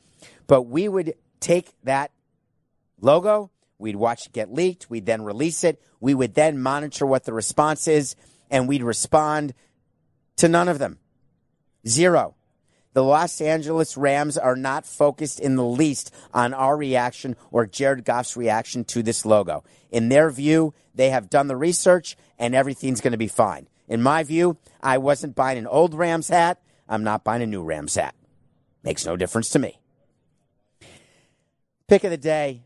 But 0.47 0.63
we 0.63 0.89
would 0.89 1.15
take 1.41 1.73
that 1.85 2.11
logo. 3.01 3.51
We'd 3.79 3.97
watch 3.97 4.27
it 4.27 4.33
get 4.33 4.53
leaked. 4.53 4.89
We'd 4.89 5.07
then 5.07 5.23
release 5.23 5.65
it. 5.65 5.81
We 6.01 6.15
would 6.15 6.35
then 6.35 6.59
monitor 6.59 7.07
what 7.07 7.25
the 7.25 7.33
response 7.33 7.89
is, 7.89 8.15
and 8.51 8.69
we'd 8.69 8.83
respond 8.83 9.55
to 10.37 10.49
none 10.49 10.69
of 10.69 10.79
them. 10.79 10.99
Zero. 11.87 12.35
The 12.95 13.03
Los 13.03 13.41
Angeles 13.41 13.97
Rams 13.97 14.39
are 14.39 14.55
not 14.55 14.87
focused 14.87 15.41
in 15.41 15.57
the 15.57 15.65
least 15.65 16.15
on 16.33 16.55
our 16.55 16.77
reaction 16.77 17.35
or 17.51 17.67
Jared 17.67 18.05
Goff's 18.05 18.37
reaction 18.37 18.85
to 18.85 19.03
this 19.03 19.27
logo. 19.27 19.65
In 19.91 20.09
their 20.09 20.31
view, 20.31 20.75
they 20.95 21.11
have 21.11 21.29
done 21.29 21.49
the 21.49 21.57
research 21.57 22.17
and 22.39 22.55
everything's 22.55 23.01
going 23.01 23.13
to 23.13 23.19
be 23.19 23.27
fine. 23.27 23.67
In 23.89 24.01
my 24.01 24.23
view, 24.23 24.59
I 24.81 24.99
wasn't 24.99 25.35
buying 25.35 25.59
an 25.59 25.67
old 25.67 25.93
Rams 25.93 26.29
hat. 26.29 26.63
I'm 26.89 27.03
not 27.03 27.25
buying 27.25 27.43
a 27.43 27.47
new 27.47 27.65
Rams 27.65 27.97
hat. 27.97 28.15
Makes 28.85 29.05
no 29.05 29.17
difference 29.17 29.51
to 29.51 29.59
me. 29.59 29.81
Pick 31.89 32.05
of 32.05 32.11
the 32.11 32.17
day 32.17 32.63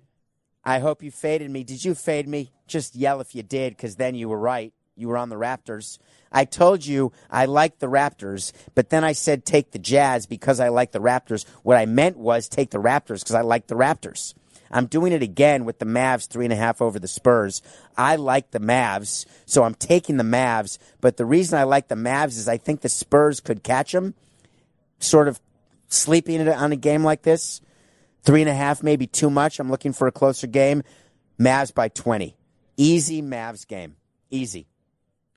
I 0.65 0.81
hope 0.81 1.03
you 1.03 1.11
faded 1.11 1.51
me. 1.51 1.65
Did 1.65 1.85
you 1.85 1.95
fade 1.95 2.29
me? 2.29 2.53
Just 2.67 2.95
yell 2.95 3.21
if 3.21 3.35
you 3.35 3.43
did, 3.43 3.77
because 3.77 3.97
then 3.97 4.15
you 4.15 4.29
were 4.29 4.39
right. 4.39 4.73
You 4.97 5.09
were 5.09 5.17
on 5.17 5.29
the 5.29 5.37
Raptors. 5.37 5.99
I 6.31 6.45
told 6.45 6.85
you 6.85 7.13
I 7.31 7.47
liked 7.47 7.81
the 7.81 7.87
Raptors, 7.87 8.53
but 8.75 8.91
then 8.91 9.05
I 9.05 9.13
said 9.13 9.45
take 9.45 9.71
the 9.71 9.79
Jazz 9.79 10.27
because 10.27 10.61
I 10.61 10.69
like 10.69 10.93
the 10.93 11.01
Raptors. 11.01 11.47
What 11.63 11.77
I 11.77 11.87
meant 11.87 12.19
was 12.19 12.49
take 12.49 12.71
the 12.71 12.79
Raptors 12.79 13.21
because 13.21 13.35
I 13.35 13.41
like 13.43 13.69
the 13.69 13.77
Raptors. 13.77 14.35
I'm 14.71 14.87
doing 14.87 15.13
it 15.13 15.23
again 15.23 15.65
with 15.65 15.79
the 15.79 15.87
Mavs 15.87 16.29
three 16.29 16.45
and 16.45 16.53
a 16.53 16.57
half 16.57 16.83
over 16.83 16.99
the 16.99 17.09
Spurs. 17.09 17.63
I 17.97 18.17
like 18.17 18.51
the 18.51 18.61
Mavs, 18.61 19.25
so 19.47 19.63
I'm 19.63 19.75
taking 19.75 20.19
the 20.19 20.25
Mavs. 20.25 20.79
But 21.01 21.17
the 21.17 21.25
reason 21.25 21.59
I 21.59 21.63
like 21.63 21.89
the 21.89 21.95
Mavs 21.95 22.37
is 22.37 22.49
I 22.49 22.59
think 22.59 22.83
the 22.83 22.89
Spurs 22.89 23.41
could 23.41 23.63
catch 23.63 23.93
them, 23.93 24.15
sort 24.99 25.29
of 25.29 25.41
sleeping 25.89 26.47
on 26.47 26.73
a 26.73 26.77
game 26.77 27.03
like 27.03 27.23
this. 27.23 27.61
Three 28.23 28.43
and 28.43 28.51
a 28.51 28.55
half, 28.55 28.83
maybe 28.83 29.07
too 29.07 29.31
much. 29.31 29.59
I'm 29.59 29.71
looking 29.71 29.93
for 29.93 30.07
a 30.07 30.13
closer 30.13 30.47
game. 30.47 30.83
Mavs 31.41 31.73
by 31.73 31.89
20. 31.89 32.37
Easy 32.77 33.23
Mavs 33.23 33.67
game. 33.67 33.97
Easy. 34.31 34.67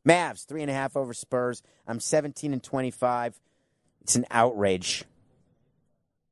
Mavs, 0.07 0.45
three 0.45 0.61
and 0.61 0.71
a 0.71 0.73
half 0.73 0.97
over 0.97 1.13
Spurs. 1.13 1.61
I'm 1.87 1.99
17 1.99 2.53
and 2.53 2.63
25. 2.63 3.39
It's 4.01 4.15
an 4.15 4.25
outrage. 4.31 5.05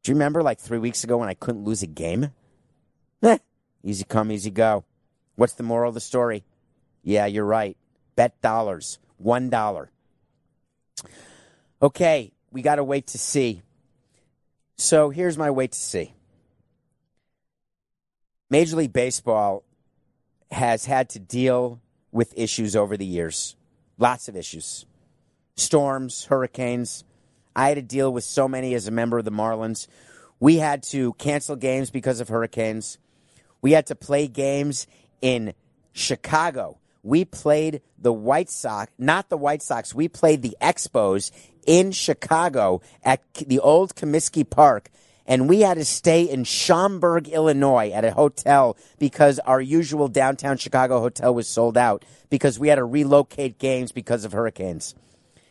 Do 0.03 0.11
you 0.11 0.15
remember 0.15 0.41
like 0.41 0.59
three 0.59 0.79
weeks 0.79 1.03
ago 1.03 1.17
when 1.17 1.29
I 1.29 1.33
couldn't 1.33 1.65
lose 1.65 1.83
a 1.83 1.87
game? 1.87 2.31
Eh, 3.21 3.37
easy 3.83 4.05
come, 4.05 4.31
easy 4.31 4.49
go. 4.49 4.85
What's 5.35 5.55
the 5.55 5.63
moral 5.63 5.89
of 5.89 5.93
the 5.93 5.99
story? 5.99 6.45
Yeah, 7.03 7.25
you're 7.25 7.43
right. 7.43 7.75
Bet 8.15 8.39
dollars. 8.41 8.97
One 9.17 9.49
dollar. 9.49 9.91
Okay, 11.81 12.31
we 12.49 12.61
got 12.61 12.75
to 12.75 12.83
wait 12.85 13.07
to 13.07 13.17
see. 13.17 13.61
So 14.77 15.09
here's 15.09 15.37
my 15.37 15.51
wait 15.51 15.73
to 15.73 15.79
see. 15.79 16.13
Major 18.49 18.77
League 18.77 18.93
Baseball 18.93 19.63
has 20.51 20.85
had 20.85 21.09
to 21.09 21.19
deal 21.19 21.79
with 22.11 22.33
issues 22.37 22.75
over 22.75 22.97
the 22.97 23.05
years. 23.05 23.55
Lots 23.97 24.27
of 24.27 24.35
issues. 24.35 24.85
Storms, 25.55 26.25
hurricanes. 26.25 27.03
I 27.55 27.69
had 27.69 27.75
to 27.75 27.81
deal 27.81 28.11
with 28.11 28.23
so 28.23 28.47
many 28.47 28.73
as 28.73 28.87
a 28.87 28.91
member 28.91 29.19
of 29.19 29.25
the 29.25 29.31
Marlins. 29.31 29.87
We 30.39 30.57
had 30.57 30.83
to 30.83 31.13
cancel 31.13 31.55
games 31.55 31.91
because 31.91 32.19
of 32.19 32.29
hurricanes. 32.29 32.97
We 33.61 33.73
had 33.73 33.87
to 33.87 33.95
play 33.95 34.27
games 34.27 34.87
in 35.21 35.53
Chicago 35.91 36.79
we 37.03 37.25
played 37.25 37.81
the 37.97 38.13
White 38.13 38.49
Sox, 38.49 38.91
not 38.97 39.29
the 39.29 39.37
White 39.37 39.61
Sox, 39.61 39.93
we 39.93 40.07
played 40.07 40.41
the 40.41 40.57
Expos 40.61 41.31
in 41.65 41.91
Chicago 41.91 42.81
at 43.03 43.21
the 43.33 43.59
old 43.59 43.95
Comiskey 43.95 44.47
Park. 44.47 44.89
And 45.29 45.47
we 45.47 45.61
had 45.61 45.75
to 45.75 45.85
stay 45.85 46.23
in 46.23 46.43
Schaumburg, 46.43 47.27
Illinois 47.27 47.91
at 47.91 48.03
a 48.03 48.11
hotel 48.11 48.75
because 48.97 49.37
our 49.37 49.61
usual 49.61 50.07
downtown 50.07 50.57
Chicago 50.57 50.99
hotel 50.99 51.35
was 51.35 51.47
sold 51.47 51.77
out 51.77 52.03
because 52.31 52.57
we 52.57 52.67
had 52.67 52.77
to 52.77 52.83
relocate 52.83 53.59
games 53.59 53.91
because 53.91 54.25
of 54.25 54.31
hurricanes. 54.31 54.95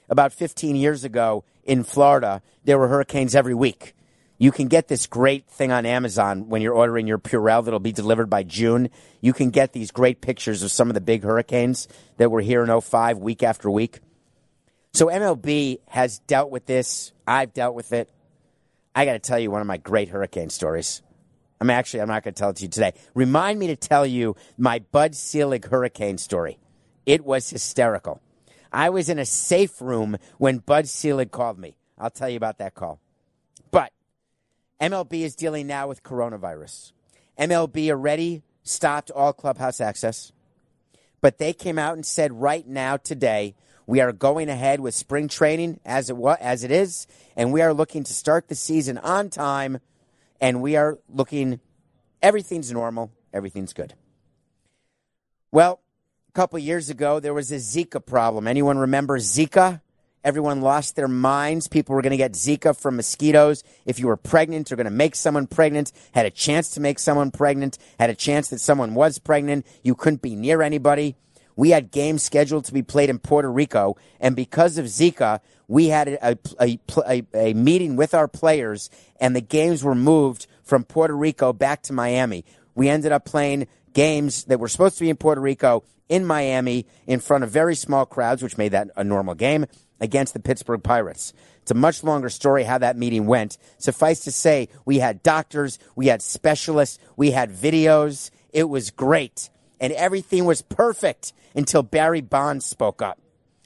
About 0.09 0.33
15 0.33 0.75
years 0.75 1.05
ago 1.05 1.45
in 1.63 1.85
Florida, 1.85 2.43
there 2.65 2.77
were 2.77 2.89
hurricanes 2.89 3.37
every 3.37 3.55
week. 3.55 3.95
You 4.37 4.51
can 4.51 4.67
get 4.67 4.89
this 4.89 5.07
great 5.07 5.47
thing 5.49 5.71
on 5.71 5.87
Amazon 5.87 6.49
when 6.49 6.61
you're 6.61 6.75
ordering 6.75 7.07
your 7.07 7.19
Purell 7.19 7.65
that'll 7.65 7.79
be 7.79 7.93
delivered 7.93 8.29
by 8.29 8.43
June. 8.43 8.91
You 9.21 9.33
can 9.33 9.51
get 9.51 9.75
these 9.75 9.93
great 9.93 10.21
pictures 10.21 10.65
of 10.65 10.73
some 10.73 10.89
of 10.89 10.95
the 10.95 11.01
big 11.01 11.23
hurricanes 11.23 11.87
that 12.17 12.33
were 12.33 12.41
here 12.41 12.65
in 12.65 12.81
05 12.81 13.19
week 13.19 13.45
after 13.45 13.71
week. 13.71 14.01
So 14.93 15.07
MLB 15.07 15.79
has 15.87 16.19
dealt 16.19 16.51
with 16.51 16.67
this. 16.67 17.13
I've 17.29 17.53
dealt 17.53 17.77
with 17.77 17.93
it. 17.93 18.11
I 18.99 19.05
got 19.05 19.13
to 19.13 19.21
tell 19.21 19.39
you 19.39 19.53
one 19.53 19.61
of 19.61 19.67
my 19.69 19.77
great 19.77 20.09
hurricane 20.09 20.51
stories. 20.51 21.03
I'm 21.61 21.71
actually, 21.71 22.01
I'm 22.01 22.09
not 22.09 22.25
going 22.25 22.35
to 22.35 22.39
tell 22.39 22.51
it 22.51 22.57
to 22.57 22.63
you 22.65 22.69
today. 22.69 22.95
Remind 23.15 23.61
me 23.61 23.69
to 23.69 23.77
tell 23.77 24.05
you 24.05 24.35
my 24.57 24.81
Bud 24.81 25.15
Selig 25.15 25.67
hurricane 25.67 26.19
story. 26.19 26.59
It 27.07 27.25
was 27.25 27.49
hysterical. 27.49 28.21
I 28.73 28.91
was 28.91 29.09
in 29.09 29.21
a 29.21 29.25
safe 29.25 29.81
room 29.81 30.17
when 30.39 30.59
Bud 30.59 30.89
Selig 30.89 31.31
called 31.31 31.61
me. 31.61 31.77
I'll 31.97 32.11
tell 32.11 32.29
you 32.29 32.37
about 32.37 32.59
that 32.59 32.75
call. 32.75 32.99
But 33.71 33.93
MLB 34.81 35.21
is 35.23 35.37
dealing 35.37 35.69
now 35.69 35.87
with 35.87 36.03
coronavirus. 36.03 36.91
MLB 37.39 37.91
already 37.91 38.43
stopped 38.65 39.13
all 39.13 39.33
clubhouse 39.33 39.81
access, 39.81 40.33
but 41.21 41.39
they 41.39 41.53
came 41.53 41.79
out 41.79 41.95
and 41.95 42.05
said 42.05 42.33
right 42.41 42.67
now, 42.67 42.97
today, 42.97 43.55
we 43.89 44.03
are 44.03 44.13
going 44.13 44.51
ahead 44.51 44.81
with 44.81 44.95
spring 44.95 45.29
training 45.29 45.81
as 45.83 46.11
it 46.11 46.17
was, 46.17 46.37
as 46.43 46.63
it 46.63 46.71
is, 46.71 47.07
and 47.35 47.55
we 47.55 47.63
are 47.63 47.73
looking 47.73 48.05
to 48.05 48.13
start 48.13 48.49
the 48.49 48.55
season 48.55 48.99
on 48.99 49.31
time, 49.31 49.81
and 50.43 50.61
we 50.61 50.77
are 50.77 50.99
looking. 51.09 51.59
Everything's 52.23 52.71
normal. 52.71 53.11
Everything's 53.33 53.73
good. 53.73 53.95
Well, 55.51 55.81
a 56.29 56.33
couple 56.33 56.59
years 56.59 56.91
ago, 56.91 57.19
there 57.19 57.33
was 57.33 57.51
a 57.51 57.57
Zika 57.57 58.05
problem. 58.05 58.47
Anyone 58.47 58.77
remember 58.77 59.19
Zika? 59.19 59.81
Everyone 60.23 60.61
lost 60.61 60.95
their 60.95 61.09
minds. 61.09 61.67
People 61.67 61.95
were 61.95 62.03
going 62.03 62.11
to 62.11 62.19
get 62.19 62.33
Zika 62.33 62.79
from 62.79 62.97
mosquitoes. 62.97 63.65
If 63.87 63.99
you 63.99 64.09
were 64.09 64.19
pregnant 64.19 64.71
or 64.71 64.77
going 64.77 64.85
to 64.85 64.91
make 64.91 65.15
someone 65.15 65.47
pregnant, 65.47 65.93
had 66.13 66.27
a 66.27 66.31
chance 66.31 66.69
to 66.71 66.81
make 66.81 66.99
someone 66.99 67.31
pregnant, 67.31 67.79
had 67.99 68.11
a 68.11 68.15
chance 68.15 68.49
that 68.49 68.61
someone 68.61 68.95
was 68.95 69.19
pregnant, 69.19 69.65
you 69.83 69.95
couldn't 69.95 70.21
be 70.21 70.37
near 70.37 70.61
anybody. 70.61 71.17
We 71.59 71.71
had 71.71 71.91
games 71.91 72.23
scheduled 72.23 72.67
to 72.67 72.73
be 72.73 72.85
played 72.85 73.11
in 73.11 73.19
Puerto 73.19 73.51
Rico, 73.51 73.97
and 74.21 74.37
because 74.37 74.79
of 74.79 74.87
Zika, 74.87 75.41
we 75.67 75.89
had 75.89 76.07
a, 76.07 76.39
a, 76.61 76.79
a, 77.05 77.27
a, 77.35 77.53
meeting 77.53 77.97
with 77.97 78.15
our 78.15 78.29
players, 78.29 78.91
and 79.19 79.35
the 79.35 79.41
games 79.41 79.83
were 79.83 79.97
moved 79.97 80.47
from 80.63 80.85
Puerto 80.85 81.17
Rico 81.17 81.53
back 81.53 81.83
to 81.83 81.93
Miami. 81.93 82.45
We 82.77 82.89
ended 82.89 83.11
up 83.11 83.25
playing 83.25 83.67
games 83.93 84.45
that 84.45 84.61
were 84.61 84.69
supposed 84.69 84.99
to 84.99 85.05
be 85.05 85.11
in 85.11 85.17
Puerto 85.17 85.41
Rico 85.41 85.83
in 86.09 86.25
Miami 86.25 86.87
in 87.09 87.19
front 87.19 87.43
of 87.43 87.51
very 87.51 87.75
small 87.75 88.07
crowds, 88.07 88.41
which 88.41 88.57
made 88.57 88.71
that 88.71 88.91
a 88.97 89.03
normal 89.03 89.35
game 89.35 89.67
against 89.99 90.35
the 90.35 90.41
Pittsburgh 90.41 90.85
Pirates. 90.85 91.33
It's 91.63 91.73
a 91.73 91.75
much 91.75 92.05
longer 92.05 92.31
story 92.31 92.63
how 92.63 92.79
that 92.79 92.97
meeting 92.97 93.27
went. 93.27 93.59
Suffice 93.79 94.21
to 94.21 94.31
say, 94.31 94.69
we 94.85 95.01
had 95.01 95.25
doctors, 95.25 95.81
we 95.97 96.07
had 96.07 96.23
specialists, 96.23 97.01
we 97.17 97.33
had 97.33 97.51
videos. 97.51 98.31
It 98.53 98.69
was 98.69 98.93
great. 98.93 99.51
And 99.81 99.93
everything 99.93 100.45
was 100.45 100.63
perfect 100.63 101.33
until 101.55 101.83
Barry 101.83 102.21
Bonds 102.21 102.67
spoke 102.67 103.01
up. 103.03 103.19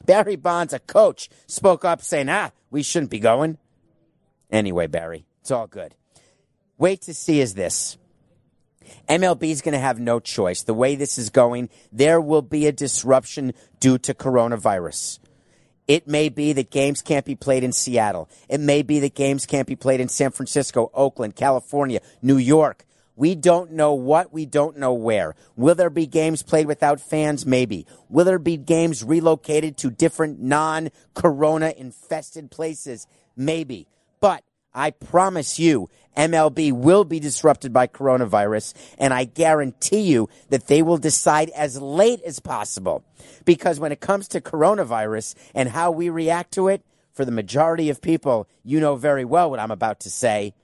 Barry 0.04 0.36
Bonds, 0.36 0.72
a 0.72 0.78
coach, 0.78 1.30
spoke 1.46 1.84
up 1.84 2.02
saying, 2.02 2.28
ah, 2.28 2.50
we 2.70 2.82
shouldn't 2.82 3.10
be 3.10 3.20
going. 3.20 3.58
Anyway, 4.50 4.86
Barry, 4.86 5.24
it's 5.40 5.50
all 5.50 5.66
good. 5.66 5.94
Wait 6.76 7.00
to 7.02 7.14
see 7.14 7.40
is 7.40 7.54
this. 7.54 7.96
MLB 9.08 9.44
is 9.44 9.62
going 9.62 9.72
to 9.72 9.78
have 9.78 10.00
no 10.00 10.20
choice. 10.20 10.62
The 10.62 10.74
way 10.74 10.96
this 10.96 11.18
is 11.18 11.30
going, 11.30 11.70
there 11.92 12.20
will 12.20 12.42
be 12.42 12.66
a 12.66 12.72
disruption 12.72 13.52
due 13.80 13.98
to 13.98 14.14
coronavirus. 14.14 15.18
It 15.88 16.06
may 16.06 16.28
be 16.28 16.52
that 16.52 16.70
games 16.70 17.02
can't 17.02 17.24
be 17.24 17.34
played 17.34 17.64
in 17.64 17.72
Seattle. 17.72 18.28
It 18.48 18.60
may 18.60 18.82
be 18.82 19.00
that 19.00 19.14
games 19.14 19.46
can't 19.46 19.66
be 19.66 19.76
played 19.76 20.00
in 20.00 20.08
San 20.08 20.30
Francisco, 20.30 20.90
Oakland, 20.94 21.36
California, 21.36 22.00
New 22.20 22.36
York. 22.36 22.84
We 23.14 23.34
don't 23.34 23.72
know 23.72 23.92
what, 23.92 24.32
we 24.32 24.46
don't 24.46 24.78
know 24.78 24.94
where. 24.94 25.34
Will 25.56 25.74
there 25.74 25.90
be 25.90 26.06
games 26.06 26.42
played 26.42 26.66
without 26.66 27.00
fans? 27.00 27.44
Maybe. 27.44 27.86
Will 28.08 28.24
there 28.24 28.38
be 28.38 28.56
games 28.56 29.04
relocated 29.04 29.76
to 29.78 29.90
different 29.90 30.40
non 30.40 30.90
corona 31.14 31.74
infested 31.76 32.50
places? 32.50 33.06
Maybe. 33.36 33.86
But 34.20 34.44
I 34.74 34.92
promise 34.92 35.58
you, 35.58 35.90
MLB 36.16 36.72
will 36.72 37.04
be 37.04 37.20
disrupted 37.20 37.72
by 37.72 37.86
coronavirus, 37.86 38.74
and 38.98 39.12
I 39.12 39.24
guarantee 39.24 40.00
you 40.00 40.28
that 40.48 40.66
they 40.66 40.82
will 40.82 40.98
decide 40.98 41.50
as 41.50 41.80
late 41.80 42.22
as 42.22 42.40
possible. 42.40 43.04
Because 43.44 43.78
when 43.78 43.92
it 43.92 44.00
comes 44.00 44.28
to 44.28 44.40
coronavirus 44.40 45.34
and 45.54 45.68
how 45.68 45.90
we 45.90 46.08
react 46.08 46.54
to 46.54 46.68
it, 46.68 46.82
for 47.12 47.24
the 47.26 47.32
majority 47.32 47.90
of 47.90 48.00
people, 48.00 48.48
you 48.64 48.80
know 48.80 48.96
very 48.96 49.24
well 49.24 49.50
what 49.50 49.60
I'm 49.60 49.70
about 49.70 50.00
to 50.00 50.10
say. 50.10 50.54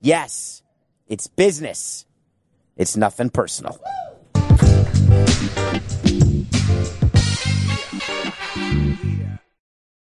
Yes, 0.00 0.62
it's 1.10 1.26
business. 1.26 2.06
It's 2.76 2.96
nothing 2.96 3.30
personal. 3.30 3.78